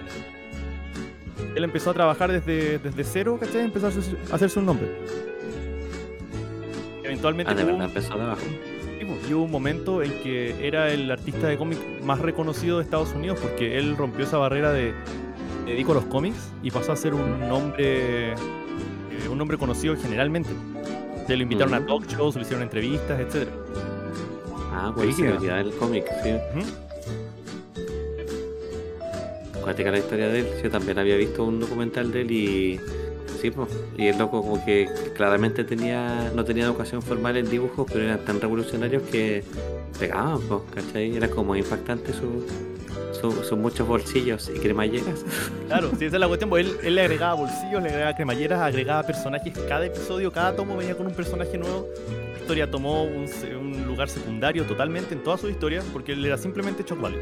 Él 1.56 1.64
empezó 1.64 1.90
a 1.90 1.94
trabajar 1.94 2.32
desde, 2.32 2.78
desde 2.80 3.04
cero, 3.04 3.38
¿cachai? 3.40 3.66
Empezó 3.66 3.88
a 3.88 3.90
hacerse, 4.36 4.60
un 4.60 4.66
nombre. 4.66 4.88
Eventualmente 7.04 7.52
Ah, 7.52 7.56
de 7.56 7.64
verdad 7.64 7.86
empezó 7.86 8.16
de 8.16 8.24
abajo. 8.24 8.42
Pues, 9.10 9.30
y 9.30 9.34
hubo 9.34 9.44
un 9.44 9.52
momento 9.52 10.04
en 10.04 10.12
que 10.22 10.68
era 10.68 10.92
el 10.92 11.10
artista 11.10 11.48
de 11.48 11.58
cómic 11.58 11.80
más 12.04 12.20
reconocido 12.20 12.78
de 12.78 12.84
Estados 12.84 13.12
Unidos 13.14 13.40
porque 13.42 13.78
él 13.78 13.98
rompió 13.98 14.26
esa 14.26 14.38
barrera 14.38 14.72
de 14.72 14.94
me 15.66 15.72
dedico 15.72 15.92
a 15.92 15.96
los 15.96 16.06
cómics 16.06 16.52
y 16.64 16.72
pasó 16.72 16.92
a 16.92 16.96
ser 16.96 17.14
un 17.14 17.48
nombre 17.48 18.34
eh, 18.34 18.36
un 19.30 19.38
nombre 19.38 19.58
conocido 19.58 19.96
generalmente. 19.96 20.50
Se 21.30 21.38
lo 21.38 21.44
invitaron 21.44 21.76
a 21.76 21.78
Ujú. 21.78 21.88
talk 21.88 22.08
shows, 22.08 22.36
le 22.38 22.42
hicieron 22.42 22.64
entrevistas, 22.64 23.20
etc. 23.20 23.48
Ah, 24.74 24.92
Brígida. 24.98 25.30
buenísima 25.30 25.60
el 25.60 25.72
cómic, 25.76 26.06
sí. 26.24 26.34
Cuática 29.62 29.92
la 29.92 30.00
historia 30.00 30.28
de 30.30 30.40
él. 30.40 30.48
Yo 30.64 30.72
también 30.72 30.98
había 30.98 31.18
visto 31.18 31.44
un 31.44 31.60
documental 31.60 32.12
de 32.12 32.22
él 32.22 32.32
y. 32.32 32.80
Sí, 33.40 33.52
pues. 33.52 33.70
Y 33.96 34.08
el 34.08 34.18
loco, 34.18 34.42
como 34.42 34.66
que 34.66 34.90
claramente 35.16 35.64
tenía 35.64 36.32
no 36.36 36.44
tenía 36.44 36.66
educación 36.66 37.04
formal 37.04 37.38
en 37.38 37.48
dibujos, 37.48 37.86
pero 37.94 38.06
eran 38.06 38.26
tan 38.26 38.42
revolucionarios 38.42 39.04
que 39.04 39.44
pegaban, 40.00 40.42
pues, 40.42 40.62
¿cachai? 40.74 41.16
Era 41.16 41.30
como 41.30 41.56
impactante 41.56 42.12
su, 42.12 42.44
su- 43.14 43.44
sus 43.44 43.58
muchos 43.58 43.88
bolsillos 43.88 44.50
y 44.54 44.60
cremalleras. 44.60 45.26
Claro, 45.68 45.92
sí, 45.98 46.06
esa 46.06 46.16
es 46.16 46.20
la 46.20 46.28
cuestión. 46.28 46.50
pues, 46.50 46.66
él, 46.66 46.78
él 46.84 46.96
le 46.96 47.02
agregaba 47.02 47.36
bolsillos, 47.36 47.82
le 47.84 47.90
agregaba 47.90 48.16
cremalleras, 48.16 48.60
agregaba 48.60 49.04
personajes. 49.04 49.54
Cada 49.68 49.86
episodio, 49.86 50.32
cada 50.32 50.56
tomo 50.56 50.76
venía 50.76 50.96
con 50.96 51.06
un 51.06 51.14
personaje 51.14 51.58
nuevo. 51.58 51.88
La 52.34 52.40
historia 52.40 52.72
tomó 52.72 53.04
un, 53.04 53.28
lugar 53.86 54.10
secundario 54.10 54.64
totalmente 54.66 55.14
en 55.14 55.24
toda 55.24 55.38
su 55.38 55.50
historia 55.50 55.84
porque 55.94 56.14
él 56.14 56.26
era 56.26 56.38
simplemente 56.38 56.84
Chuck 56.84 57.00
Valley. 57.00 57.20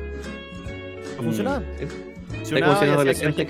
No 1.17 1.23
funcionaba. 1.23 1.61
Está 1.79 1.95
Funcionaba 2.37 2.79
si 2.79 2.85
adolescente 2.85 3.47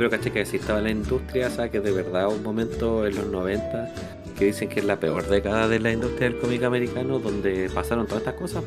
creo 0.00 0.08
caché 0.08 0.30
que 0.30 0.46
si 0.46 0.56
estaba 0.56 0.80
la 0.80 0.90
industria, 0.90 1.48
o 1.48 1.50
sea, 1.50 1.70
que 1.70 1.78
de 1.78 1.92
verdad 1.92 2.28
un 2.28 2.42
momento 2.42 3.06
en 3.06 3.16
los 3.16 3.26
90 3.26 3.92
que 4.40 4.46
dicen 4.46 4.68
que 4.70 4.80
es 4.80 4.86
la 4.86 4.98
peor 4.98 5.26
década 5.28 5.68
de 5.68 5.78
la 5.78 5.92
industria 5.92 6.30
del 6.30 6.38
cómic 6.40 6.62
americano, 6.62 7.18
donde 7.18 7.68
pasaron 7.74 8.06
todas 8.06 8.22
estas 8.22 8.34
cosas. 8.34 8.64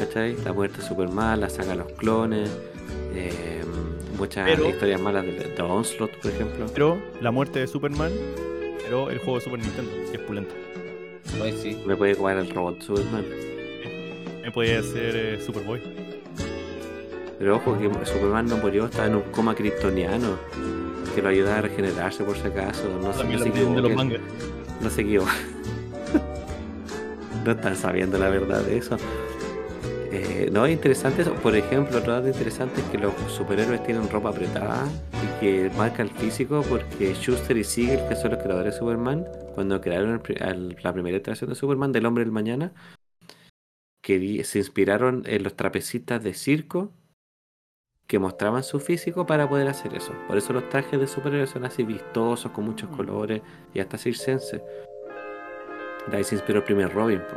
¿Cachai? 0.00 0.36
La 0.44 0.52
muerte 0.52 0.78
de 0.78 0.88
Superman, 0.88 1.40
la 1.40 1.48
saga 1.48 1.70
de 1.70 1.76
los 1.76 1.92
clones, 1.92 2.50
eh, 3.14 3.62
muchas 4.18 4.48
Pero- 4.50 4.68
historias 4.68 5.00
malas 5.00 5.24
de, 5.24 5.32
de 5.56 5.62
Onslaught, 5.62 6.12
por 6.16 6.30
ejemplo. 6.32 6.66
Pero 6.74 6.98
la 7.20 7.30
muerte 7.30 7.60
de 7.60 7.68
Superman, 7.68 8.10
pero 8.82 9.10
el 9.10 9.18
juego 9.18 9.36
de 9.36 9.44
Super 9.44 9.60
Nintendo, 9.60 9.92
que 10.10 10.16
es 10.16 10.22
pulento. 10.22 10.54
Ay, 11.40 11.56
sí. 11.62 11.80
Me 11.86 11.94
puede 11.96 12.14
jugar 12.14 12.36
el 12.38 12.50
robot 12.50 12.82
Superman. 12.82 13.24
Me 14.42 14.50
podía 14.50 14.82
ser 14.82 15.14
eh, 15.14 15.40
Superboy. 15.40 15.80
Pero 17.38 17.56
ojo 17.56 17.78
que 17.78 17.88
Superman 18.06 18.46
no 18.46 18.56
murió, 18.56 18.86
estaba 18.86 19.06
en 19.06 19.14
un 19.14 19.22
coma 19.30 19.54
kryptoniano. 19.54 20.36
Que 21.18 21.22
lo 21.22 21.30
ayudaba 21.30 21.58
a 21.58 21.62
regenerarse 21.62 22.22
por 22.22 22.36
si 22.36 22.46
acaso. 22.46 22.88
No, 23.02 23.12
se- 23.12 23.18
También 23.18 23.40
no 23.40 23.44
se 23.44 23.50
equivoquen. 23.50 24.20
No 24.80 24.88
se 24.88 25.00
equivoca. 25.00 25.32
no 27.44 27.50
están 27.50 27.74
sabiendo 27.74 28.18
la 28.18 28.28
verdad 28.28 28.62
de 28.62 28.78
eso. 28.78 28.96
Eh, 30.12 30.48
no, 30.52 30.64
es 30.64 30.74
interesante 30.74 31.22
eso. 31.22 31.34
Por 31.34 31.56
ejemplo, 31.56 31.98
otro 31.98 32.12
dato 32.12 32.28
interesante 32.28 32.82
es 32.82 32.86
que 32.86 32.98
los 32.98 33.12
superhéroes 33.32 33.82
tienen 33.82 34.08
ropa 34.08 34.28
apretada 34.28 34.86
y 35.12 35.40
que 35.40 35.70
marca 35.76 36.02
el 36.02 36.10
físico 36.10 36.64
porque 36.68 37.14
Schuster 37.14 37.56
y 37.56 37.64
Siegel, 37.64 38.06
que 38.08 38.14
son 38.14 38.30
los 38.30 38.40
creadores 38.40 38.74
de 38.74 38.78
Superman, 38.78 39.26
cuando 39.56 39.80
crearon 39.80 40.22
el 40.36 40.76
la 40.80 40.92
primera 40.92 41.16
iteración 41.16 41.50
de 41.50 41.56
Superman 41.56 41.90
del 41.90 42.06
Hombre 42.06 42.22
del 42.22 42.32
Mañana, 42.32 42.72
que 44.02 44.44
se 44.44 44.58
inspiraron 44.60 45.24
en 45.26 45.42
los 45.42 45.56
trapecistas 45.56 46.22
de 46.22 46.32
circo 46.32 46.92
que 48.08 48.18
mostraban 48.18 48.62
su 48.64 48.80
físico 48.80 49.26
para 49.26 49.46
poder 49.48 49.68
hacer 49.68 49.94
eso. 49.94 50.12
Por 50.26 50.38
eso 50.38 50.52
los 50.54 50.68
trajes 50.70 50.98
de 50.98 51.06
superhéroes 51.06 51.50
son 51.50 51.64
así 51.66 51.82
vistosos, 51.84 52.50
con 52.52 52.64
muchos 52.64 52.88
colores 52.88 53.42
y 53.74 53.80
hasta 53.80 53.98
circenses. 53.98 54.62
De 56.10 56.16
ahí 56.16 56.24
se 56.24 56.34
inspiró 56.36 56.60
el 56.60 56.64
primer 56.64 56.90
Robin, 56.94 57.20
po, 57.20 57.36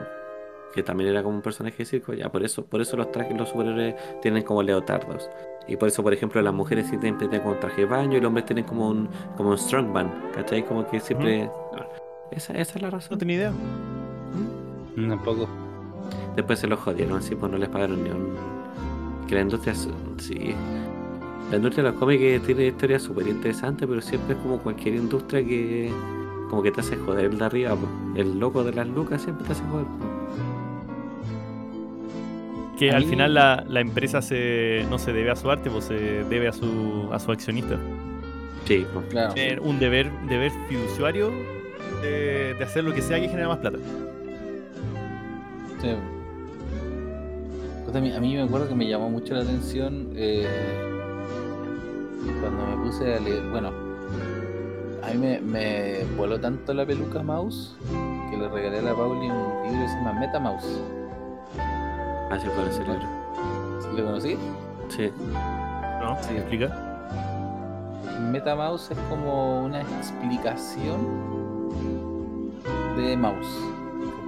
que 0.73 0.81
también 0.81 1.09
era 1.09 1.21
como 1.23 1.35
un 1.35 1.41
personaje 1.41 1.79
de 1.79 1.85
circo. 1.85 2.13
Ya, 2.13 2.31
por 2.31 2.41
eso, 2.43 2.63
por 2.65 2.79
eso 2.79 2.95
los 2.95 3.11
trajes, 3.11 3.37
los 3.37 3.49
superhéroes 3.49 3.95
tienen 4.21 4.43
como 4.43 4.63
leotardos. 4.63 5.29
Y 5.67 5.75
por 5.75 5.89
eso, 5.89 6.01
por 6.03 6.13
ejemplo, 6.13 6.41
las 6.41 6.53
mujeres 6.53 6.87
siempre 6.87 7.11
tienen 7.11 7.41
como 7.41 7.53
un 7.55 7.59
traje 7.59 7.81
de 7.81 7.87
baño 7.87 8.17
y 8.17 8.21
los 8.21 8.29
hombres 8.29 8.45
tienen 8.45 8.63
como 8.63 8.87
un, 8.87 9.09
como 9.35 9.49
un 9.49 9.57
strongman, 9.57 10.09
¿cachai? 10.33 10.63
Como 10.65 10.87
que 10.89 11.01
siempre. 11.01 11.49
Esa, 12.31 12.53
esa 12.53 12.75
es 12.77 12.81
la 12.81 12.87
No 12.87 12.95
razón. 12.97 13.17
tenía 13.19 13.35
idea. 13.35 13.53
Tampoco. 14.95 15.49
Después 16.37 16.59
se 16.59 16.67
los 16.67 16.79
jodieron, 16.79 17.17
así 17.17 17.35
pues 17.35 17.51
no 17.51 17.57
les 17.57 17.67
pagaron 17.67 18.01
ni 18.03 18.09
un. 18.09 18.60
Que 19.31 19.35
la 19.35 19.41
industria, 19.43 19.73
sí. 20.17 20.53
La 21.49 21.55
industria 21.57 21.85
de 21.85 21.89
los 21.91 21.99
cómics 21.99 22.43
tiene 22.45 22.67
historias 22.67 23.01
súper 23.01 23.27
interesantes, 23.27 23.87
pero 23.87 24.01
siempre 24.01 24.35
es 24.35 24.41
como 24.41 24.57
cualquier 24.59 24.95
industria 24.95 25.41
que. 25.43 25.89
Como 26.49 26.61
que 26.61 26.71
te 26.71 26.81
hace 26.81 26.97
joder 26.97 27.25
el 27.25 27.37
de 27.37 27.45
arriba, 27.45 27.75
po. 27.77 27.87
El 28.15 28.37
loco 28.37 28.61
de 28.65 28.73
las 28.73 28.85
lucas 28.89 29.21
siempre 29.21 29.45
te 29.45 29.53
hace 29.53 29.63
joder. 29.71 29.85
po. 29.85 30.05
Que 32.77 32.91
A 32.91 32.97
al 32.97 33.03
mí- 33.03 33.09
final 33.09 33.33
la, 33.33 33.63
la 33.69 33.79
empresa 33.79 34.21
se, 34.21 34.85
no 34.89 34.97
se 34.99 35.13
debe 35.13 35.31
a 35.31 35.35
su 35.35 35.49
arte, 35.49 35.69
pues 35.69 35.85
se 35.85 35.93
debe 36.25 36.47
a 36.49 36.51
su, 36.51 37.07
a 37.11 37.19
su 37.19 37.31
accionista. 37.31 37.77
Sí, 38.65 38.85
po. 38.93 39.01
Claro. 39.09 39.33
Tener 39.33 39.59
un 39.61 39.79
deber, 39.79 40.11
deber 40.27 40.51
fiduciario 40.67 41.31
de, 42.01 42.53
de 42.57 42.63
hacer 42.63 42.83
lo 42.83 42.93
que 42.93 43.01
sea 43.01 43.19
que 43.19 43.27
genere 43.29 43.47
más 43.47 43.59
plata. 43.59 43.77
Sí. 45.81 45.89
Pues 47.91 48.01
a, 48.01 48.05
mí, 48.05 48.13
a 48.13 48.21
mí 48.21 48.35
me 48.35 48.43
acuerdo 48.43 48.69
que 48.69 48.75
me 48.75 48.87
llamó 48.87 49.09
mucho 49.09 49.33
la 49.33 49.41
atención 49.41 50.13
eh, 50.15 50.47
cuando 52.39 52.65
me 52.65 52.85
puse 52.85 53.15
a 53.15 53.19
leer. 53.19 53.43
Bueno, 53.49 53.67
a 55.03 55.11
mí 55.11 55.17
me, 55.17 55.41
me 55.41 56.05
voló 56.15 56.39
tanto 56.39 56.73
la 56.73 56.85
peluca 56.85 57.21
Mouse 57.21 57.75
que 58.29 58.37
le 58.37 58.47
regalé 58.47 58.79
a 58.79 58.81
la 58.81 58.95
Pauli 58.95 59.29
un 59.29 59.63
libro 59.67 59.81
que 59.81 59.89
se 59.89 59.95
llama 59.95 60.13
Meta 60.13 60.39
Mouse. 60.39 60.81
Así 62.29 62.47
fue 62.47 62.63
el 62.63 62.71
cerebro. 62.71 63.05
¿Sí 63.81 63.87
¿Lo 63.97 64.05
conocí? 64.05 64.37
Sí. 64.87 65.11
¿No? 65.99 66.17
Sí. 66.23 66.31
¿Me 66.31 66.39
explica? 66.39 66.87
MetaMouse 68.31 68.91
es 68.91 68.97
como 69.09 69.65
una 69.65 69.81
explicación 69.81 71.01
de 72.95 73.17
mouse. 73.17 73.80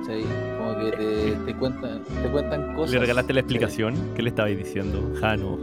¿Cachai? 0.03 0.23
Como 0.57 0.79
que 0.79 0.91
te, 0.97 1.31
te 1.45 1.53
cuentan, 1.55 2.03
te 2.03 2.29
cuentan 2.29 2.75
cosas. 2.75 2.91
¿Le 2.93 2.99
regalaste 2.99 3.33
la 3.33 3.39
explicación? 3.39 3.95
¿Qué 4.15 4.21
le 4.21 4.29
estabais 4.29 4.57
diciendo? 4.57 5.01
Jano. 5.19 5.57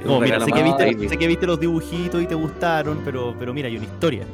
Es 0.00 0.06
No, 0.06 0.20
mira, 0.20 0.40
sé 0.40 0.52
que, 0.52 0.62
viste, 0.62 0.84
baby. 0.84 1.08
sé 1.08 1.16
que 1.16 1.26
viste 1.26 1.46
los 1.46 1.58
dibujitos 1.60 2.22
y 2.22 2.26
te 2.26 2.34
gustaron, 2.34 3.00
pero, 3.04 3.34
pero 3.38 3.52
mira, 3.52 3.68
hay 3.68 3.76
una 3.76 3.84
historia. 3.86 4.24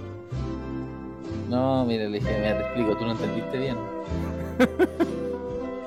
No, 1.49 1.85
mira, 1.87 2.05
le 2.05 2.19
dije, 2.21 2.39
mira, 2.39 2.59
te 2.59 2.65
explico, 2.65 2.97
tú 2.97 3.05
no 3.07 3.13
entendiste 3.13 3.59
bien. 3.59 3.77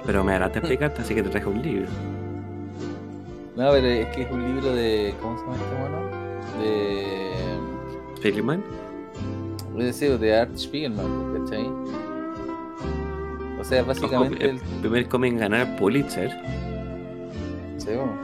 Pero 0.06 0.24
me 0.24 0.34
harás 0.34 0.56
explicarte, 0.56 1.04
así 1.04 1.14
que 1.14 1.22
te 1.22 1.30
traje 1.30 1.46
un 1.46 1.62
libro. 1.62 1.88
No, 3.56 3.70
pero 3.72 3.86
es 3.86 4.08
que 4.16 4.24
es 4.24 4.32
un 4.32 4.42
libro 4.44 4.74
de. 4.74 5.14
¿Cómo 5.22 5.38
se 5.38 5.44
llama 5.44 5.58
este 5.58 5.76
mono? 5.78 6.00
De. 6.60 7.42
Es 9.78 9.86
decir, 10.00 10.18
de 10.18 10.36
Art 10.36 10.58
Spiegelman, 10.58 11.46
¿cachai? 11.46 11.70
O 13.62 13.64
sea, 13.64 13.84
básicamente 13.84 14.44
el 14.44 14.50
el... 14.52 14.60
primer 14.82 15.08
cómic 15.08 15.34
en 15.34 15.40
ganar 15.40 15.76
Pulitzer 15.78 16.32
Sí, 17.78 17.90
bueno. 17.96 18.18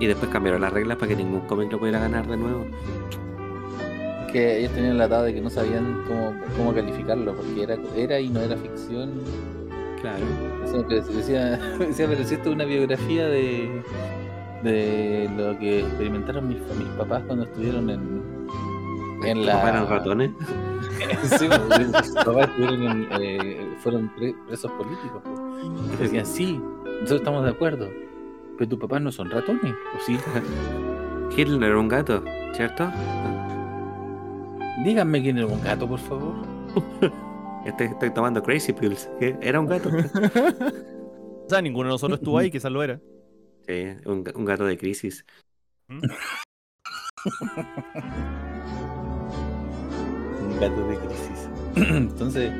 y 0.00 0.06
después 0.06 0.30
cambiaron 0.30 0.60
las 0.60 0.72
reglas 0.72 0.96
para 0.98 1.08
que 1.10 1.16
ningún 1.16 1.40
cómic 1.42 1.70
lo 1.72 1.78
pudiera 1.78 2.00
ganar 2.00 2.26
de 2.26 2.36
nuevo. 2.36 2.66
que 4.32 4.58
ellos 4.58 4.72
tenían 4.72 4.98
la 4.98 5.04
atado 5.04 5.24
de 5.24 5.34
que 5.34 5.40
no 5.40 5.48
sabían 5.50 6.02
cómo, 6.06 6.34
cómo 6.56 6.74
calificarlo, 6.74 7.34
porque 7.34 7.62
era, 7.62 7.76
era 7.96 8.20
y 8.20 8.28
no 8.28 8.40
era 8.40 8.56
ficción. 8.56 9.12
Claro. 10.00 10.24
Decía, 10.88 11.56
decía, 11.78 12.06
pero 12.08 12.24
si 12.24 12.34
esto 12.34 12.50
es 12.50 12.54
una 12.54 12.64
biografía 12.66 13.26
de, 13.26 13.82
de 14.62 15.30
lo 15.36 15.58
que 15.58 15.80
experimentaron 15.80 16.46
mis, 16.48 16.58
mis 16.76 16.88
papás 16.98 17.22
cuando 17.26 17.44
estuvieron 17.46 17.88
en, 17.90 18.22
en 19.24 19.38
¿Tu 19.38 19.44
la... 19.44 19.54
papá 19.54 19.70
eran 19.70 19.88
ratones? 19.88 20.30
Sí, 21.38 21.48
pues, 21.48 22.12
papás 22.24 22.48
en, 22.58 23.08
eh, 23.20 23.76
fueron 23.80 24.08
pre- 24.16 24.34
presos 24.46 24.70
políticos. 24.72 25.22
pues. 25.24 25.98
Decían, 26.00 26.26
sí, 26.26 26.60
nosotros 26.84 27.20
estamos 27.20 27.44
de 27.44 27.50
acuerdo, 27.50 27.88
pero 28.56 28.68
tus 28.70 28.78
papás 28.78 29.00
no 29.02 29.12
son 29.12 29.30
ratones, 29.30 29.72
¿o 29.96 30.00
sí? 30.04 30.16
Hitler 31.36 31.62
era 31.70 31.78
un 31.78 31.88
gato, 31.88 32.22
¿cierto? 32.54 32.90
Díganme 34.84 35.22
quién 35.22 35.38
era 35.38 35.46
un 35.46 35.62
gato, 35.62 35.88
por 35.88 35.98
favor. 35.98 36.34
Estoy, 37.64 37.88
estoy 37.88 38.10
tomando 38.14 38.42
Crazy 38.42 38.72
Pills. 38.72 39.10
¿Era 39.20 39.60
un 39.60 39.66
gato? 39.66 39.90
O 39.90 41.48
sea, 41.48 41.60
ninguno 41.60 41.88
de 41.88 41.94
nosotros 41.94 42.18
estuvo 42.20 42.38
ahí, 42.38 42.50
quizás 42.50 42.70
lo 42.72 42.82
era. 42.82 42.98
sí, 43.66 43.96
un 44.06 44.44
gato 44.44 44.64
de 44.64 44.78
crisis. 44.78 45.24
¿Mm? 45.88 46.00
Un 50.58 50.60
gato 50.60 50.88
de 50.88 50.96
crisis. 50.96 51.48
Entonces, 51.90 52.52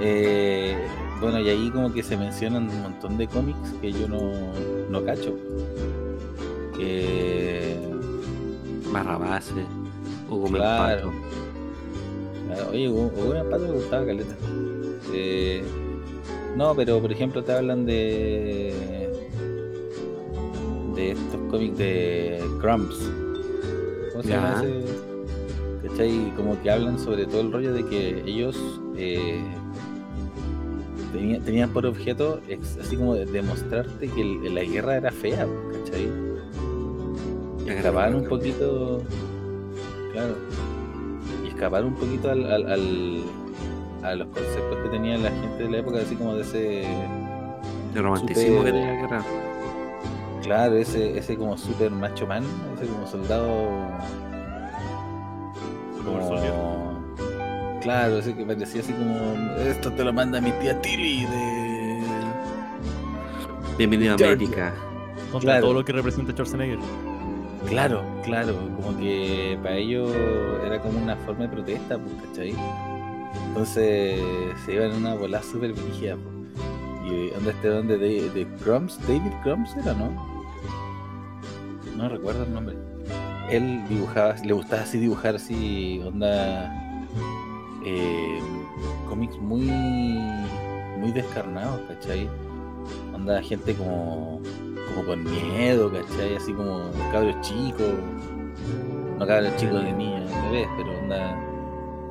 eh, 0.00 0.76
bueno, 1.20 1.38
y 1.38 1.48
ahí 1.48 1.70
como 1.70 1.92
que 1.92 2.02
se 2.02 2.16
mencionan 2.16 2.68
un 2.68 2.82
montón 2.82 3.16
de 3.16 3.28
cómics 3.28 3.72
que 3.80 3.92
yo 3.92 4.08
no, 4.08 4.32
no 4.90 5.04
cacho. 5.04 5.36
Que, 6.76 7.76
Barrabás, 8.92 9.52
Hugo 10.28 10.46
Claro. 10.48 11.12
Melpato. 11.12 11.12
claro, 12.46 12.70
oye, 12.70 12.88
Hugo 12.88 13.10
Hugo 13.16 13.50
Pato 13.50 13.64
me 13.66 13.72
gustaba 13.72 14.06
caleta. 14.06 14.34
Eh, 15.14 15.62
no, 16.56 16.74
pero 16.74 17.00
por 17.00 17.12
ejemplo 17.12 17.42
te 17.44 17.52
hablan 17.52 17.86
de 17.86 19.10
de 20.96 21.10
estos 21.12 21.40
cómics 21.50 21.78
de 21.78 22.42
Crumbs. 22.60 23.10
¿Cómo 24.12 24.22
se 24.24 24.28
llama 24.30 24.62
ese? 24.62 25.11
¿Cachai? 25.88 26.32
Como 26.36 26.60
que 26.62 26.70
hablan 26.70 26.98
sobre 26.98 27.26
todo 27.26 27.40
el 27.40 27.52
rollo 27.52 27.72
de 27.74 27.84
que 27.86 28.22
ellos 28.26 28.56
eh, 28.96 29.42
tenía- 31.12 31.40
tenían 31.40 31.70
por 31.70 31.86
objeto 31.86 32.40
ex- 32.48 32.78
así 32.80 32.96
como 32.96 33.14
de 33.14 33.26
demostrarte 33.26 34.08
que 34.08 34.20
el- 34.20 34.54
la 34.54 34.62
guerra 34.62 34.96
era 34.96 35.10
fea, 35.10 35.46
¿cachai? 35.84 36.08
Escapaban 37.66 38.14
un 38.16 38.24
poquito, 38.26 39.02
claro, 40.12 40.34
y 41.44 41.48
escapar 41.48 41.84
un 41.84 41.94
poquito 41.94 42.30
al, 42.30 42.44
al- 42.50 42.70
al- 42.72 43.22
a 44.02 44.14
los 44.16 44.28
conceptos 44.28 44.78
que 44.82 44.88
tenía 44.90 45.16
la 45.16 45.30
gente 45.30 45.62
de 45.64 45.70
la 45.70 45.78
época, 45.78 45.98
así 46.00 46.14
como 46.16 46.34
de 46.34 46.42
ese, 46.42 46.82
El 47.94 48.02
romanticismo 48.02 48.64
que 48.64 48.72
tenía 48.72 48.92
la 48.94 49.00
guerra. 49.00 49.24
claro, 50.42 50.76
ese, 50.76 51.16
ese 51.18 51.36
como 51.36 51.56
super 51.56 51.90
macho 51.92 52.26
man, 52.26 52.42
ese 52.76 52.90
como 52.92 53.06
soldado, 53.06 53.54
Super 56.04 56.22
soldier. 56.22 56.52
claro, 57.82 58.18
ese 58.18 58.34
que 58.34 58.44
parecía 58.44 58.80
así 58.80 58.92
como, 58.92 59.16
esto 59.58 59.92
te 59.92 60.04
lo 60.04 60.12
manda 60.12 60.40
mi 60.40 60.50
tía 60.52 60.80
Tilly 60.80 61.24
de... 61.26 62.02
Bienvenido 63.78 64.12
a. 64.12 64.14
América. 64.14 64.74
Contra 65.30 65.52
Claro. 65.52 65.62
todo 65.66 65.74
lo 65.74 65.84
que 65.84 65.92
representa 65.92 66.32
Schwarzenegger. 66.32 66.78
Claro, 67.68 68.02
claro, 68.24 68.54
como 68.76 68.96
que 68.98 69.58
para 69.62 69.76
ellos 69.76 70.12
era 70.66 70.80
como 70.80 70.98
una 71.00 71.16
forma 71.16 71.42
de 71.44 71.48
protesta, 71.48 71.96
pues, 71.98 72.14
¿cachai? 72.26 72.54
Entonces 73.48 74.20
se 74.66 74.74
iban 74.74 74.90
en 74.90 74.96
una 74.98 75.14
bola 75.14 75.42
súper 75.42 75.72
brígida, 75.72 76.16
pues. 76.16 76.34
Y 77.10 77.30
donde 77.30 77.50
este 77.50 77.68
donde 77.68 77.98
de, 77.98 78.30
de 78.30 78.46
Crumbs, 78.62 78.98
David 79.08 79.32
Crumbs 79.42 79.74
era, 79.76 79.94
¿no? 79.94 80.10
No 81.96 82.08
recuerdo 82.08 82.44
el 82.44 82.52
nombre. 82.52 82.76
Él 83.50 83.82
dibujaba, 83.88 84.34
le 84.44 84.52
gustaba 84.52 84.82
así 84.82 84.98
dibujar 84.98 85.36
así, 85.36 86.00
onda 86.06 86.72
eh, 87.84 88.38
cómics 89.08 89.38
muy 89.38 89.66
muy 90.98 91.12
descarnados, 91.12 91.80
¿cachai? 91.88 92.28
Onda 93.14 93.42
gente 93.42 93.74
como 93.74 94.40
como 94.94 95.06
con 95.06 95.24
miedo, 95.24 95.90
¿cachai? 95.90 96.36
Así 96.36 96.52
como 96.52 96.90
cabros 97.12 97.40
chicos, 97.40 97.94
no 99.18 99.26
cabros 99.26 99.56
chicos 99.56 99.82
de 99.84 99.92
niños, 99.92 100.30
bebés, 100.50 100.68
pero 100.76 100.98
onda 100.98 101.36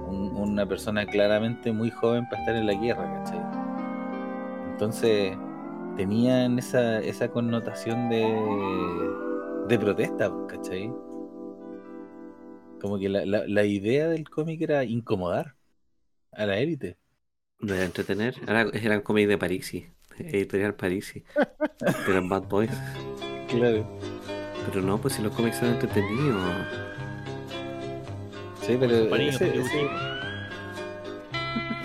un- 0.09 0.31
una 0.35 0.65
persona 0.65 1.05
claramente 1.05 1.71
muy 1.71 1.89
joven 1.89 2.25
para 2.29 2.41
estar 2.41 2.55
en 2.55 2.65
la 2.67 2.73
guerra, 2.73 3.23
¿cachai? 3.23 3.41
Entonces 4.71 5.37
tenían 5.95 6.57
esa, 6.59 6.99
esa 6.99 7.29
connotación 7.29 8.09
de, 8.09 8.25
de 9.67 9.79
protesta, 9.79 10.31
¿cachai? 10.47 10.91
Como 12.81 12.97
que 12.97 13.09
la, 13.09 13.25
la, 13.25 13.45
la 13.47 13.63
idea 13.63 14.07
del 14.07 14.27
cómic 14.27 14.59
era 14.61 14.83
incomodar 14.83 15.55
a 16.31 16.45
la 16.47 16.57
élite. 16.57 16.97
No 17.59 17.75
era 17.75 17.85
entretener. 17.85 18.33
Era, 18.47 18.61
eran 18.73 19.01
cómics 19.01 19.29
de 19.29 19.37
Parisi. 19.37 19.85
Editorial 20.17 20.73
Parisi. 20.75 21.23
Eran 22.09 22.27
Bad 22.27 22.43
Boys. 22.47 22.71
Claro. 23.47 23.87
Pero 24.67 24.81
no, 24.81 24.99
pues 24.99 25.13
si 25.15 25.21
los 25.21 25.33
cómics 25.35 25.57
son 25.57 25.69
entretenidos. 25.73 26.41
Sí, 28.65 28.77
pero 28.79 29.15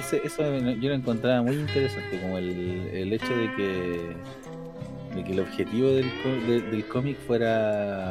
ese- 0.00 0.20
eso 0.24 0.42
yo 0.58 0.88
lo 0.88 0.94
encontraba 0.94 1.42
muy 1.42 1.56
interesante, 1.56 2.20
como 2.20 2.38
el, 2.38 2.48
el 2.92 3.12
hecho 3.12 3.34
de 3.36 3.52
que, 3.54 4.16
de 5.16 5.24
que 5.24 5.32
el 5.32 5.40
objetivo 5.40 5.88
del, 5.90 6.10
co- 6.22 6.46
de- 6.46 6.62
del 6.62 6.86
cómic 6.86 7.16
fuera 7.26 8.08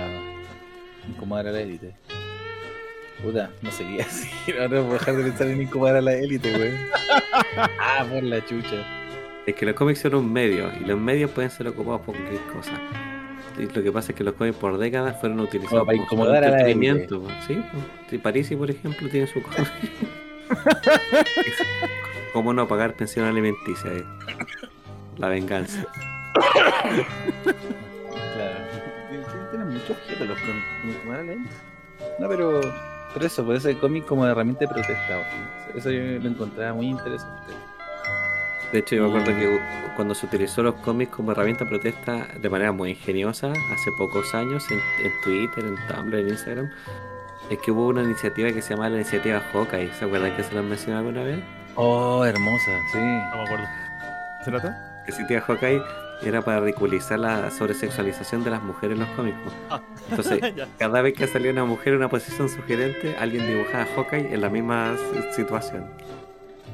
incomodar 1.08 1.48
a 1.48 1.52
la 1.52 1.62
élite. 1.62 1.96
Puta, 3.26 3.49
no 3.63 3.71
qué 3.86 3.97
decir, 3.97 4.59
ahora 4.61 4.82
voy 4.82 4.91
a 4.91 4.93
dejar 4.93 5.15
de 5.15 5.23
pensar 5.23 5.47
en 5.47 5.61
incomodar 5.63 5.95
a 5.95 6.01
la 6.01 6.13
élite, 6.13 6.51
güey. 6.55 6.71
ah, 7.80 8.05
por 8.07 8.21
la 8.23 8.45
chucha. 8.45 8.86
Es 9.47 9.55
que 9.55 9.65
los 9.65 9.73
cómics 9.76 9.99
son 9.99 10.13
un 10.15 10.32
medio 10.32 10.71
y 10.80 10.86
los 10.86 10.99
medios 10.99 11.32
pueden 11.32 11.49
ser 11.49 11.67
ocupados 11.67 12.01
por 12.01 12.15
cualquier 12.15 12.41
cosa. 12.53 12.71
Y 13.57 13.65
lo 13.73 13.82
que 13.84 13.91
pasa 13.91 14.11
es 14.11 14.17
que 14.17 14.23
los 14.23 14.36
cómics 14.36 14.57
por 14.57 14.78
décadas 14.78 15.19
fueron 15.19 15.39
utilizados 15.39 15.80
Como 15.80 15.86
para 15.86 15.97
como 15.97 16.05
incomodar 16.05 16.43
a 16.43 16.49
la 16.51 16.57
po. 17.07 17.28
Sí. 17.47 17.59
Sí, 18.09 18.17
Parisi, 18.19 18.55
por 18.55 18.69
ejemplo, 18.69 19.09
tiene 19.09 19.26
su 19.28 19.41
cómic. 19.41 19.67
¿Cómo 22.34 22.53
no 22.53 22.67
pagar 22.67 22.93
pensión 22.95 23.26
alimenticia? 23.26 23.91
eh? 23.91 24.03
La 25.17 25.30
venganza. 25.30 25.84
Claro. 28.34 28.55
Tienen- 29.51 29.67
muchos 29.69 29.91
objetos 29.91 30.28
los 30.28 30.38
cómics, 30.39 30.99
como 31.01 31.13
élite. 31.13 31.38
No, 32.19 32.28
pero, 32.28 32.61
pero 33.16 33.26
eso, 33.26 33.43
por 33.43 33.55
ese 33.55 33.76
cómic 33.80 34.05
como 34.05 34.28
herramienta 34.28 34.59
de 34.61 34.68
protesta, 34.68 35.28
eso 35.74 35.89
yo 35.89 36.20
lo 36.22 36.30
encontraba 36.30 36.74
muy 36.74 36.89
interesante. 36.89 37.53
De 38.72 38.80
hecho, 38.80 38.95
yo 38.95 39.03
me 39.03 39.07
acuerdo 39.09 39.32
Mm. 39.32 39.39
que 39.39 39.59
cuando 39.95 40.13
se 40.13 40.26
utilizó 40.26 40.61
los 40.61 40.76
cómics 40.76 41.11
como 41.11 41.32
herramienta 41.32 41.63
de 41.63 41.70
protesta 41.70 42.28
de 42.39 42.49
manera 42.49 42.72
muy 42.72 42.91
ingeniosa, 42.91 43.51
hace 43.51 43.91
pocos 43.97 44.36
años, 44.36 44.70
en, 44.70 44.80
en 45.05 45.11
Twitter, 45.24 45.63
en 45.66 45.76
Tumblr, 45.88 46.16
en 46.20 46.28
Instagram, 46.30 46.70
es 47.49 47.57
que 47.59 47.72
hubo 47.72 47.88
una 47.88 48.03
iniciativa 48.03 48.51
que 48.51 48.61
se 48.61 48.72
llamaba 48.72 48.89
la 48.89 48.95
iniciativa 48.97 49.39
Hawkeye. 49.53 49.93
¿Se 49.93 50.05
acuerdan 50.05 50.36
que 50.36 50.43
se 50.43 50.53
la 50.53 50.61
mencionó 50.61 50.97
alguna 50.99 51.24
vez? 51.24 51.39
Oh, 51.76 52.26
hermosa, 52.26 52.72
sí. 52.91 52.97
No 52.99 53.38
me 53.38 53.43
acuerdo. 53.43 53.66
¿Se 54.43 54.51
trata? 54.51 54.70
La 54.70 55.03
iniciativa 55.07 55.41
Hawkeye 55.41 55.82
era 56.24 56.41
para 56.41 56.59
ridiculizar 56.59 57.20
la 57.20 57.51
sobresexualización 57.51 58.43
de 58.43 58.51
las 58.51 58.63
mujeres 58.63 58.97
en 58.97 59.05
los 59.05 59.09
cómics. 59.16 59.38
Ah. 59.70 59.82
Entonces, 60.09 60.39
cada 60.80 61.01
vez 61.01 61.13
que 61.13 61.28
salía 61.28 61.51
una 61.51 61.66
mujer 61.66 61.89
en 61.89 61.97
una 61.97 62.09
posición 62.09 62.49
sugerente, 62.49 63.16
alguien 63.18 63.47
dibujaba 63.47 63.84
a 63.84 63.88
Hawkeye 63.95 64.34
en 64.34 64.41
la 64.41 64.49
misma 64.49 64.95
situación. 65.36 65.86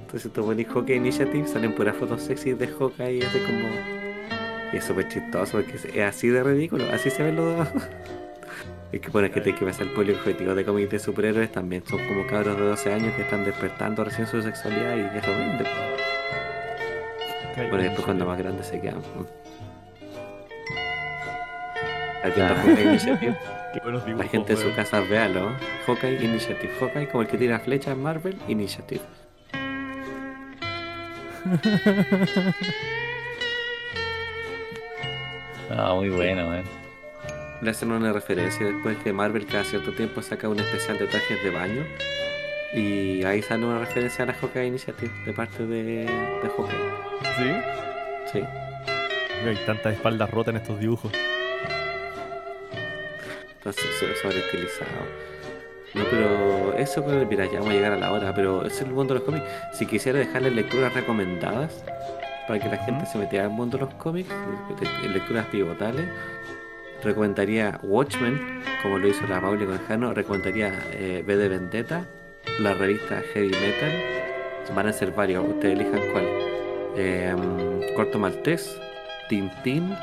Entonces, 0.02 0.32
tú 0.32 0.46
pones 0.46 0.68
Hawkeye 0.68 0.98
Initiative, 0.98 1.48
salen 1.48 1.74
puras 1.74 1.96
fotos 1.96 2.22
sexy 2.22 2.54
de 2.54 2.68
Hawkeye, 2.68 3.26
así 3.26 3.40
como. 3.40 3.70
Y 4.74 4.78
es 4.78 4.86
súper 4.86 5.08
chistoso 5.08 5.58
porque 5.58 5.76
es 5.76 5.86
es 5.86 6.04
así 6.04 6.30
de 6.30 6.44
ridículo, 6.44 6.86
así 6.94 7.10
se 7.10 7.24
ven 7.24 7.36
los. 7.36 7.68
Es 8.92 9.00
que 9.00 9.10
bueno, 9.10 9.28
es 9.28 9.34
que 9.34 9.40
te 9.40 9.56
que 9.56 9.64
pensar 9.64 9.88
el 9.88 9.94
público 9.94 10.20
objetivo 10.20 10.54
de 10.54 10.66
cómics 10.66 10.92
de 10.92 11.00
superhéroes 11.00 11.50
también 11.50 11.82
son 11.88 12.06
como 12.06 12.28
cabros 12.28 12.58
de 12.58 12.64
12 12.64 12.94
años 12.94 13.16
que 13.16 13.22
están 13.22 13.46
despertando 13.46 14.04
recién 14.04 14.28
su 14.28 14.42
sexualidad 14.42 14.98
y 14.98 15.18
eso 15.18 15.32
vende. 15.32 16.11
Ok. 17.52 17.58
Bueno, 17.58 17.80
y 17.80 17.84
después 17.84 18.06
cuando 18.06 18.26
más 18.26 18.38
grandes 18.38 18.68
se 18.68 18.80
quedan. 18.80 19.02
Aquí 22.24 22.40
está 22.40 22.56
Hawkeye 22.56 22.84
Initiative. 22.84 23.38
Qué 23.74 23.80
buenos 23.80 24.08
La 24.08 24.24
gente 24.26 24.54
en 24.54 24.60
su 24.60 24.74
casa 24.74 25.00
véalo. 25.02 25.56
Hawkeye 25.88 26.24
Initiative. 26.24 26.72
Hawkeye 26.80 27.08
como 27.08 27.24
el 27.24 27.28
que 27.28 27.38
tira 27.38 27.60
flechas 27.60 27.98
Marvel 27.98 28.38
Initiative. 28.48 29.02
Ah, 35.74 35.94
muy 35.96 36.10
bueno, 36.10 36.50
weón. 36.50 36.66
Le 37.62 37.72
hacen 37.72 37.94
una 37.94 38.12
referencia 38.12 38.66
después 38.66 38.98
que 38.98 39.14
Marvel 39.14 39.46
cada 39.46 39.64
cierto 39.64 39.94
tiempo 39.94 40.22
saca 40.22 40.50
un 40.50 40.60
especial 40.60 40.98
de 40.98 41.08
trajes 41.08 41.42
de 41.42 41.50
baño. 41.50 41.86
Y 42.74 43.24
ahí 43.24 43.42
sale 43.42 43.66
una 43.66 43.80
referencia 43.80 44.24
a 44.24 44.28
la 44.28 44.34
Hawkeye 44.34 44.68
Initiative 44.68 45.12
de 45.26 45.32
parte 45.32 45.66
de, 45.66 45.84
de 46.06 46.50
Hawkeye. 46.58 47.11
¿Sí? 47.38 47.54
Sí. 48.34 48.44
Hay 49.48 49.56
tantas 49.66 49.94
espaldas 49.94 50.30
rotas 50.30 50.54
en 50.56 50.62
estos 50.62 50.80
dibujos. 50.80 51.12
So- 53.64 53.72
sobreestilizado. 54.22 54.90
No, 55.94 56.04
pero 56.10 56.74
eso, 56.78 57.04
pues, 57.04 57.28
mira, 57.28 57.46
ya 57.46 57.54
vamos 57.60 57.70
a 57.70 57.74
llegar 57.74 57.92
a 57.94 57.98
la 57.98 58.12
hora, 58.12 58.34
pero 58.34 58.66
ese 58.66 58.76
es 58.78 58.82
el 58.84 58.94
mundo 58.94 59.14
de 59.14 59.20
los 59.20 59.26
cómics. 59.28 59.46
Si 59.74 59.86
quisiera 59.86 60.20
dejarles 60.20 60.54
lecturas 60.54 60.94
recomendadas 60.94 61.84
para 62.48 62.60
que 62.60 62.70
la 62.70 62.78
gente 62.78 63.06
se 63.06 63.18
metiera 63.18 63.46
al 63.46 63.52
mundo 63.52 63.78
de 63.78 63.86
los 63.86 63.94
cómics, 63.96 64.30
le- 65.04 65.10
lecturas 65.10 65.46
pivotales, 65.48 66.08
recomendaría 67.04 67.80
Watchmen, 67.84 68.62
como 68.82 68.98
lo 69.00 69.08
hizo 69.08 69.26
la 69.28 69.42
Pauli 69.42 69.66
Conjano, 69.66 70.14
recomendaría 70.14 70.72
eh, 70.94 71.24
V 71.26 71.36
de 71.38 71.50
Vendetta, 71.50 72.06
la 72.60 72.74
revista 72.74 73.22
Heavy 73.34 73.50
Metal, 73.50 73.92
van 74.74 74.88
a 74.88 74.94
ser 74.94 75.12
varios, 75.12 75.46
ustedes 75.48 75.78
elijan 75.80 76.00
cuál. 76.14 76.26
Eh, 76.96 77.94
Corto 77.96 78.20
Maltés, 78.20 78.80
Tintín, 79.30 79.96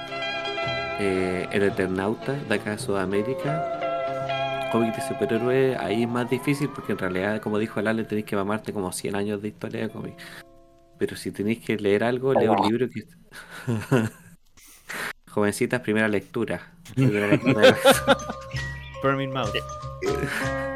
eh, 1.00 1.48
El 1.52 1.62
Eternauta, 1.62 2.32
de 2.32 2.54
acá 2.54 2.72
de 2.72 2.78
Sudamérica. 2.78 3.74
Cómic 4.72 4.96
de 4.96 5.02
superhéroe, 5.02 5.76
ahí 5.78 6.02
es 6.02 6.08
más 6.08 6.28
difícil 6.28 6.68
porque 6.68 6.92
en 6.92 6.98
realidad, 6.98 7.40
como 7.40 7.58
dijo 7.58 7.80
el 7.80 7.86
Ale, 7.86 8.04
tenéis 8.04 8.26
que 8.26 8.36
mamarte 8.36 8.72
como 8.72 8.92
100 8.92 9.16
años 9.16 9.40
de 9.40 9.48
historia 9.48 9.80
de 9.80 9.88
cómic. 9.88 10.14
Pero 10.98 11.16
si 11.16 11.30
tenéis 11.30 11.64
que 11.64 11.76
leer 11.78 12.04
algo, 12.04 12.34
lea 12.34 12.50
un 12.50 12.68
libro 12.68 12.88
que... 12.90 13.04
Jovencitas, 15.30 15.80
primera 15.80 16.08
lectura. 16.08 16.72
Primera 16.94 17.28
lectura 17.28 17.74
Mouth. 19.02 19.54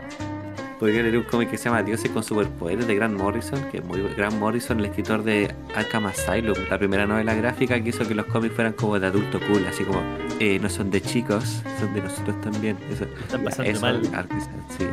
Podría 0.82 1.02
leer 1.04 1.16
un 1.16 1.22
cómic 1.22 1.48
que 1.48 1.56
se 1.58 1.66
llama 1.66 1.80
Dioses 1.84 2.10
con 2.10 2.24
superpoderes 2.24 2.88
de 2.88 2.96
Grant 2.96 3.16
Morrison, 3.16 3.70
que 3.70 3.76
es 3.78 3.84
muy 3.84 4.02
Grant 4.16 4.34
Morrison, 4.34 4.80
el 4.80 4.86
escritor 4.86 5.22
de 5.22 5.54
Arkham 5.76 6.06
Asylum, 6.06 6.56
la 6.68 6.76
primera 6.76 7.06
novela 7.06 7.34
gráfica 7.34 7.80
que 7.80 7.90
hizo 7.90 8.04
que 8.08 8.16
los 8.16 8.26
cómics 8.26 8.52
fueran 8.56 8.72
como 8.72 8.98
de 8.98 9.06
adulto 9.06 9.38
cool, 9.46 9.64
así 9.68 9.84
como 9.84 10.02
eh, 10.40 10.58
no 10.60 10.68
son 10.68 10.90
de 10.90 11.00
chicos, 11.00 11.62
son 11.78 11.94
de 11.94 12.00
nosotros 12.02 12.40
también. 12.40 12.76
Eso, 12.92 13.04
Están 13.04 13.44
pasando 13.44 13.70
eso, 13.70 13.80
mal. 13.80 14.02
Arkham, 14.12 14.40
sí. 14.76 14.84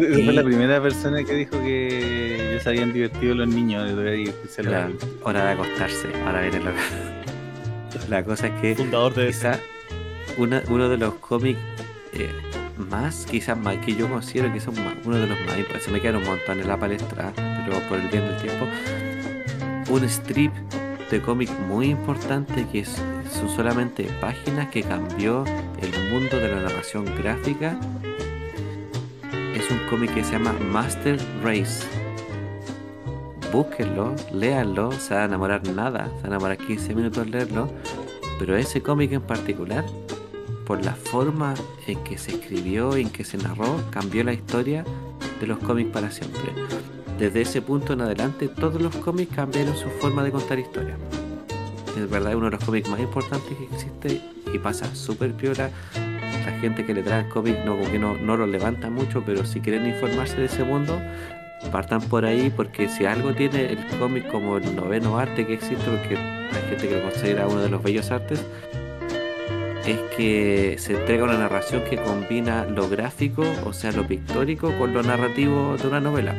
Y- 0.00 0.24
fue 0.24 0.32
la 0.32 0.42
primera 0.42 0.80
persona 0.80 1.22
que 1.22 1.34
dijo 1.34 1.60
que 1.60 2.52
ya 2.54 2.60
se 2.62 2.68
habían 2.70 2.94
divertido 2.94 3.34
los 3.34 3.48
niños. 3.48 3.86
se 4.48 4.62
La 4.62 4.70
la- 4.70 4.90
hora 5.22 5.44
de 5.44 5.52
acostarse, 5.52 6.08
ahora 6.24 6.40
viene 6.40 6.60
la 6.60 6.72
La 8.08 8.24
cosa 8.24 8.46
es 8.46 8.58
que 8.62 8.74
Fundador 8.74 9.12
de 9.12 9.26
quizá 9.26 9.60
una- 10.38 10.62
uno 10.70 10.88
de 10.88 10.96
los 10.96 11.14
cómics 11.16 11.60
eh, 12.14 12.30
más, 12.78 13.26
quizás 13.26 13.58
más, 13.58 13.78
que 13.78 13.94
yo 13.94 14.08
considero 14.08 14.52
que 14.52 14.60
son 14.60 14.74
uno 15.04 15.16
de 15.16 15.26
los 15.26 15.38
más 15.40 15.58
importantes, 15.58 15.84
se 15.84 15.90
me 15.90 16.00
quedan 16.00 16.16
un 16.16 16.24
montón 16.24 16.60
en 16.60 16.68
la 16.68 16.78
palestra, 16.78 17.32
pero 17.34 17.80
por 17.88 17.98
el 17.98 18.08
bien 18.08 18.24
del 18.24 18.36
tiempo, 18.42 18.66
un 19.90 20.04
strip 20.04 20.52
de 21.10 21.20
cómic 21.20 21.50
muy 21.68 21.90
importante 21.90 22.66
que 22.72 22.84
son 22.84 23.48
solamente 23.54 24.04
páginas 24.20 24.68
que 24.70 24.82
cambió 24.82 25.44
el 25.80 26.10
mundo 26.10 26.38
de 26.38 26.48
la 26.48 26.62
narración 26.62 27.04
gráfica. 27.16 27.78
Es 29.54 29.70
un 29.70 29.78
cómic 29.88 30.14
que 30.14 30.24
se 30.24 30.32
llama 30.32 30.52
Master 30.72 31.18
Race. 31.42 31.86
Búsquenlo, 33.52 34.14
léanlo, 34.32 34.90
se 34.92 35.14
van 35.14 35.22
a 35.22 35.26
enamorar 35.26 35.66
nada, 35.68 36.06
se 36.06 36.14
van 36.14 36.24
a 36.24 36.26
enamorar 36.26 36.58
15 36.58 36.94
minutos 36.94 37.18
al 37.22 37.30
leerlo, 37.30 37.70
pero 38.38 38.56
ese 38.56 38.82
cómic 38.82 39.12
en 39.12 39.22
particular, 39.22 39.84
por 40.66 40.84
la 40.84 40.94
forma 40.94 41.54
en 41.86 42.02
que 42.04 42.18
se 42.18 42.32
escribió 42.32 42.96
y 42.96 43.02
en 43.02 43.10
que 43.10 43.24
se 43.24 43.36
narró, 43.36 43.80
cambió 43.90 44.24
la 44.24 44.32
historia 44.32 44.84
de 45.40 45.46
los 45.46 45.58
cómics 45.58 45.90
para 45.90 46.10
siempre. 46.10 46.52
Desde 47.18 47.42
ese 47.42 47.62
punto 47.62 47.92
en 47.92 48.00
adelante, 48.00 48.48
todos 48.48 48.80
los 48.80 48.94
cómics 48.96 49.34
cambiaron 49.34 49.76
su 49.76 49.88
forma 50.00 50.24
de 50.24 50.30
contar 50.30 50.58
historia. 50.58 50.96
Es 51.96 52.10
verdad, 52.10 52.34
uno 52.34 52.46
de 52.46 52.52
los 52.52 52.64
cómics 52.64 52.88
más 52.88 53.00
importantes 53.00 53.56
que 53.56 53.64
existe 53.64 54.20
y 54.52 54.58
pasa 54.58 54.92
súper 54.94 55.32
piola. 55.34 55.70
La 56.44 56.58
gente 56.60 56.84
que 56.84 56.92
le 56.92 57.02
trae 57.02 57.24
el 57.24 57.28
cómic 57.28 57.64
no, 57.64 57.76
como 57.76 57.90
que 57.90 57.98
no, 57.98 58.16
no 58.16 58.36
lo 58.36 58.46
levanta 58.46 58.90
mucho, 58.90 59.22
pero 59.24 59.44
si 59.44 59.60
quieren 59.60 59.86
informarse 59.86 60.36
de 60.36 60.46
ese 60.46 60.64
mundo, 60.64 61.00
partan 61.70 62.00
por 62.00 62.24
ahí 62.24 62.52
porque 62.54 62.88
si 62.88 63.04
algo 63.04 63.32
tiene 63.34 63.66
el 63.66 63.78
cómic 63.98 64.30
como 64.30 64.56
el 64.56 64.76
noveno 64.76 65.18
arte 65.18 65.46
que 65.46 65.54
existe, 65.54 65.84
porque 65.84 66.16
hay 66.16 66.68
gente 66.68 66.88
que 66.88 66.96
lo 66.96 67.02
considera 67.02 67.46
uno 67.46 67.60
de 67.60 67.68
los 67.68 67.82
bellos 67.82 68.10
artes, 68.10 68.44
es 69.86 69.98
que 70.16 70.76
se 70.78 70.94
entrega 70.94 71.24
una 71.24 71.36
narración 71.38 71.82
que 71.84 71.96
combina 71.96 72.64
lo 72.64 72.88
gráfico, 72.88 73.44
o 73.64 73.72
sea, 73.72 73.92
lo 73.92 74.06
pictórico, 74.06 74.72
con 74.78 74.94
lo 74.94 75.02
narrativo 75.02 75.76
de 75.76 75.88
una 75.88 76.00
novela. 76.00 76.34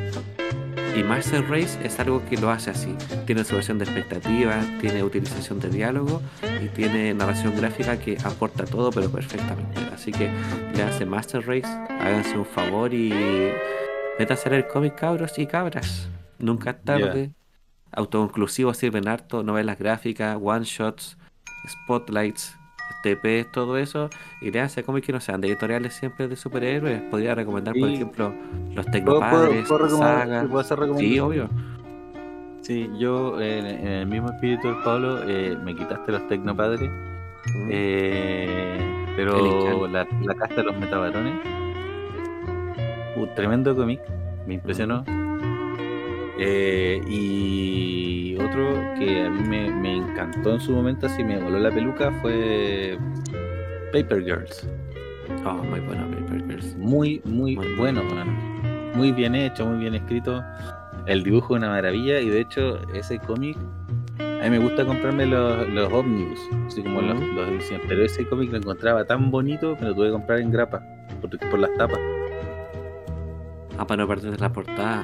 Y 0.96 1.04
Master 1.04 1.48
Race 1.50 1.78
es 1.84 2.00
algo 2.00 2.24
que 2.26 2.38
lo 2.38 2.50
hace 2.50 2.72
así. 2.72 2.96
Tiene 3.26 3.44
su 3.44 3.56
versión 3.56 3.78
de 3.78 3.84
expectativas, 3.84 4.66
tiene 4.80 5.04
utilización 5.04 5.60
de 5.60 5.70
diálogo 5.70 6.22
y 6.64 6.70
tiene 6.70 7.14
narración 7.14 7.56
gráfica 7.56 8.00
que 8.00 8.18
aporta 8.24 8.64
todo, 8.66 8.92
pero 8.92 9.12
perfectamente. 9.12 9.82
Así 9.94 10.12
que 10.12 10.30
le 10.74 10.84
hace 10.84 11.06
Master 11.06 11.46
Race, 11.46 11.68
háganse 11.68 12.38
un 12.38 12.46
favor 12.46 12.94
y 12.94 13.14
métanse 14.18 14.48
a 14.48 14.54
leer 14.54 14.68
cómics 14.70 14.96
cabros 14.96 15.38
y 15.38 15.46
cabras. 15.46 16.10
Nunca 16.40 16.72
es 16.72 16.82
tarde. 16.82 17.32
Autoconclusivos 17.92 18.78
sirven 18.78 19.08
harto, 19.08 19.44
novelas 19.44 19.78
gráficas, 19.78 20.38
one 20.42 20.64
shots, 20.64 21.18
spotlights, 21.68 22.58
TP, 23.04 23.46
todo 23.52 23.78
eso. 23.78 24.10
Y 24.42 24.52
le 24.52 24.62
hace 24.62 24.84
cómics 24.84 25.06
que 25.08 25.14
no 25.14 25.20
sean 25.20 25.42
de 25.42 25.48
editoriales 25.50 25.94
siempre 25.94 26.28
de 26.28 26.36
superhéroes. 26.36 27.02
Podría 27.04 27.36
recomendar, 27.36 27.74
por 27.80 27.90
ejemplo, 27.90 28.34
Los 28.74 28.86
¿Puedo, 28.86 28.92
puedo, 28.92 28.92
Tecnopadres, 28.92 29.68
puedo 29.68 29.86
recomendar- 29.88 30.20
Saga. 30.28 30.42
¿puedo 30.44 30.60
hacer 30.60 30.80
Sí, 30.98 31.20
obvio. 31.20 31.50
Sí, 32.62 32.90
yo 32.98 33.40
en, 33.40 33.66
en 33.68 33.88
el 33.88 34.08
mismo 34.08 34.30
espíritu 34.32 34.68
del 34.70 34.78
Pablo 34.84 35.22
eh, 35.30 35.56
me 35.64 35.76
quitaste 35.76 36.12
los 36.12 36.28
tecnopadres, 36.28 36.90
Mm. 37.54 37.70
eh, 37.72 39.14
pero 39.16 39.88
la, 39.88 40.08
la 40.24 40.34
casta 40.34 40.56
de 40.56 40.64
los 40.64 40.76
metabarones, 40.80 41.36
un 43.16 43.30
tremendo 43.36 43.76
cómic, 43.76 44.02
me 44.48 44.56
impresionó. 44.56 45.06
Eh, 46.38 47.02
y 47.08 48.36
otro 48.40 48.74
que 49.00 49.24
a 49.24 49.30
mí 49.30 49.48
me, 49.48 49.70
me 49.72 49.96
encantó 49.98 50.54
en 50.54 50.60
su 50.60 50.72
momento, 50.74 51.06
así 51.08 51.24
me 51.24 51.40
voló 51.40 51.60
la 51.60 51.72
peluca, 51.72 52.12
fue 52.22 52.98
Paper 53.94 54.24
Girls. 54.24 54.68
Oh, 55.46 55.54
muy 55.54 55.80
bueno, 55.80 56.06
Paper 56.12 56.46
Girls. 56.48 56.76
Muy, 56.78 57.22
muy 57.26 57.56
Muy 57.56 57.76
bueno. 57.76 58.02
Muy 58.96 59.12
bien 59.12 59.36
hecho, 59.36 59.66
muy 59.66 59.80
bien 59.80 59.96
escrito. 59.96 60.44
El 61.06 61.24
dibujo 61.24 61.56
es 61.56 61.60
una 61.60 61.70
maravilla 61.70 62.20
y 62.20 62.30
de 62.30 62.42
hecho 62.42 62.80
ese 62.94 63.20
cómic, 63.20 63.58
a 64.20 64.44
mí 64.44 64.50
me 64.50 64.60
gusta 64.60 64.86
comprarme 64.86 65.26
los, 65.26 65.68
los 65.70 65.92
ómnibus, 65.92 66.40
así 66.66 66.82
como 66.82 67.02
los, 67.02 67.18
Ujú. 67.18 67.26
los 67.34 67.64
pero 67.88 68.04
ese 68.04 68.26
cómic 68.28 68.52
lo 68.52 68.58
encontraba 68.58 69.06
tan 69.06 69.30
bonito 69.30 69.78
que 69.78 69.86
lo 69.86 69.94
tuve 69.94 70.08
que 70.08 70.14
comprar 70.14 70.40
en 70.40 70.52
grapa, 70.52 70.82
por, 71.22 71.38
por 71.38 71.60
las 71.60 71.74
tapas. 71.74 72.00
Ah, 73.78 73.86
para 73.86 74.04
no 74.04 74.08
perderte 74.08 74.40
la 74.42 74.52
portada. 74.52 75.04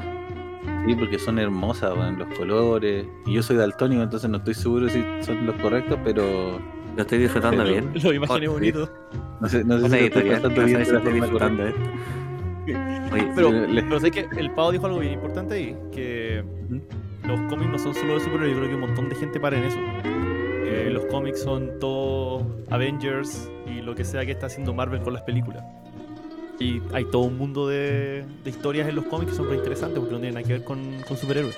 Sí, 0.88 0.96
porque 0.96 1.18
son 1.20 1.40
hermosas, 1.40 1.92
weón, 1.98 2.18
los 2.20 2.28
colores. 2.38 3.06
Y 3.26 3.34
yo 3.34 3.44
soy 3.44 3.56
daltónico, 3.58 4.02
entonces 4.04 4.30
no 4.30 4.38
estoy 4.38 4.54
seguro 4.54 4.90
si 4.90 5.04
son 5.22 5.46
los 5.46 5.56
correctos, 5.56 5.98
pero 6.04 6.60
Lo 6.96 7.02
estoy 7.04 7.20
disfrutando 7.20 7.64
Pero- 7.64 7.70
bien. 7.70 7.92
Lo 8.04 8.14
imaginé 8.14 8.48
Oh, 8.50 8.54
bonito. 8.54 8.90
no 9.40 9.48
sé, 9.48 9.64
no 9.64 9.80
sé 9.80 9.84
si 9.86 9.90
lo 9.90 9.96
estoy 9.96 10.00
editorial, 10.00 10.42
pasando 10.42 10.62
no 10.62 10.66
bien 10.68 10.78
si 10.78 10.82
estoy 10.84 11.02
forma 11.02 11.14
disfrutando 11.26 11.68
esto. 11.68 11.82
Oye, 13.14 13.28
Pero, 13.36 13.52
le- 13.52 13.84
pero 13.84 14.00
sé 14.00 14.12
que 14.12 14.28
el 14.38 14.52
Pavo 14.52 14.72
dijo 14.72 14.86
algo 14.86 15.00
bien 15.00 15.14
importante 15.14 15.54
ahí, 15.56 15.76
que 15.92 16.44
los 17.28 17.40
cómics 17.50 17.70
no 17.72 17.80
son 17.80 17.94
solo 17.96 18.14
de 18.16 18.20
superhéroes, 18.20 18.52
yo 18.54 18.58
creo 18.60 18.70
que 18.70 18.76
un 18.76 18.82
montón 18.82 19.10
de 19.10 19.16
gente 19.16 19.40
para 19.40 19.58
en 19.58 19.64
eso. 19.66 19.78
Que 20.66 20.90
los 20.92 21.06
cómics 21.06 21.42
son 21.42 21.72
todo 21.80 22.46
Avengers 22.70 23.50
y 23.66 23.82
lo 23.82 23.96
que 23.96 24.04
sea 24.04 24.26
que 24.26 24.32
está 24.32 24.46
haciendo 24.48 24.74
Marvel 24.74 25.02
con 25.02 25.14
las 25.14 25.24
películas. 25.24 25.64
Y 26.62 26.82
hay 26.94 27.06
todo 27.06 27.24
un 27.24 27.38
mundo 27.38 27.68
de, 27.68 28.24
de 28.44 28.50
historias 28.50 28.88
en 28.88 28.96
los 28.96 29.06
cómics 29.06 29.32
que 29.32 29.38
son 29.38 29.48
muy 29.48 29.58
interesantes 29.58 29.98
porque 30.00 30.14
no 30.14 30.20
tienen 30.20 30.36
nada 30.36 30.46
que 30.46 30.54
ver 30.54 30.64
con, 30.64 31.02
con 31.08 31.18
superhéroes. 31.18 31.58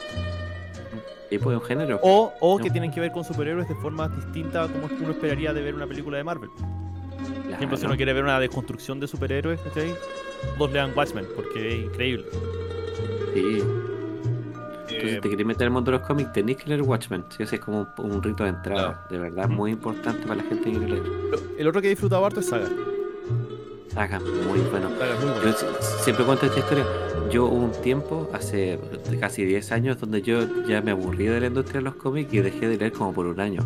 tipo 1.30 1.50
de 1.50 1.58
un 1.58 1.62
género. 1.64 2.00
O, 2.04 2.34
o 2.40 2.58
que 2.58 2.70
tienen 2.70 2.90
que 2.92 3.00
ver 3.02 3.12
con 3.12 3.24
superhéroes 3.24 3.68
de 3.68 3.76
forma 3.76 4.08
distinta 4.08 4.64
a 4.64 4.68
como 4.68 4.88
uno 4.88 5.12
esperaría 5.12 5.54
de 5.54 5.62
ver 5.62 5.76
una 5.76 5.88
película 5.88 6.18
de 6.18 6.24
Marvel. 6.24 6.50
Por 7.44 7.52
ejemplo, 7.52 7.78
si 7.78 7.86
uno 7.86 7.96
quiere 7.96 8.14
ver 8.14 8.24
una 8.24 8.40
desconstrucción 8.40 9.00
de 9.00 9.08
superhéroes, 9.08 9.60
¿cachai? 9.62 9.94
Todos 10.58 10.72
lean 10.72 10.92
Watchmen, 10.96 11.26
porque 11.36 11.68
es 11.80 11.86
increíble. 11.86 12.26
Sí. 13.34 13.40
Eh, 13.40 13.62
Entonces, 14.90 15.12
si 15.16 15.22
te 15.22 15.30
querés 15.30 15.46
meter 15.46 15.62
en 15.64 15.68
el 15.68 15.72
mundo 15.74 15.92
de 15.92 15.98
los 15.98 16.08
cómics, 16.08 16.32
tenés 16.34 16.58
que 16.58 16.70
leer 16.70 16.82
Watchmen. 16.82 17.26
Sí, 17.30 17.44
ese 17.44 17.56
es 17.56 17.62
como 17.62 17.88
un, 17.98 18.12
un 18.12 18.24
rito 18.24 18.44
de 18.44 18.50
entrada. 18.52 19.06
De 19.10 19.18
verdad, 19.20 19.50
muy 19.50 19.72
importante 19.72 20.22
para 20.28 20.36
la 20.42 20.44
gente 20.44 20.64
que 20.72 20.78
quiere 20.78 20.88
leer. 20.94 21.04
el 21.58 21.68
otro 21.68 21.82
que 21.82 21.88
he 21.88 21.90
disfrutado 21.92 22.26
harto 22.26 22.40
es 22.40 22.48
Saga. 22.48 22.70
Saga, 23.94 24.20
muy 24.20 24.60
bueno. 24.72 24.90
Yo 25.44 25.54
siempre 26.02 26.26
cuento 26.26 26.48
esta 26.48 26.60
historia. 26.60 26.84
yo 27.30 27.46
hubo 27.46 27.66
un 27.66 27.72
tiempo, 27.72 28.28
hace 28.34 28.80
casi 29.20 29.46
10 29.46 29.72
años, 29.72 30.00
donde 30.00 30.24
yo 30.24 30.66
ya 30.66 30.82
me 30.82 30.92
aburrí 30.92 31.28
de 31.28 31.40
la 31.40 31.48
industria 31.48 31.80
de 31.80 31.84
los 31.84 31.96
cómics 31.96 32.34
y 32.34 32.40
dejé 32.40 32.68
de 32.68 32.78
leer 32.78 32.92
como 32.92 33.14
por 33.14 33.28
un 33.28 33.40
año. 33.40 33.62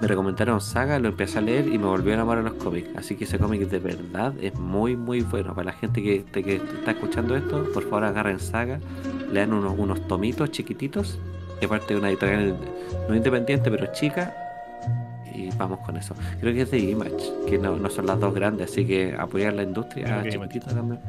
Me 0.00 0.08
recomendaron 0.08 0.60
Saga, 0.60 0.98
lo 0.98 1.08
empecé 1.08 1.38
a 1.38 1.42
leer 1.42 1.68
y 1.68 1.78
me 1.78 1.86
volvió 1.86 2.10
a 2.10 2.14
enamorar 2.14 2.42
de 2.42 2.50
los 2.50 2.58
cómics. 2.58 2.88
Así 2.96 3.14
que 3.14 3.24
ese 3.24 3.38
cómic 3.38 3.60
de 3.68 3.78
verdad 3.78 4.34
es 4.40 4.54
muy, 4.58 4.96
muy 4.96 5.20
bueno. 5.20 5.54
Para 5.54 5.66
la 5.66 5.72
gente 5.72 6.02
que, 6.02 6.24
que 6.24 6.56
está 6.56 6.90
escuchando 6.90 7.36
esto, 7.36 7.64
por 7.72 7.84
favor 7.84 8.04
agarren 8.04 8.40
Saga, 8.40 8.80
lean 9.30 9.52
unos, 9.52 9.78
unos 9.78 10.04
tomitos 10.08 10.50
chiquititos, 10.50 11.20
que 11.60 11.66
aparte 11.66 11.94
de 11.94 12.00
una 12.00 12.08
editorial 12.08 12.56
no 13.08 13.14
independiente, 13.14 13.70
pero 13.70 13.92
chica, 13.92 14.34
y 15.46 15.50
vamos 15.56 15.78
con 15.80 15.96
eso. 15.96 16.14
Creo 16.40 16.52
que 16.54 16.62
es 16.62 16.70
de 16.70 16.78
Image, 16.78 17.32
que 17.48 17.58
no, 17.58 17.76
no 17.76 17.88
son 17.90 18.06
las 18.06 18.18
dos 18.20 18.34
grandes, 18.34 18.70
así 18.70 18.86
que 18.86 19.14
apoyar 19.18 19.54
la 19.54 19.62
industria 19.62 20.22
que 20.22 20.30
chiquitita 20.30 20.66
también. 20.74 21.00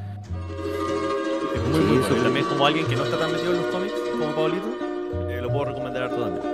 Es 1.56 1.62
muy 1.70 1.80
Sí, 1.80 1.86
bueno. 1.88 2.06
eso- 2.06 2.18
Y 2.18 2.20
también 2.22 2.46
como 2.46 2.66
alguien 2.66 2.86
que 2.88 2.96
no 2.96 3.04
está 3.04 3.18
tan 3.20 3.32
metido 3.32 3.52
en 3.54 3.58
los 3.62 3.66
cómics, 3.68 3.94
como 4.12 4.36
Pablito, 4.36 4.68
eh, 5.30 5.42
lo 5.42 5.50
puedo 5.50 5.66
recomendar 5.66 6.04
harto 6.04 6.18
también. 6.22 6.46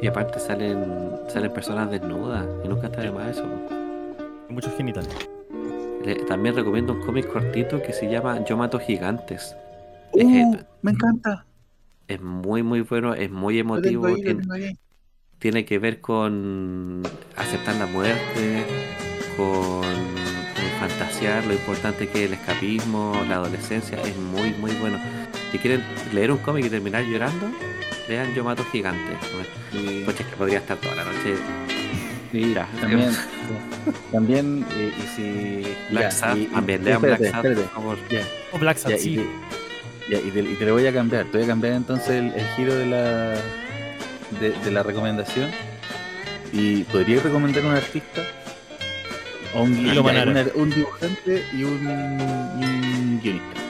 Y 0.00 0.06
aparte 0.06 0.38
salen 0.40 1.12
salen 1.28 1.52
personas 1.52 1.90
desnudas, 1.90 2.44
y 2.64 2.68
nunca 2.68 2.86
está 2.88 3.00
de 3.02 3.10
más 3.12 3.28
eso. 3.36 3.44
Muchos 4.48 4.74
genitales. 4.74 5.08
Le- 6.04 6.16
también 6.24 6.54
recomiendo 6.56 6.92
un 6.92 7.00
cómic 7.06 7.32
cortito 7.32 7.80
que 7.80 7.92
se 7.92 8.10
llama 8.10 8.44
Yo 8.44 8.56
mato 8.56 8.78
gigantes. 8.80 9.56
Uh, 10.12 10.18
Es, 10.20 10.64
me 10.82 10.90
encanta. 10.90 11.46
es 12.08 12.20
muy 12.20 12.62
muy 12.62 12.80
bueno, 12.82 13.14
es 13.14 13.30
muy 13.30 13.62
Lo 13.62 13.80
tengo 13.80 14.06
emotivo, 14.06 14.06
ahí, 14.06 14.12
lo 14.16 14.22
tiene, 14.22 14.40
tengo 14.40 14.52
ahí. 14.54 14.78
Tiene 15.42 15.64
que 15.64 15.78
ver 15.80 16.00
con 16.00 17.02
aceptar 17.36 17.74
la 17.74 17.86
muerte, 17.86 18.64
con 19.36 19.82
eh, 19.84 20.70
fantasear 20.78 21.44
lo 21.46 21.52
importante 21.52 22.06
que 22.08 22.20
es 22.24 22.28
el 22.30 22.34
escapismo, 22.34 23.20
la 23.28 23.34
adolescencia, 23.36 24.00
es 24.02 24.16
muy 24.16 24.50
muy 24.60 24.70
bueno. 24.80 24.98
Si 25.50 25.58
quieren 25.58 25.82
leer 26.14 26.30
un 26.30 26.38
cómic 26.38 26.64
y 26.66 26.70
terminar 26.70 27.02
llorando, 27.04 27.50
lean 28.08 28.32
Yo 28.34 28.44
mato 28.44 28.64
gigantes. 28.70 29.16
Sí. 29.72 30.02
Coche, 30.06 30.22
es 30.22 30.28
que 30.28 30.36
podría 30.36 30.58
estar 30.58 30.76
toda 30.76 30.94
la 30.94 31.04
noche. 31.04 31.34
Sí, 32.30 32.54
Ya. 32.54 32.66
también, 32.80 33.10
también 34.12 34.64
eh, 34.76 34.92
y 34.96 35.06
si 35.16 35.74
Black 35.90 36.14
y- 36.36 36.44
también 36.46 36.84
lean 36.84 37.02
Black 37.02 37.20
espérate, 37.20 37.30
Sad, 37.32 37.42
por 37.42 37.50
espérate. 37.50 37.74
favor. 37.74 37.98
Ya, 38.10 38.20
O 38.52 38.58
Black 38.58 38.76
Sad, 38.78 38.90
ya, 38.90 38.98
sí. 38.98 39.10
y, 39.10 39.16
te, 39.16 40.12
ya, 40.12 40.18
y, 40.18 40.30
te, 40.30 40.40
y 40.52 40.54
te 40.54 40.64
lo 40.66 40.72
voy 40.74 40.86
a 40.86 40.92
cambiar. 40.94 41.24
Te 41.26 41.32
voy 41.38 41.42
a 41.44 41.46
cambiar 41.48 41.72
entonces 41.74 42.10
el, 42.10 42.26
el 42.32 42.46
giro 42.56 42.74
de 42.74 42.86
la 42.86 43.34
de, 44.40 44.50
de 44.52 44.70
la 44.70 44.82
recomendación. 44.82 45.50
Y 46.52 46.84
podría 46.84 47.20
recomendar 47.22 47.64
un 47.64 47.72
artista 47.74 48.22
o 49.54 49.62
un, 49.62 50.04
Manara. 50.04 50.44
un, 50.54 50.62
un 50.62 50.70
dibujante 50.70 51.44
y 51.52 51.64
un, 51.64 51.82
y 52.60 52.64
un 52.64 53.20
guionista. 53.22 53.60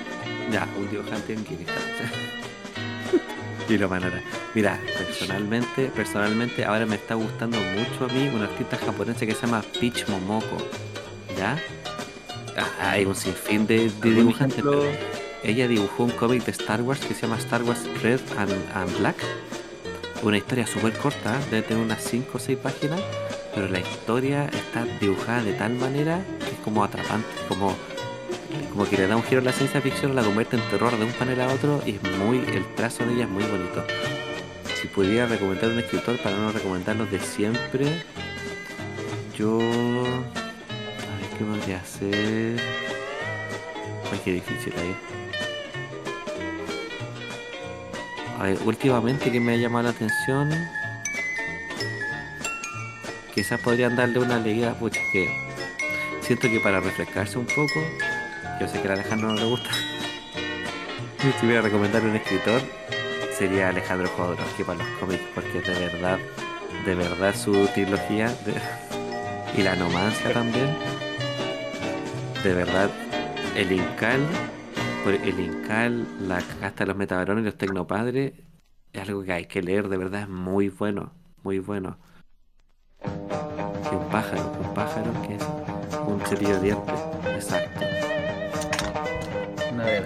Ya, 0.52 0.68
un 0.78 0.90
dibujante 0.90 1.32
en 1.32 1.44
guionista. 1.44 1.72
y 3.68 3.78
lo 3.78 3.88
manera. 3.88 4.20
Mira, 4.54 4.78
personalmente, 4.98 5.90
personalmente 5.94 6.64
ahora 6.64 6.86
me 6.86 6.96
está 6.96 7.14
gustando 7.14 7.56
mucho 7.58 8.04
a 8.04 8.12
mí 8.12 8.28
un 8.34 8.42
artista 8.42 8.76
japonesa 8.78 9.24
que 9.26 9.34
se 9.34 9.46
llama 9.46 9.62
Peach 9.80 10.06
Momoko. 10.08 10.58
¿Ya? 11.38 11.58
Ah, 12.56 12.90
hay 12.90 13.04
un 13.06 13.14
sinfín 13.14 13.66
de, 13.66 13.76
de 13.78 13.84
¿Algún 13.84 14.14
dibujantes. 14.16 14.58
ejemplo? 14.58 14.82
pero 14.82 14.92
Ella 15.52 15.66
dibujó 15.68 16.04
un 16.04 16.10
cómic 16.10 16.44
de 16.44 16.50
Star 16.52 16.82
Wars 16.82 17.00
que 17.00 17.14
se 17.14 17.22
llama 17.22 17.38
Star 17.38 17.62
Wars 17.62 17.80
Red 18.02 18.20
and, 18.36 18.52
and 18.74 18.98
Black. 18.98 19.16
Una 20.22 20.36
historia 20.36 20.66
súper 20.66 20.92
corta, 20.92 21.38
debe 21.50 21.62
tener 21.62 21.82
unas 21.82 22.02
5 22.02 22.30
o 22.34 22.38
6 22.38 22.58
páginas, 22.58 23.00
pero 23.54 23.68
la 23.68 23.80
historia 23.80 24.46
está 24.46 24.84
dibujada 25.00 25.42
de 25.42 25.52
tal 25.54 25.74
manera 25.74 26.24
que 26.38 26.52
es 26.52 26.58
como 26.64 26.84
atrapante, 26.84 27.28
como 27.48 27.74
como 28.72 28.86
que 28.86 28.96
le 28.96 29.06
da 29.06 29.16
un 29.16 29.22
giro 29.22 29.40
a 29.40 29.44
la 29.44 29.52
ciencia 29.52 29.80
ficción, 29.82 30.14
la 30.14 30.22
convierte 30.22 30.56
en 30.56 30.62
terror 30.70 30.96
de 30.96 31.04
un 31.04 31.12
panel 31.12 31.40
a 31.42 31.48
otro 31.48 31.82
y 31.84 31.96
es 31.96 32.18
muy, 32.18 32.38
el 32.38 32.64
trazo 32.74 33.04
de 33.04 33.12
ella 33.14 33.24
es 33.24 33.28
muy 33.28 33.44
bonito. 33.44 33.84
Si 34.80 34.88
pudiera 34.88 35.26
recomendar 35.26 35.70
un 35.70 35.78
escritor 35.78 36.16
para 36.22 36.36
no 36.36 36.52
recomendar 36.52 36.96
los 36.96 37.10
de 37.10 37.20
siempre, 37.20 38.02
yo... 39.36 39.58
A 39.58 41.20
ver 41.20 41.38
qué 41.38 41.44
podría 41.44 41.78
hacer... 41.78 42.60
Ay, 44.10 44.20
qué 44.24 44.32
difícil 44.32 44.72
ahí. 44.78 44.96
A 48.43 48.47
últimamente 48.64 49.30
que 49.30 49.38
me 49.38 49.53
ha 49.53 49.57
llamado 49.57 49.84
la 49.84 49.90
atención... 49.90 50.51
Quizás 53.32 53.61
podrían 53.61 53.95
darle 53.95 54.18
una 54.18 54.40
leída, 54.40 54.74
pucha, 54.74 55.01
que 55.12 55.30
siento 56.20 56.51
que 56.51 56.59
para 56.59 56.80
refrescarse 56.80 57.38
un 57.38 57.47
poco, 57.47 57.80
yo 58.61 58.66
sé 58.66 58.82
que 58.82 58.88
a 58.88 58.95
Alejandro 58.95 59.28
no 59.28 59.34
le 59.36 59.45
gusta. 59.45 59.70
Si 61.22 61.30
tuviera 61.40 61.61
que 61.61 61.68
recomendar 61.68 62.03
un 62.03 62.16
escritor, 62.16 62.61
sería 63.38 63.68
Alejandro 63.68 64.09
Jodorowsky 64.09 64.64
para 64.64 64.80
los 64.80 64.99
cómics, 64.99 65.22
porque 65.36 65.61
de 65.61 65.78
verdad, 65.86 66.18
de 66.84 66.95
verdad 66.97 67.32
su 67.36 67.53
trilogía 67.68 68.34
y 69.57 69.62
la 69.62 69.76
nomancia 69.76 70.32
también, 70.32 70.76
de 72.43 72.55
verdad, 72.55 72.90
el 73.55 73.70
Incal, 73.70 74.20
por 75.03 75.14
el 75.14 75.40
Incal, 75.40 76.07
la 76.28 76.40
casta 76.61 76.84
de 76.84 76.86
los 76.86 76.96
metabarones 76.96 77.42
y 77.42 77.46
los 77.46 77.57
tecnopadres, 77.57 78.34
es 78.92 79.09
algo 79.09 79.22
que 79.24 79.32
hay 79.32 79.46
que 79.46 79.62
leer, 79.62 79.88
de 79.88 79.96
verdad 79.96 80.22
es 80.22 80.28
muy 80.28 80.68
bueno, 80.68 81.12
muy 81.42 81.59
bueno. 81.59 81.98
Y 83.05 83.94
un 83.94 84.09
pájaro, 84.11 84.53
un 84.62 84.74
pájaro 84.74 85.11
que 85.26 85.34
es 85.34 85.42
un 86.07 86.20
cepillo 86.20 86.55
de 86.57 86.62
dientes, 86.62 87.00
exacto. 87.34 87.80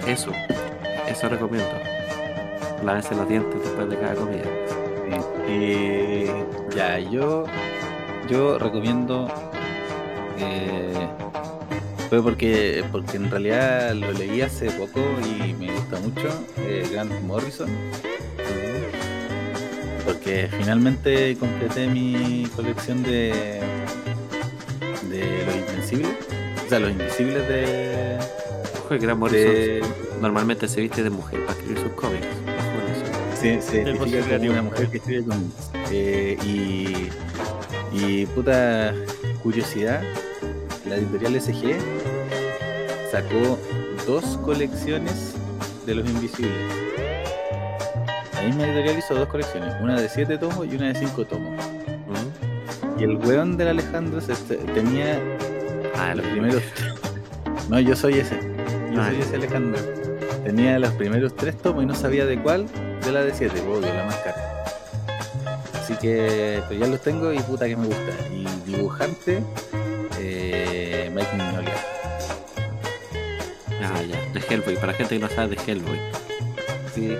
Eso, 0.06 0.30
eso 1.08 1.28
recomiendo. 1.28 1.68
Lávense 2.84 3.14
los 3.14 3.28
dientes 3.28 3.60
después 3.62 3.88
de 3.90 3.98
cada 3.98 4.14
comida. 4.14 4.44
Y 5.48 6.26
ya, 6.74 6.98
yo, 6.98 7.44
yo 8.28 8.58
recomiendo. 8.58 9.28
Eh, 10.38 11.08
fue 12.08 12.22
porque, 12.22 12.84
porque 12.92 13.16
en 13.16 13.30
realidad 13.30 13.94
lo 13.94 14.12
leí 14.12 14.40
hace 14.40 14.70
poco 14.72 15.00
y 15.24 15.52
me 15.54 15.72
gusta 15.72 15.98
mucho. 16.00 16.28
eh, 16.58 16.86
Grant 16.92 17.12
Morrison. 17.22 17.68
Porque 20.04 20.48
finalmente 20.58 21.36
completé 21.38 21.86
mi 21.88 22.46
colección 22.54 23.02
de. 23.02 23.60
de 25.10 25.44
los 25.46 25.56
invencibles. 25.56 26.10
O 26.64 26.68
sea, 26.68 26.78
los 26.78 26.90
invisibles 26.92 27.48
de. 27.48 28.18
Ojo, 28.84 28.94
el 28.94 29.00
Gran 29.00 29.18
Morrison 29.18 29.52
de 29.52 29.82
normalmente 30.20 30.68
se 30.68 30.80
viste 30.80 31.02
de 31.02 31.10
mujer 31.10 31.40
para 31.44 31.58
escribir 31.58 31.82
sus 31.82 31.92
cómics. 31.92 32.26
Se, 33.34 33.60
se 33.60 33.82
identifica 33.82 34.38
como 34.38 34.50
una 34.50 34.62
mujer 34.62 34.88
que 34.88 34.96
escribe 34.98 35.24
cómics. 35.24 35.70
Eh, 35.90 36.38
y, 36.44 37.08
y 37.92 38.26
puta 38.26 38.94
curiosidad, 39.42 40.02
la 40.88 40.96
editorial 40.96 41.40
SG 41.40 41.76
sacó 43.10 43.58
dos 44.06 44.24
colecciones 44.38 45.34
de 45.84 45.94
los 45.94 46.08
invisibles. 46.08 46.54
La 48.34 48.42
misma 48.42 48.64
editorial 48.66 48.98
hizo 48.98 49.14
dos 49.14 49.28
colecciones, 49.28 49.74
una 49.80 50.00
de 50.00 50.08
siete 50.08 50.38
tomos 50.38 50.66
y 50.66 50.76
una 50.76 50.88
de 50.88 50.94
cinco 50.94 51.24
tomos. 51.24 51.52
¿Mm? 52.06 53.00
Y 53.00 53.04
el 53.04 53.16
weón 53.16 53.56
del 53.56 53.68
Alejandro 53.68 54.20
se- 54.20 54.34
se- 54.34 54.56
tenía 54.56 55.20
Ah, 55.98 56.14
los 56.14 56.24
lo 56.26 56.32
primeros. 56.32 56.62
No, 57.68 57.80
yo 57.80 57.96
soy 57.96 58.20
ese. 58.20 58.36
Yo 58.94 59.00
Ah, 59.02 59.08
soy 59.10 59.20
ese 59.22 59.34
Alejandro. 59.36 59.80
Tenía 60.44 60.78
los 60.78 60.92
primeros 60.92 61.34
tres 61.34 61.56
tomos 61.56 61.82
y 61.82 61.86
no 61.86 61.94
sabía 61.96 62.24
de 62.26 62.40
cuál 62.40 62.66
de 63.04 63.10
la 63.12 63.22
de 63.24 63.34
siete, 63.34 63.60
obvio, 63.62 63.92
la 63.92 64.04
más 64.04 64.14
cara. 64.16 64.64
Así 65.74 65.94
que 65.96 66.62
pues 66.68 66.78
ya 66.78 66.86
los 66.86 67.00
tengo 67.00 67.32
y 67.32 67.38
puta 67.40 67.66
que 67.66 67.76
me 67.76 67.86
gusta. 67.86 68.12
Y 68.32 68.46
dibujante, 68.70 69.42
Mike 71.16 71.32
Mignola. 71.36 71.70
Ah, 73.82 74.02
ya. 74.02 74.16
De 74.32 74.40
Hellboy, 74.48 74.74
para 74.76 74.88
la 74.88 74.94
gente 74.94 75.14
que 75.16 75.20
no 75.20 75.28
sabe 75.28 75.56
de 75.56 75.72
Hellboy. 75.72 75.98
Sí. 76.94 77.16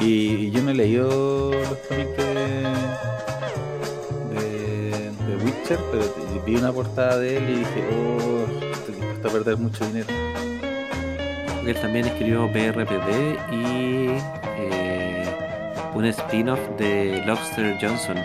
Y, 0.00 0.04
y 0.46 0.50
yo 0.50 0.62
no 0.62 0.70
he 0.70 0.74
leído 0.74 1.50
los 1.52 1.78
cómics 1.88 2.16
de, 2.16 2.34
de, 4.34 5.10
de 5.26 5.36
Witcher, 5.44 5.78
pero 5.90 6.04
te- 6.04 6.40
vi 6.46 6.56
una 6.56 6.72
portada 6.72 7.18
de 7.18 7.36
él 7.36 7.44
y 7.50 7.54
dije, 7.60 7.84
oh, 7.92 8.46
que 8.86 8.92
cuesta 8.92 9.28
perder 9.28 9.56
mucho 9.58 9.84
dinero. 9.86 10.06
Él 11.66 11.76
también 11.80 12.06
escribió 12.06 12.48
BRPD 12.48 13.36
y 13.52 14.08
eh, 14.58 15.24
un 15.94 16.04
spin-off 16.06 16.60
de 16.78 17.22
Lobster 17.26 17.76
Johnson 17.80 18.16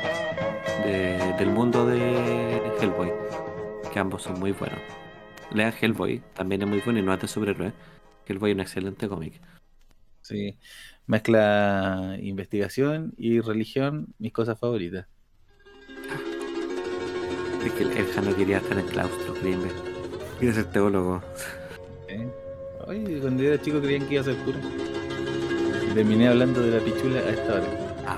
de- 0.85 1.33
del 1.37 1.49
mundo 1.49 1.85
de 1.85 2.61
Hellboy, 2.81 3.11
que 3.93 3.99
ambos 3.99 4.23
son 4.23 4.39
muy 4.39 4.53
buenos. 4.53 4.79
Lean 5.53 5.73
Hellboy, 5.79 6.21
también 6.33 6.61
es 6.63 6.67
muy 6.67 6.81
bueno 6.81 6.99
y 6.99 7.01
no 7.01 7.13
es 7.13 7.21
de 7.21 7.27
superhéroe. 7.27 7.73
Hellboy 8.27 8.51
es 8.51 8.55
un 8.55 8.61
excelente 8.61 9.07
cómic. 9.07 9.39
Sí, 10.21 10.57
mezcla 11.05 12.17
investigación 12.19 13.13
y 13.17 13.39
religión, 13.39 14.07
mis 14.17 14.33
cosas 14.33 14.59
favoritas. 14.59 15.05
Es 17.63 17.71
que 17.73 17.83
el, 17.83 17.91
el 17.97 18.05
Jano 18.07 18.35
quería 18.35 18.57
estar 18.57 18.77
en 18.77 18.87
claustro, 18.87 19.35
inve- 19.43 19.71
quería 20.39 20.53
ser 20.53 20.65
teólogo. 20.65 21.21
¿eh? 22.07 22.27
Oye, 22.87 23.19
cuando 23.19 23.43
yo 23.43 23.49
era 23.53 23.61
chico 23.61 23.79
creían 23.81 24.07
que 24.07 24.13
iba 24.15 24.21
a 24.21 24.25
ser 24.25 24.35
cura. 24.37 24.59
Terminé 25.93 26.27
hablando 26.27 26.61
de 26.61 26.77
la 26.77 26.83
pichula 26.83 27.19
a 27.19 27.29
esta 27.29 27.53
hora. 27.53 27.67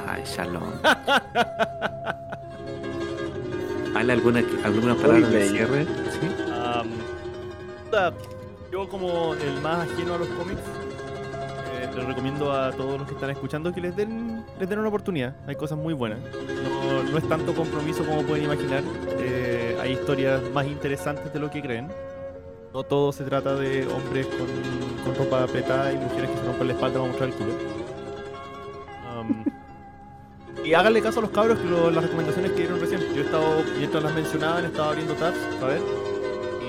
Ay, 0.08 0.24
Shalom. 0.26 0.64
¿Vale 3.94 4.14
alguna, 4.14 4.44
alguna 4.64 4.96
palabra 4.96 5.28
de 5.30 5.48
cierre? 5.50 5.86
Sí. 5.86 6.28
Puta, 7.98 8.14
yo 8.72 8.88
como 8.88 9.34
el 9.34 9.60
más 9.62 9.90
ajeno 9.90 10.14
a 10.14 10.18
los 10.20 10.28
cómics, 10.28 10.62
eh, 10.62 11.90
les 11.96 12.06
recomiendo 12.06 12.52
a 12.52 12.72
todos 12.72 13.00
los 13.00 13.08
que 13.08 13.16
están 13.16 13.32
escuchando 13.32 13.74
que 13.74 13.82
les 13.82 13.96
den, 13.96 14.46
les 14.60 14.70
den 14.70 14.78
una 14.78 14.90
oportunidad. 14.90 15.36
Hay 15.48 15.56
cosas 15.56 15.80
muy 15.80 15.96
buenas. 15.96 16.20
No, 16.20 17.02
no 17.02 17.18
es 17.18 17.28
tanto 17.28 17.56
compromiso 17.56 18.06
como 18.06 18.22
pueden 18.22 18.46
imaginar. 18.46 18.84
Eh, 19.18 19.76
hay 19.82 19.94
historias 19.94 20.44
más 20.54 20.68
interesantes 20.68 21.34
de 21.34 21.40
lo 21.40 21.50
que 21.50 21.60
creen. 21.60 21.88
No 22.72 22.84
todo 22.84 23.12
se 23.12 23.24
trata 23.24 23.56
de 23.56 23.88
hombres 23.88 24.28
con, 24.28 24.46
con 25.04 25.16
ropa 25.16 25.42
apretada 25.42 25.92
y 25.92 25.98
mujeres 25.98 26.30
que 26.30 26.38
se 26.38 26.44
rompen 26.46 26.68
la 26.68 26.74
espalda 26.74 27.00
para 27.00 27.08
mostrar 27.10 27.30
el 27.30 27.36
culo. 27.36 27.54
Am, 29.10 29.44
y 30.64 30.72
háganle 30.76 31.02
caso 31.02 31.18
a 31.18 31.22
los 31.24 31.32
cabros 31.32 31.58
que 31.58 31.66
lo- 31.68 31.90
las 31.90 32.04
recomendaciones 32.04 32.52
que 32.52 32.58
dieron 32.60 32.80
recién. 32.80 33.02
Yo 33.16 33.24
he 33.24 33.26
estado, 33.26 33.64
mientras 33.80 34.04
las 34.04 34.14
mencionaban, 34.14 34.66
he 34.66 34.68
estado 34.68 34.90
abriendo 34.90 35.16
tabs, 35.16 35.40
a 35.64 35.66
ver. 35.66 35.82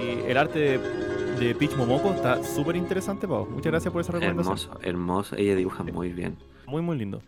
Y 0.00 0.30
el 0.30 0.38
arte 0.38 0.58
de, 0.58 1.07
de 1.38 1.54
Peach 1.54 1.76
Momoko 1.76 2.10
está 2.12 2.42
súper 2.42 2.76
interesante, 2.76 3.26
Pau. 3.28 3.46
Muchas 3.46 3.72
gracias 3.72 3.92
por 3.92 4.00
esa 4.00 4.12
recomendación. 4.12 4.58
Hermoso, 4.58 4.80
hermoso. 4.82 5.36
Ella 5.36 5.54
dibuja 5.56 5.82
muy 5.84 6.12
bien. 6.12 6.36
Muy, 6.66 6.82
muy 6.82 6.98
lindo. 6.98 7.20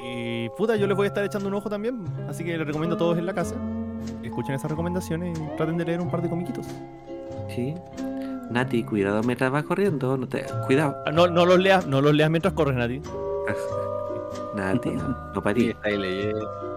Y 0.00 0.48
puta, 0.50 0.76
yo 0.76 0.86
les 0.86 0.96
voy 0.96 1.04
a 1.06 1.08
estar 1.08 1.24
echando 1.24 1.48
un 1.48 1.54
ojo 1.54 1.68
también. 1.70 2.04
Así 2.28 2.44
que 2.44 2.56
les 2.56 2.66
recomiendo 2.66 2.96
a 2.96 2.98
todos 2.98 3.18
en 3.18 3.26
la 3.26 3.34
casa. 3.34 3.54
Escuchen 4.22 4.54
esas 4.54 4.70
recomendaciones 4.70 5.38
y 5.38 5.56
traten 5.56 5.76
de 5.78 5.84
leer 5.84 6.00
un 6.00 6.10
par 6.10 6.20
de 6.22 6.28
comiquitos. 6.28 6.66
Sí. 7.54 7.74
Nati, 8.50 8.84
cuidado 8.84 9.22
mientras 9.22 9.50
vas 9.50 9.64
corriendo. 9.64 10.16
No 10.16 10.28
te... 10.28 10.44
Cuidado. 10.66 10.94
Ah, 11.06 11.10
No, 11.12 11.26
no 11.26 11.46
los 11.46 11.58
leas, 11.58 11.86
no 11.86 12.00
los 12.02 12.14
leas 12.14 12.30
mientras 12.30 12.52
corres, 12.54 12.76
Nati. 12.76 13.00
Nati, 14.54 14.90
no 14.90 15.32
Sí, 15.34 15.40
parí. 15.42 15.68
está 15.70 15.88
ahí 15.88 15.96
leyendo. 15.98 16.73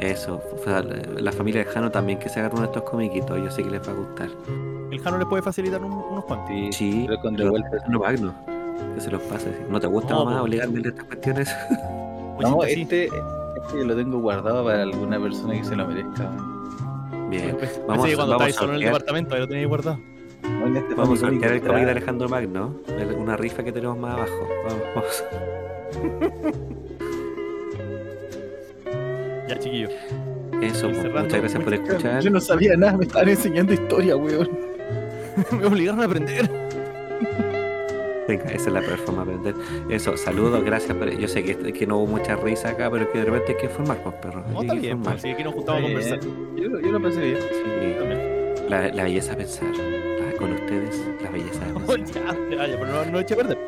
Eso. 0.00 0.40
o 0.54 0.58
sea, 0.64 0.82
la 0.82 1.30
familia 1.32 1.64
de 1.64 1.70
Jano 1.70 1.90
también 1.90 2.18
que 2.18 2.28
se 2.28 2.40
agarra 2.40 2.54
uno 2.54 2.62
de 2.62 2.68
estos 2.68 2.82
comiquitos. 2.90 3.38
Yo 3.38 3.50
sé 3.50 3.62
que 3.62 3.70
les 3.70 3.86
va 3.86 3.92
a 3.92 3.94
gustar. 3.94 4.28
El 4.90 4.98
Jano 5.00 5.18
les 5.18 5.26
puede 5.28 5.42
facilitar 5.42 5.82
un- 5.82 5.92
unos 5.92 6.24
cuantos. 6.24 6.48
Sí, 6.50 6.68
Sí, 6.72 7.04
pero 7.06 7.20
con 7.20 7.34
pero 7.36 7.44
devuelta. 7.52 7.84
no 7.88 7.98
Magno. 8.00 8.34
Que 8.94 9.00
se 9.00 9.10
los 9.10 9.20
pase. 9.22 9.54
¿No 9.68 9.78
te 9.78 9.86
gusta 9.86 10.14
No, 10.14 10.24
mamá 10.24 10.42
obligarme 10.42 10.80
a 10.84 10.88
estas 10.88 11.04
cuestiones? 11.04 11.48
No, 12.40 12.64
este, 12.64 13.04
este 13.04 13.10
yo 13.76 13.84
lo 13.84 13.94
tengo 13.94 14.18
guardado 14.18 14.64
para 14.64 14.80
alguna 14.82 15.20
persona 15.20 15.52
que 15.52 15.64
se 15.64 15.76
lo 15.76 15.86
merezca. 15.86 16.30
Bien. 17.28 17.54
Pensé 17.58 17.82
Vamos, 17.86 18.06
que 18.06 18.14
cuando 18.16 18.32
vamos, 18.32 18.46
a 18.46 18.48
estáis 18.48 18.54
solo 18.56 18.70
en 18.72 18.78
el 18.78 18.84
departamento, 18.86 19.34
ahí 19.34 19.40
lo 19.42 19.48
tenéis 19.48 19.68
guardado. 19.68 19.98
No, 20.42 20.78
este 20.78 20.94
vamos 20.94 21.18
a 21.22 21.26
sortear 21.28 21.52
el 21.52 21.60
Comic 21.60 21.70
cómic 21.72 21.84
de 21.84 21.90
Alejandro 21.90 22.28
Magno. 22.30 22.74
Una 23.18 23.36
rifa 23.36 23.62
que 23.62 23.72
tenemos 23.72 23.98
más 23.98 24.14
abajo. 24.16 24.48
Vamos, 24.64 24.82
vamos. 24.94 25.24
Ya, 29.50 29.58
chiquillo. 29.58 29.88
Eso, 30.62 30.88
pues, 30.88 30.96
cerrando, 31.02 31.22
muchas 31.24 31.40
gracias 31.40 31.62
por 31.64 31.74
escuchar. 31.74 32.22
Yo 32.22 32.30
no 32.30 32.40
sabía 32.40 32.76
nada, 32.76 32.96
me 32.96 33.04
estaban 33.04 33.28
enseñando 33.28 33.72
historia, 33.72 34.16
weón. 34.16 34.48
Me 35.52 35.66
obligaron 35.66 36.00
a 36.00 36.04
aprender. 36.04 36.50
Venga, 38.28 38.44
esa 38.52 38.68
es 38.68 38.72
la 38.72 38.80
peor 38.80 38.98
forma 38.98 39.24
de 39.24 39.34
aprender. 39.34 39.54
Eso, 39.88 40.16
saludos, 40.16 40.62
gracias. 40.64 40.96
Por... 40.96 41.10
Yo 41.18 41.26
sé 41.26 41.42
que, 41.42 41.72
que 41.72 41.86
no 41.86 41.98
hubo 41.98 42.06
mucha 42.08 42.36
risa 42.36 42.70
acá, 42.70 42.90
pero 42.90 43.10
que 43.10 43.18
de 43.18 43.24
repente 43.24 43.52
hay 43.52 43.58
que 43.58 43.66
informar, 43.66 44.02
pues, 44.02 44.14
perro. 44.16 44.44
No, 44.52 44.62
está 44.62 44.74
bien, 44.74 45.02
pues, 45.02 45.22
sí, 45.22 45.30
aquí 45.30 45.42
nos 45.42 45.54
juntamos 45.54 45.80
a 45.80 45.84
conversar. 45.84 46.20
Yo, 46.20 46.80
yo 46.80 46.92
lo 46.92 47.00
pensé 47.00 47.20
bien. 47.20 47.38
Sí, 47.40 47.94
También. 47.98 48.54
la, 48.68 48.88
la 48.88 49.02
belleza 49.04 49.30
de 49.32 49.36
pensar. 49.38 49.68
Con 50.38 50.52
ustedes, 50.52 51.02
la 51.22 51.30
belleza 51.30 51.64
de 51.66 51.72
Oh, 51.74 51.86
pensar. 51.86 52.36
ya, 52.50 52.56
ya, 52.56 52.66
ya, 52.66 52.80
pero 52.80 52.86
no, 52.86 53.04
no 53.10 53.20
eche 53.20 53.34
a 53.34 53.36
perder. 53.36 53.58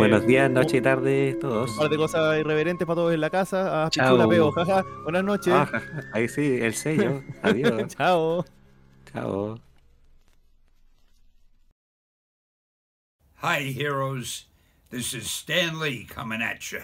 Ya. 0.00 0.08
Buenos 0.08 0.26
días, 0.26 0.50
noche 0.50 0.78
y 0.78 0.80
tarde 0.80 1.36
todos. 1.40 1.72
Un 1.72 1.78
par 1.78 1.90
de 1.90 1.96
cosas 1.98 2.40
irreverentes 2.40 2.86
para 2.86 2.94
todos 2.94 3.12
en 3.12 3.20
la 3.20 3.28
casa. 3.28 3.84
A 3.84 3.90
Chao. 3.90 4.16
Pichula 4.16 4.28
peo, 4.28 4.50
jaja. 4.52 4.84
Buenas 5.02 5.24
noches. 5.24 5.52
Ah, 5.52 5.66
ja, 5.70 5.80
ja. 5.80 6.04
ahí 6.14 6.26
sí, 6.26 6.58
el 6.60 6.74
sello. 6.74 7.22
Adiós. 7.42 7.94
Chao. 7.94 8.44
Chao. 9.12 9.60
Hi, 13.42 13.72
heroes. 13.72 14.46
This 14.88 15.12
is 15.12 15.30
Stan 15.30 15.78
Lee 15.78 16.04
coming 16.04 16.40
at 16.40 16.72
you. 16.72 16.80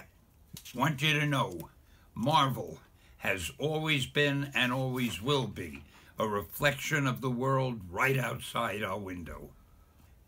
Want 0.75 1.01
you 1.01 1.19
to 1.19 1.25
know 1.25 1.69
Marvel 2.13 2.79
has 3.17 3.51
always 3.57 4.05
been 4.05 4.51
and 4.53 4.71
always 4.71 5.21
will 5.21 5.47
be 5.47 5.81
a 6.19 6.27
reflection 6.27 7.07
of 7.07 7.21
the 7.21 7.31
world 7.31 7.81
right 7.89 8.17
outside 8.17 8.83
our 8.83 8.99
window. 8.99 9.49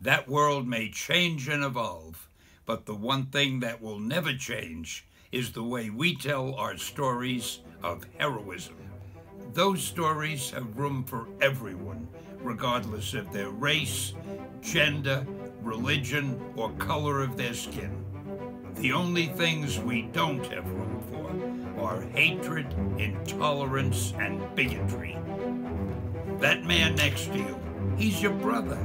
That 0.02 0.28
world 0.28 0.68
may 0.68 0.90
change 0.90 1.48
and 1.48 1.64
evolve, 1.64 2.29
but 2.70 2.86
the 2.86 2.94
one 2.94 3.26
thing 3.26 3.62
that 3.62 3.82
will 3.82 3.98
never 3.98 4.32
change 4.32 5.04
is 5.32 5.52
the 5.52 5.64
way 5.64 5.90
we 5.90 6.16
tell 6.16 6.54
our 6.54 6.78
stories 6.78 7.62
of 7.82 8.06
heroism. 8.20 8.78
Those 9.56 9.82
stories 9.82 10.52
have 10.52 10.78
room 10.78 11.04
for 11.04 11.28
everyone, 11.42 12.08
regardless 12.38 13.16
of 13.16 13.34
their 13.34 13.50
race, 13.50 14.14
gender, 14.62 15.26
religion, 15.64 16.40
or 16.56 16.70
color 16.74 17.24
of 17.24 17.38
their 17.38 17.56
skin. 17.56 18.06
The 18.76 18.92
only 18.92 19.26
things 19.30 19.80
we 19.80 20.04
don't 20.04 20.46
have 20.54 20.70
room 20.70 21.02
for 21.10 21.84
are 21.84 22.02
hatred, 22.02 22.72
intolerance, 23.00 24.14
and 24.20 24.44
bigotry. 24.54 25.18
That 26.38 26.66
man 26.66 26.94
next 26.94 27.32
to 27.32 27.40
you, 27.40 27.60
he's 27.98 28.22
your 28.22 28.34
brother. 28.34 28.78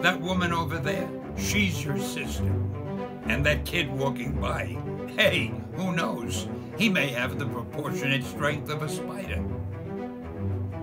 That 0.00 0.18
woman 0.18 0.54
over 0.54 0.78
there, 0.78 1.10
she's 1.36 1.84
your 1.84 1.98
sister. 1.98 2.50
And 3.28 3.44
that 3.44 3.64
kid 3.64 3.90
walking 3.90 4.40
by, 4.40 4.76
hey, 5.16 5.52
who 5.74 5.92
knows? 5.92 6.48
He 6.78 6.88
may 6.88 7.08
have 7.08 7.38
the 7.38 7.46
proportionate 7.46 8.24
strength 8.24 8.70
of 8.70 8.82
a 8.82 8.88
spider. 8.88 9.44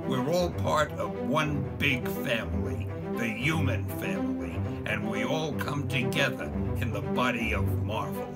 We're 0.06 0.30
all 0.30 0.52
part 0.52 0.92
of 0.92 1.28
one 1.28 1.68
big 1.80 2.08
family, 2.08 2.88
the 3.18 3.28
human 3.28 3.86
family, 4.00 4.56
and 4.86 5.10
we 5.10 5.24
all 5.24 5.54
come 5.54 5.88
together 5.88 6.52
in 6.80 6.92
the 6.92 7.02
body 7.02 7.54
of 7.54 7.84
Marvel. 7.84 8.30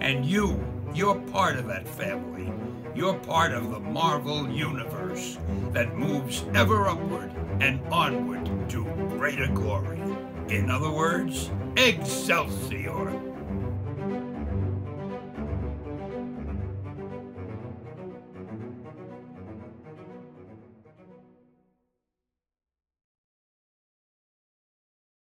And 0.00 0.26
you, 0.26 0.62
you're 0.94 1.18
part 1.18 1.56
of 1.56 1.66
that 1.68 1.88
family. 1.88 2.52
You're 2.94 3.18
part 3.20 3.52
of 3.52 3.70
the 3.70 3.80
Marvel 3.80 4.50
universe 4.50 5.38
that 5.72 5.96
moves 5.96 6.44
ever 6.54 6.88
upward 6.88 7.32
and 7.60 7.80
onward 7.90 8.68
to 8.70 8.84
greater 9.08 9.46
glory. 9.46 10.00
In 10.48 10.70
other 10.70 10.90
words, 10.90 11.50
Excelsior! 11.76 13.29